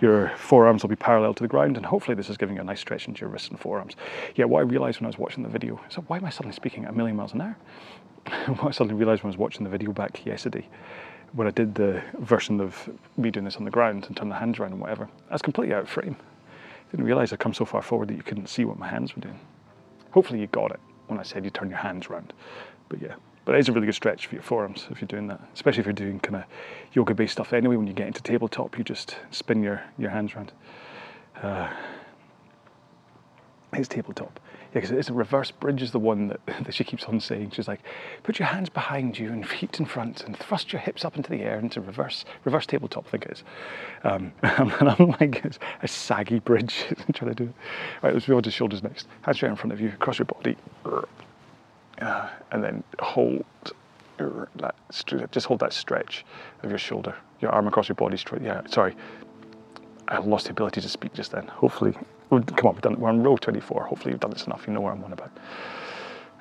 Your 0.00 0.32
forearms 0.36 0.82
will 0.82 0.88
be 0.88 0.96
parallel 0.96 1.34
to 1.34 1.42
the 1.42 1.48
ground, 1.48 1.76
and 1.76 1.84
hopefully 1.84 2.14
this 2.14 2.30
is 2.30 2.38
giving 2.38 2.56
you 2.56 2.62
a 2.62 2.64
nice 2.64 2.80
stretch 2.80 3.06
into 3.06 3.20
your 3.20 3.28
wrists 3.28 3.48
and 3.48 3.60
forearms. 3.60 3.96
Yeah, 4.34 4.46
what 4.46 4.60
I 4.60 4.62
realised 4.62 5.00
when 5.00 5.06
I 5.06 5.08
was 5.08 5.18
watching 5.18 5.42
the 5.42 5.50
video, 5.50 5.78
so 5.90 6.02
why 6.06 6.16
am 6.16 6.24
I 6.24 6.30
suddenly 6.30 6.54
speaking 6.54 6.84
at 6.86 6.90
a 6.90 6.94
million 6.94 7.16
miles 7.16 7.34
an 7.34 7.42
hour? 7.42 7.56
what 8.46 8.68
I 8.68 8.70
suddenly 8.70 8.94
realised 8.94 9.22
when 9.22 9.28
I 9.28 9.34
was 9.34 9.38
watching 9.38 9.64
the 9.64 9.70
video 9.70 9.92
back 9.92 10.24
yesterday 10.24 10.66
when 11.34 11.48
I 11.48 11.50
did 11.50 11.74
the 11.74 12.02
version 12.18 12.60
of 12.60 12.88
me 13.16 13.30
doing 13.30 13.44
this 13.44 13.56
on 13.56 13.64
the 13.64 13.70
ground 13.70 14.04
and 14.06 14.16
turn 14.16 14.28
the 14.28 14.36
hands 14.36 14.58
around 14.58 14.72
and 14.72 14.80
whatever, 14.80 15.08
I 15.28 15.34
was 15.34 15.42
completely 15.42 15.74
out 15.74 15.82
of 15.82 15.88
frame. 15.88 16.16
Didn't 16.90 17.06
realise 17.06 17.32
I'd 17.32 17.40
come 17.40 17.54
so 17.54 17.64
far 17.64 17.82
forward 17.82 18.08
that 18.08 18.16
you 18.16 18.22
couldn't 18.22 18.48
see 18.48 18.64
what 18.64 18.78
my 18.78 18.88
hands 18.88 19.16
were 19.16 19.22
doing. 19.22 19.40
Hopefully 20.12 20.40
you 20.40 20.46
got 20.46 20.70
it 20.70 20.80
when 21.08 21.18
I 21.18 21.24
said 21.24 21.44
you 21.44 21.50
turn 21.50 21.68
your 21.68 21.78
hands 21.78 22.06
around. 22.06 22.32
But 22.88 23.02
yeah, 23.02 23.14
but 23.44 23.56
it 23.56 23.58
is 23.58 23.68
a 23.68 23.72
really 23.72 23.86
good 23.86 23.96
stretch 23.96 24.26
for 24.26 24.36
your 24.36 24.44
forearms 24.44 24.86
if 24.90 25.00
you're 25.00 25.08
doing 25.08 25.26
that, 25.26 25.40
especially 25.54 25.80
if 25.80 25.86
you're 25.86 25.92
doing 25.92 26.20
kind 26.20 26.36
of 26.36 26.44
yoga-based 26.92 27.32
stuff 27.32 27.52
anyway. 27.52 27.76
When 27.76 27.88
you 27.88 27.94
get 27.94 28.06
into 28.06 28.22
tabletop, 28.22 28.78
you 28.78 28.84
just 28.84 29.16
spin 29.32 29.62
your, 29.62 29.82
your 29.98 30.10
hands 30.10 30.34
around. 30.34 30.52
Uh, 31.42 31.68
it's 33.78 33.88
tabletop. 33.88 34.40
Yeah, 34.72 34.80
because 34.80 34.90
it's 34.90 35.08
a 35.08 35.12
reverse 35.12 35.50
bridge 35.50 35.82
is 35.82 35.92
the 35.92 35.98
one 35.98 36.28
that, 36.28 36.40
that 36.64 36.74
she 36.74 36.84
keeps 36.84 37.04
on 37.04 37.20
saying. 37.20 37.50
She's 37.50 37.68
like, 37.68 37.80
put 38.22 38.38
your 38.38 38.48
hands 38.48 38.68
behind 38.68 39.18
you 39.18 39.30
and 39.30 39.48
feet 39.48 39.78
in 39.78 39.86
front 39.86 40.24
and 40.24 40.36
thrust 40.36 40.72
your 40.72 40.80
hips 40.80 41.04
up 41.04 41.16
into 41.16 41.30
the 41.30 41.42
air 41.42 41.58
into 41.58 41.80
reverse 41.80 42.24
reverse 42.44 42.66
tabletop, 42.66 43.06
I 43.06 43.10
think 43.10 43.26
it 43.26 43.32
is. 43.32 43.44
Um, 44.02 44.32
and 44.42 44.88
I'm 44.88 45.10
like, 45.20 45.44
it's 45.44 45.58
a 45.82 45.88
saggy 45.88 46.40
bridge 46.40 46.86
trying 47.14 47.34
to 47.34 47.34
do 47.34 47.44
it. 47.44 47.54
Right, 48.02 48.14
let's 48.14 48.28
move 48.28 48.38
on 48.38 48.42
to 48.44 48.50
shoulders 48.50 48.82
next. 48.82 49.06
Hands 49.22 49.36
straight 49.36 49.50
in 49.50 49.56
front 49.56 49.72
of 49.72 49.80
you, 49.80 49.88
across 49.88 50.18
your 50.18 50.26
body. 50.26 50.56
Uh, 52.00 52.28
and 52.50 52.62
then 52.62 52.82
hold 52.98 53.44
that, 54.18 54.74
just 55.30 55.46
hold 55.46 55.60
that 55.60 55.72
stretch 55.72 56.24
of 56.62 56.70
your 56.70 56.78
shoulder, 56.78 57.14
your 57.40 57.50
arm 57.50 57.66
across 57.66 57.88
your 57.88 57.96
body 57.96 58.16
straight. 58.16 58.42
Yeah, 58.42 58.62
sorry. 58.68 58.96
I 60.08 60.18
lost 60.18 60.46
the 60.46 60.50
ability 60.50 60.80
to 60.80 60.88
speak 60.88 61.14
just 61.14 61.32
then. 61.32 61.46
Hopefully, 61.46 61.94
come 62.30 62.66
on, 62.66 62.74
we've 62.74 62.82
done, 62.82 62.98
we're 62.98 63.08
on 63.08 63.22
row 63.22 63.36
24. 63.36 63.84
Hopefully, 63.84 64.12
you've 64.12 64.20
done 64.20 64.30
this 64.30 64.46
enough. 64.46 64.64
You 64.66 64.72
know 64.72 64.80
what 64.80 64.92
I'm 64.92 65.04
on 65.04 65.12
about. 65.12 65.30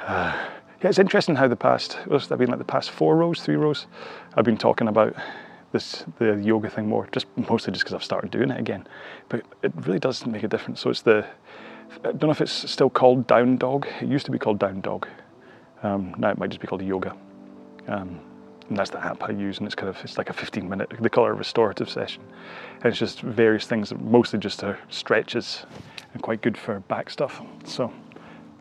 Uh, 0.02 0.48
yeah, 0.82 0.90
it's 0.90 1.00
interesting 1.00 1.36
how 1.36 1.48
the 1.48 1.56
past, 1.56 1.98
what's 2.06 2.28
that 2.28 2.38
been 2.38 2.50
like 2.50 2.60
the 2.60 2.66
past 2.66 2.92
four 2.92 3.16
rows, 3.16 3.42
three 3.42 3.56
rows? 3.56 3.88
I've 4.36 4.46
been 4.46 4.58
talking 4.58 4.88
about 4.88 5.16
this, 5.72 6.06
the 6.20 6.36
yoga 6.36 6.70
thing 6.70 6.88
more, 6.88 7.08
just 7.12 7.26
mostly 7.36 7.74
just 7.74 7.84
because 7.84 7.94
I've 7.94 8.04
started 8.04 8.32
doing 8.32 8.52
it 8.52 8.60
again. 8.60 8.88
But 9.30 9.44
it 9.62 9.72
really 9.76 10.00
does 10.00 10.26
make 10.26 10.44
a 10.44 10.48
difference. 10.48 10.82
So 10.82 10.90
it's 10.90 11.02
the, 11.02 11.26
I 12.04 12.12
don't 12.12 12.24
know 12.24 12.32
if 12.32 12.42
it's 12.42 12.70
still 12.70 12.90
called 12.90 13.28
down 13.28 13.58
dog. 13.58 13.88
It 14.02 14.08
used 14.08 14.26
to 14.26 14.32
be 14.32 14.40
called 14.40 14.60
down 14.60 14.82
dog. 14.82 15.08
Um, 15.82 16.16
now 16.18 16.30
it 16.30 16.38
might 16.38 16.50
just 16.50 16.62
be 16.62 16.68
called 16.68 16.82
yoga. 16.82 17.16
Um, 17.88 18.20
and 18.70 18.78
that's 18.78 18.90
the 18.90 19.04
app 19.04 19.24
I 19.24 19.32
use, 19.32 19.58
and 19.58 19.66
it's 19.66 19.76
kind 19.76 19.90
of 19.90 19.98
it's 20.04 20.18
like 20.18 20.30
a 20.30 20.34
15 20.34 20.68
minute, 20.68 20.92
they 21.00 21.10
call 21.10 21.26
it 21.26 21.30
a 21.30 21.34
restorative 21.34 21.90
session, 21.90 22.24
and 22.76 22.86
it's 22.86 22.98
just 22.98 23.22
various 23.22 23.66
things, 23.66 23.94
mostly 23.94 24.40
just 24.40 24.64
stretches, 24.90 25.66
and 26.14 26.22
quite 26.22 26.42
good 26.42 26.58
for 26.58 26.80
back 26.82 27.10
stuff. 27.10 27.42
So 27.66 27.92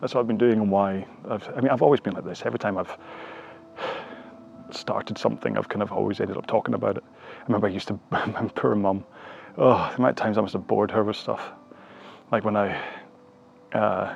that's 0.01 0.15
what 0.15 0.21
I've 0.21 0.27
been 0.27 0.39
doing, 0.39 0.55
and 0.55 0.71
why 0.71 1.07
I've, 1.29 1.49
I 1.57 1.61
mean 1.61 1.71
I've 1.71 1.83
always 1.83 2.01
been 2.01 2.15
like 2.15 2.25
this. 2.25 2.43
Every 2.45 2.59
time 2.59 2.79
I've 2.79 2.97
started 4.71 5.19
something, 5.19 5.57
I've 5.57 5.69
kind 5.69 5.83
of 5.83 5.93
always 5.93 6.21
ended 6.21 6.37
up 6.37 6.47
talking 6.47 6.75
about 6.75 6.97
it. 6.97 7.05
I 7.41 7.45
remember 7.47 7.67
I 7.67 7.71
used 7.71 7.89
to, 7.89 7.99
my 8.11 8.51
poor 8.55 8.75
mum, 8.75 9.05
oh, 9.59 9.89
the 9.91 9.97
amount 9.99 10.11
of 10.11 10.17
times 10.17 10.39
I 10.39 10.41
must 10.41 10.55
have 10.55 10.67
bored 10.67 10.91
her 10.91 11.05
with 11.05 11.17
stuff, 11.17 11.51
like 12.31 12.45
when 12.45 12.57
I. 12.57 12.83
Uh, 13.73 14.15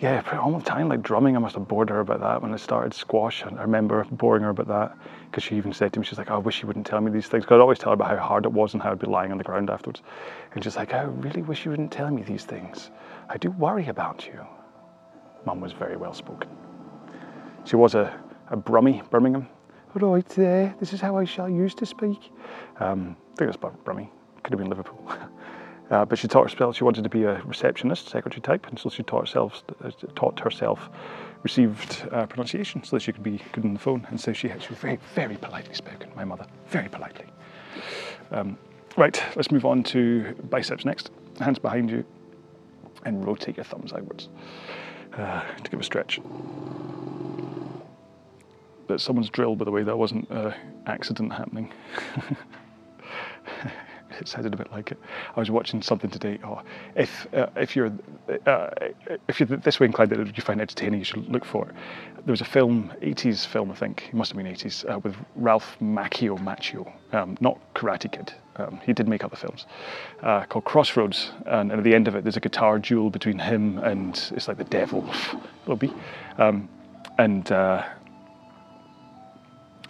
yeah, 0.00 0.22
all 0.42 0.58
the 0.58 0.64
time, 0.64 0.88
like 0.88 1.02
drumming, 1.02 1.36
I 1.36 1.40
must 1.40 1.56
have 1.56 1.68
bored 1.68 1.90
her 1.90 2.00
about 2.00 2.20
that 2.20 2.40
when 2.40 2.54
I 2.54 2.56
started 2.56 2.94
squash. 2.94 3.44
I 3.44 3.50
remember 3.50 4.02
boring 4.10 4.42
her 4.44 4.48
about 4.48 4.68
that 4.68 4.96
because 5.30 5.44
she 5.44 5.56
even 5.56 5.74
said 5.74 5.92
to 5.92 6.00
me, 6.00 6.06
she's 6.06 6.16
like, 6.16 6.30
oh, 6.30 6.36
I 6.36 6.38
wish 6.38 6.62
you 6.62 6.66
wouldn't 6.66 6.86
tell 6.86 7.02
me 7.02 7.10
these 7.10 7.26
things. 7.26 7.44
Because 7.44 7.56
I'd 7.56 7.60
always 7.60 7.78
tell 7.78 7.90
her 7.90 7.94
about 7.94 8.08
how 8.08 8.16
hard 8.16 8.46
it 8.46 8.52
was 8.52 8.72
and 8.72 8.82
how 8.82 8.92
I'd 8.92 8.98
be 8.98 9.06
lying 9.06 9.30
on 9.30 9.36
the 9.36 9.44
ground 9.44 9.68
afterwards. 9.68 10.00
And 10.54 10.64
she's 10.64 10.76
like, 10.76 10.94
I 10.94 11.02
really 11.02 11.42
wish 11.42 11.66
you 11.66 11.70
wouldn't 11.70 11.92
tell 11.92 12.10
me 12.10 12.22
these 12.22 12.46
things. 12.46 12.90
I 13.28 13.36
do 13.36 13.50
worry 13.50 13.88
about 13.88 14.26
you. 14.26 14.40
Mum 15.44 15.60
was 15.60 15.72
very 15.72 15.98
well 15.98 16.14
spoken. 16.14 16.48
She 17.66 17.76
was 17.76 17.94
a, 17.94 18.18
a 18.48 18.56
Brummie, 18.56 19.08
Birmingham. 19.10 19.48
Right 19.92 20.26
there, 20.30 20.74
this 20.80 20.94
is 20.94 21.02
how 21.02 21.18
I 21.18 21.24
shall 21.24 21.48
use 21.48 21.74
to 21.74 21.84
speak. 21.84 22.32
Um, 22.78 23.16
I 23.32 23.36
think 23.36 23.54
it 23.54 23.60
was 23.60 23.72
Brummie, 23.84 24.08
could 24.44 24.52
have 24.54 24.58
been 24.58 24.70
Liverpool. 24.70 25.12
Uh, 25.90 26.04
but 26.04 26.18
she 26.18 26.28
taught 26.28 26.50
herself 26.50 26.76
she 26.76 26.84
wanted 26.84 27.02
to 27.02 27.10
be 27.10 27.24
a 27.24 27.42
receptionist, 27.42 28.08
secretary 28.08 28.40
type, 28.40 28.66
and 28.68 28.78
so 28.78 28.88
she 28.88 29.02
taught 29.02 29.22
herself 29.22 29.64
uh, 29.84 29.90
taught 30.14 30.38
herself 30.38 30.88
received 31.42 32.06
uh, 32.12 32.26
pronunciation 32.26 32.84
so 32.84 32.96
that 32.96 33.00
she 33.00 33.12
could 33.12 33.22
be 33.22 33.40
good 33.52 33.64
on 33.64 33.72
the 33.72 33.80
phone. 33.80 34.06
And 34.10 34.20
so 34.20 34.32
she, 34.32 34.48
she 34.48 34.68
was 34.68 34.78
very, 34.78 34.98
very 35.14 35.36
politely 35.36 35.74
spoken, 35.74 36.10
my 36.14 36.24
mother, 36.24 36.46
very 36.68 36.88
politely. 36.88 37.26
Um, 38.30 38.58
right, 38.96 39.22
let's 39.36 39.50
move 39.50 39.64
on 39.64 39.82
to 39.84 40.34
biceps 40.50 40.84
next. 40.84 41.10
Hands 41.40 41.58
behind 41.58 41.90
you 41.90 42.04
and 43.04 43.26
rotate 43.26 43.56
your 43.56 43.64
thumbs 43.64 43.92
outwards 43.92 44.28
uh, 45.14 45.42
to 45.62 45.70
give 45.70 45.80
a 45.80 45.84
stretch. 45.84 46.20
But 48.86 49.00
someone's 49.00 49.30
drill, 49.30 49.56
by 49.56 49.64
the 49.64 49.70
way, 49.70 49.82
that 49.82 49.96
wasn't 49.96 50.28
an 50.30 50.54
accident 50.86 51.32
happening. 51.32 51.72
it 54.20 54.28
sounded 54.28 54.54
a 54.54 54.56
bit 54.56 54.70
like 54.70 54.92
it. 54.92 54.98
I 55.34 55.40
was 55.40 55.50
watching 55.50 55.82
something 55.82 56.10
today. 56.10 56.38
Oh, 56.44 56.62
if 56.94 57.26
uh, 57.34 57.46
if 57.56 57.74
you're 57.76 57.92
uh, 58.46 58.70
if 59.28 59.40
you're 59.40 59.46
this 59.46 59.80
way 59.80 59.86
inclined 59.86 60.10
that 60.10 60.36
you 60.36 60.42
find 60.42 60.60
entertaining, 60.60 60.98
you 61.00 61.04
should 61.04 61.28
look 61.28 61.44
for 61.44 61.68
it. 61.68 61.74
There 62.24 62.32
was 62.32 62.42
a 62.42 62.46
film, 62.46 62.92
80s 63.00 63.46
film, 63.46 63.70
I 63.70 63.74
think, 63.74 64.08
it 64.08 64.14
must 64.14 64.30
have 64.32 64.36
been 64.36 64.46
80s, 64.46 64.88
uh, 64.88 64.98
with 64.98 65.16
Ralph 65.36 65.78
Macchio, 65.80 66.38
Macchio, 66.38 66.92
um, 67.14 67.38
not 67.40 67.58
Karate 67.74 68.12
Kid. 68.12 68.34
Um, 68.56 68.78
he 68.84 68.92
did 68.92 69.08
make 69.08 69.24
other 69.24 69.36
films 69.36 69.64
uh, 70.22 70.44
called 70.44 70.66
Crossroads, 70.66 71.30
and, 71.46 71.70
and, 71.70 71.80
at 71.80 71.84
the 71.84 71.94
end 71.94 72.08
of 72.08 72.14
it, 72.14 72.24
there's 72.24 72.36
a 72.36 72.40
guitar 72.40 72.78
duel 72.78 73.08
between 73.08 73.38
him 73.38 73.78
and 73.78 74.30
it's 74.36 74.48
like 74.48 74.58
the 74.58 74.64
devil, 74.64 75.08
will 75.66 75.76
be, 75.76 75.92
um, 76.36 76.68
and 77.18 77.50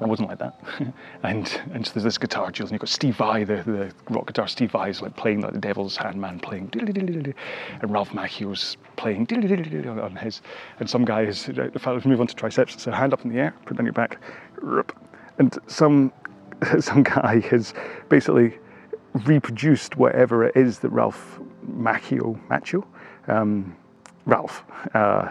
it 0.00 0.08
wasn't 0.08 0.28
like 0.28 0.38
that. 0.38 0.60
and 1.22 1.60
and 1.72 1.86
so 1.86 1.92
there's 1.94 2.04
this 2.04 2.18
guitar 2.18 2.50
duel, 2.50 2.66
and 2.66 2.72
you've 2.72 2.80
got 2.80 2.88
Steve 2.88 3.16
Vai, 3.16 3.44
the, 3.44 3.62
the 3.62 3.92
rock 4.10 4.26
guitar. 4.26 4.48
Steve 4.48 4.70
Vai 4.70 4.90
is 4.90 5.02
like 5.02 5.16
playing 5.16 5.40
like 5.40 5.52
the 5.52 5.58
Devil's 5.58 5.96
Handman 5.96 6.40
playing, 6.42 6.70
and 6.74 7.34
Ralph 7.90 8.10
Macchio's 8.10 8.76
playing 8.96 9.26
on 10.00 10.16
his, 10.16 10.42
and 10.78 10.88
some 10.88 11.04
guy 11.04 11.22
is, 11.22 11.48
if 11.48 11.86
I 11.86 11.98
move 12.04 12.20
on 12.20 12.26
to 12.26 12.34
triceps, 12.34 12.82
so 12.82 12.90
hand 12.90 13.12
up 13.12 13.24
in 13.24 13.30
the 13.30 13.38
air, 13.38 13.54
put 13.66 13.78
on 13.78 13.84
your 13.84 13.92
back, 13.92 14.18
and 15.38 15.58
some 15.66 16.12
some 16.80 17.02
guy 17.02 17.40
has 17.40 17.74
basically 18.08 18.58
reproduced 19.24 19.96
whatever 19.96 20.44
it 20.44 20.56
is 20.56 20.78
that 20.80 20.90
Ralph 20.90 21.40
Macchio, 21.68 22.38
Macchio, 22.48 22.86
um, 23.28 23.76
Ralph, 24.26 24.64
uh, 24.94 25.30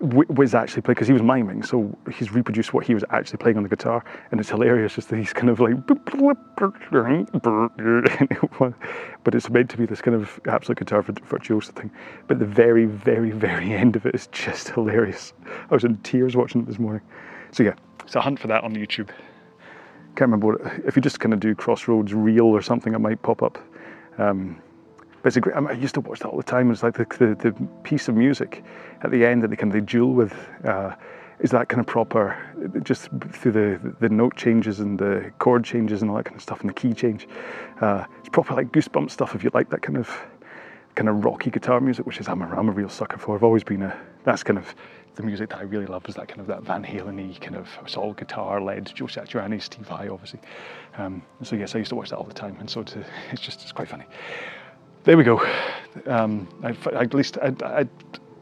was 0.00 0.54
actually 0.54 0.82
playing 0.82 0.94
because 0.94 1.06
he 1.06 1.12
was 1.12 1.22
miming, 1.22 1.62
so 1.62 1.96
he's 2.12 2.32
reproduced 2.32 2.74
what 2.74 2.84
he 2.84 2.94
was 2.94 3.04
actually 3.10 3.38
playing 3.38 3.56
on 3.56 3.62
the 3.62 3.68
guitar, 3.68 4.04
and 4.30 4.38
it's 4.38 4.50
hilarious. 4.50 4.94
Just 4.94 5.08
that 5.08 5.16
he's 5.16 5.32
kind 5.32 5.48
of 5.48 5.60
like, 5.60 5.74
but 9.24 9.34
it's 9.34 9.50
meant 9.50 9.70
to 9.70 9.76
be 9.76 9.86
this 9.86 10.02
kind 10.02 10.14
of 10.14 10.40
absolute 10.46 10.78
guitar 10.78 11.02
virtuoso 11.02 11.72
thing. 11.72 11.90
But 12.26 12.38
the 12.38 12.44
very, 12.44 12.84
very, 12.84 13.30
very 13.30 13.72
end 13.72 13.96
of 13.96 14.04
it 14.04 14.14
is 14.14 14.26
just 14.28 14.68
hilarious. 14.68 15.32
I 15.70 15.74
was 15.74 15.84
in 15.84 15.96
tears 15.98 16.36
watching 16.36 16.62
it 16.62 16.66
this 16.66 16.78
morning. 16.78 17.02
So 17.50 17.62
yeah, 17.62 17.74
so 18.06 18.20
hunt 18.20 18.38
for 18.38 18.48
that 18.48 18.64
on 18.64 18.74
YouTube. 18.74 19.08
can't 20.16 20.32
remember 20.32 20.48
what, 20.48 20.60
if 20.84 20.96
you 20.96 21.02
just 21.02 21.20
kind 21.20 21.32
of 21.32 21.40
do 21.40 21.54
Crossroads 21.54 22.12
Reel 22.12 22.46
or 22.46 22.62
something, 22.62 22.94
it 22.94 22.98
might 22.98 23.22
pop 23.22 23.42
up. 23.42 23.58
Um, 24.18 24.60
but 25.22 25.28
it's 25.28 25.36
a 25.36 25.40
great, 25.40 25.56
I 25.56 25.72
used 25.72 25.94
to 25.94 26.00
watch 26.00 26.20
that 26.20 26.28
all 26.28 26.36
the 26.36 26.42
time. 26.42 26.70
It's 26.70 26.82
like 26.82 26.94
the, 26.94 27.06
the, 27.18 27.34
the 27.34 27.68
piece 27.84 28.08
of 28.08 28.16
music 28.16 28.64
at 29.02 29.10
the 29.10 29.24
end 29.24 29.42
that 29.42 29.48
they 29.48 29.56
kind 29.56 29.72
of 29.72 29.80
they 29.80 29.86
duel 29.86 30.12
with. 30.12 30.34
Uh, 30.64 30.94
is 31.40 31.50
that 31.50 31.68
kind 31.68 31.80
of 31.80 31.86
proper, 31.86 32.36
just 32.84 33.08
through 33.32 33.50
the, 33.50 33.94
the 33.98 34.08
note 34.08 34.36
changes 34.36 34.78
and 34.78 34.96
the 34.96 35.32
chord 35.38 35.64
changes 35.64 36.00
and 36.00 36.10
all 36.10 36.16
that 36.16 36.24
kind 36.24 36.36
of 36.36 36.42
stuff 36.42 36.60
and 36.60 36.70
the 36.70 36.74
key 36.74 36.94
change. 36.94 37.26
Uh, 37.80 38.04
it's 38.20 38.28
proper 38.28 38.54
like 38.54 38.70
goosebump 38.70 39.10
stuff 39.10 39.34
if 39.34 39.42
you 39.42 39.50
like 39.52 39.68
that 39.70 39.82
kind 39.82 39.98
of 39.98 40.08
kind 40.94 41.08
of 41.08 41.24
rocky 41.24 41.50
guitar 41.50 41.80
music, 41.80 42.06
which 42.06 42.20
is 42.20 42.28
I'm 42.28 42.42
a, 42.42 42.46
I'm 42.48 42.68
a 42.68 42.72
real 42.72 42.88
sucker 42.88 43.18
for. 43.18 43.34
I've 43.34 43.42
always 43.42 43.64
been 43.64 43.82
a, 43.82 43.96
that's 44.24 44.42
kind 44.42 44.58
of 44.58 44.74
the 45.14 45.22
music 45.22 45.50
that 45.50 45.58
I 45.58 45.62
really 45.62 45.86
love 45.86 46.08
is 46.08 46.14
that 46.14 46.28
kind 46.28 46.40
of 46.40 46.46
that 46.46 46.62
Van 46.62 46.84
Halen-y 46.84 47.36
kind 47.40 47.56
of 47.56 47.68
it's 47.82 47.96
all 47.96 48.12
guitar 48.12 48.60
led, 48.60 48.92
Joe 48.94 49.06
Satriani, 49.06 49.60
Steve 49.60 49.86
Vai 49.86 50.08
obviously. 50.08 50.40
Um, 50.96 51.22
so 51.42 51.56
yes, 51.56 51.74
I 51.74 51.78
used 51.78 51.90
to 51.90 51.96
watch 51.96 52.10
that 52.10 52.16
all 52.16 52.24
the 52.24 52.32
time 52.34 52.56
and 52.60 52.68
so 52.68 52.82
to, 52.82 53.04
it's 53.32 53.42
just, 53.42 53.62
it's 53.62 53.72
quite 53.72 53.88
funny. 53.88 54.04
There 55.04 55.16
we 55.16 55.24
go. 55.24 55.44
Um, 56.06 56.46
I, 56.62 56.76
at 56.94 57.12
least 57.12 57.36
I, 57.38 57.52
I, 57.64 57.80
I, 57.80 57.86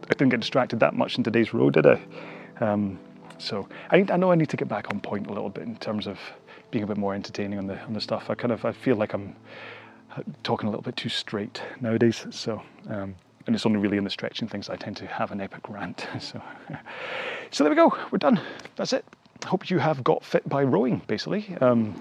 didn't 0.09 0.29
get 0.29 0.41
distracted 0.41 0.79
that 0.81 0.95
much 0.95 1.17
in 1.17 1.25
today's 1.25 1.55
row, 1.55 1.71
did 1.71 1.87
I? 1.87 2.03
Um, 2.61 2.99
so 3.39 3.67
I, 3.91 4.05
I 4.11 4.17
know 4.19 4.31
I 4.31 4.35
need 4.35 4.51
to 4.51 4.59
get 4.59 4.69
back 4.69 4.91
on 4.91 5.01
point 5.01 5.29
a 5.29 5.33
little 5.33 5.49
bit 5.49 5.65
in 5.65 5.77
terms 5.77 6.07
of 6.07 6.19
being 6.71 6.85
a 6.85 6.87
bit 6.87 6.99
more 6.99 7.15
entertaining 7.15 7.59
on 7.59 7.67
the 7.67 7.81
on 7.85 7.95
the 7.95 8.01
stuff. 8.01 8.29
I 8.29 8.35
kind 8.35 8.53
of 8.53 8.67
I 8.67 8.73
feel 8.73 8.97
like 8.97 9.15
I'm 9.15 9.35
talking 10.43 10.67
a 10.67 10.71
little 10.71 10.83
bit 10.83 10.97
too 10.97 11.09
straight 11.09 11.63
nowadays. 11.81 12.27
So 12.29 12.63
um, 12.91 13.15
and 13.47 13.57
it's 13.57 13.65
only 13.65 13.79
really 13.79 13.97
in 13.97 14.05
the 14.05 14.11
stretching 14.11 14.47
things 14.47 14.69
I 14.69 14.77
tend 14.77 14.99
to 14.99 15.07
have 15.07 15.33
an 15.33 15.41
epic 15.41 15.67
rant. 15.71 16.07
So 16.21 16.43
so 17.51 17.65
there 17.65 17.71
we 17.71 17.77
go. 17.77 17.97
We're 18.11 18.19
done. 18.19 18.39
That's 18.77 18.93
it 18.93 19.05
hope 19.45 19.71
you 19.71 19.79
have 19.79 20.03
got 20.03 20.25
fit 20.25 20.49
by 20.49 20.63
rowing, 20.63 21.03
basically. 21.07 21.57
Um, 21.61 21.95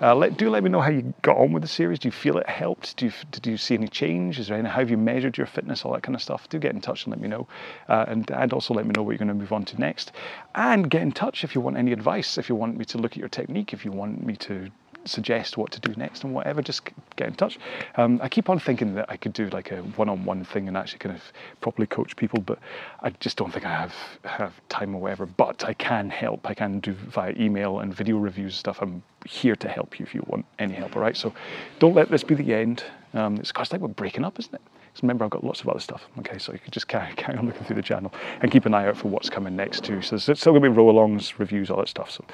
uh, 0.00 0.14
let, 0.14 0.36
do 0.36 0.48
let 0.50 0.62
me 0.62 0.70
know 0.70 0.80
how 0.80 0.90
you 0.90 1.12
got 1.22 1.36
on 1.36 1.52
with 1.52 1.62
the 1.62 1.68
series. 1.68 1.98
Do 1.98 2.08
you 2.08 2.12
feel 2.12 2.38
it 2.38 2.48
helped? 2.48 2.96
Do 2.96 3.06
you, 3.06 3.12
did 3.30 3.46
you 3.46 3.56
see 3.56 3.74
any 3.74 3.88
change? 3.88 4.38
Is 4.38 4.48
there 4.48 4.58
any, 4.58 4.68
how 4.68 4.78
have 4.78 4.90
you 4.90 4.96
measured 4.96 5.36
your 5.36 5.46
fitness, 5.46 5.84
all 5.84 5.92
that 5.92 6.02
kind 6.02 6.14
of 6.14 6.22
stuff? 6.22 6.48
Do 6.48 6.58
get 6.58 6.74
in 6.74 6.80
touch 6.80 7.04
and 7.04 7.12
let 7.12 7.20
me 7.20 7.28
know. 7.28 7.46
Uh, 7.88 8.04
and, 8.08 8.30
and 8.30 8.52
also 8.52 8.74
let 8.74 8.86
me 8.86 8.92
know 8.96 9.02
what 9.02 9.12
you're 9.12 9.18
going 9.18 9.28
to 9.28 9.34
move 9.34 9.52
on 9.52 9.64
to 9.66 9.78
next. 9.78 10.12
And 10.54 10.90
get 10.90 11.02
in 11.02 11.12
touch 11.12 11.44
if 11.44 11.54
you 11.54 11.60
want 11.60 11.76
any 11.76 11.92
advice, 11.92 12.38
if 12.38 12.48
you 12.48 12.54
want 12.54 12.76
me 12.76 12.84
to 12.86 12.98
look 12.98 13.12
at 13.12 13.18
your 13.18 13.28
technique, 13.28 13.72
if 13.72 13.84
you 13.84 13.92
want 13.92 14.24
me 14.24 14.36
to 14.36 14.70
suggest 15.04 15.56
what 15.56 15.70
to 15.72 15.80
do 15.80 15.94
next 15.96 16.24
and 16.24 16.34
whatever, 16.34 16.62
just 16.62 16.82
get 17.16 17.28
in 17.28 17.34
touch. 17.34 17.58
Um, 17.96 18.20
I 18.22 18.28
keep 18.28 18.48
on 18.48 18.58
thinking 18.58 18.94
that 18.94 19.06
I 19.08 19.16
could 19.16 19.32
do 19.32 19.48
like 19.50 19.70
a 19.70 19.82
one-on-one 19.82 20.44
thing 20.44 20.68
and 20.68 20.76
actually 20.76 20.98
kind 20.98 21.14
of 21.14 21.22
properly 21.60 21.86
coach 21.86 22.16
people, 22.16 22.40
but 22.40 22.58
I 23.02 23.10
just 23.20 23.36
don't 23.36 23.52
think 23.52 23.64
I 23.66 23.70
have 23.70 23.94
have 24.24 24.60
time 24.68 24.94
or 24.94 25.00
whatever. 25.00 25.26
But 25.26 25.64
I 25.64 25.74
can 25.74 26.10
help. 26.10 26.48
I 26.48 26.54
can 26.54 26.80
do 26.80 26.92
via 26.92 27.34
email 27.38 27.80
and 27.80 27.94
video 27.94 28.18
reviews 28.18 28.56
stuff. 28.56 28.78
I'm 28.80 29.02
here 29.26 29.56
to 29.56 29.68
help 29.68 29.98
you 29.98 30.04
if 30.04 30.14
you 30.14 30.22
want 30.26 30.46
any 30.58 30.74
help. 30.74 30.96
All 30.96 31.02
right. 31.02 31.16
So 31.16 31.32
don't 31.78 31.94
let 31.94 32.10
this 32.10 32.24
be 32.24 32.34
the 32.34 32.54
end. 32.54 32.84
Um, 33.14 33.36
it's, 33.36 33.50
of 33.50 33.72
like 33.72 33.80
we're 33.80 33.88
breaking 33.88 34.24
up, 34.24 34.38
isn't 34.38 34.54
it? 34.54 34.60
Because 34.90 35.02
remember, 35.02 35.24
I've 35.24 35.30
got 35.30 35.44
lots 35.44 35.60
of 35.60 35.68
other 35.68 35.80
stuff. 35.80 36.06
Okay, 36.18 36.38
so 36.38 36.52
you 36.52 36.58
can 36.58 36.70
just 36.70 36.88
carry, 36.88 37.12
carry 37.16 37.38
on 37.38 37.46
looking 37.46 37.64
through 37.64 37.76
the 37.76 37.82
channel 37.82 38.12
and 38.42 38.50
keep 38.50 38.66
an 38.66 38.74
eye 38.74 38.86
out 38.86 38.96
for 38.96 39.08
what's 39.08 39.30
coming 39.30 39.56
next 39.56 39.84
too. 39.84 40.02
So 40.02 40.16
there's 40.16 40.40
still 40.40 40.52
going 40.52 40.62
to 40.62 40.70
be 40.70 40.76
RowAlongs, 40.76 41.38
reviews, 41.38 41.70
all 41.70 41.78
that 41.78 41.88
stuff. 41.88 42.10
So 42.10 42.24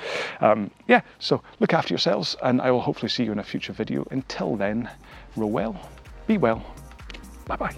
um, 0.41 0.71
yeah, 0.89 1.03
so 1.19 1.43
look 1.61 1.75
after 1.75 1.93
yourselves, 1.93 2.37
and 2.43 2.61
I 2.61 2.71
will 2.71 2.81
hopefully 2.81 3.09
see 3.09 3.25
you 3.25 3.33
in 3.33 3.39
a 3.39 3.45
future 3.45 3.73
video. 3.73 4.07
Until 4.11 4.57
then, 4.57 4.91
row 5.37 5.47
well, 5.47 5.91
be 6.27 6.39
well, 6.39 6.65
bye 7.47 7.57
bye. 7.57 7.75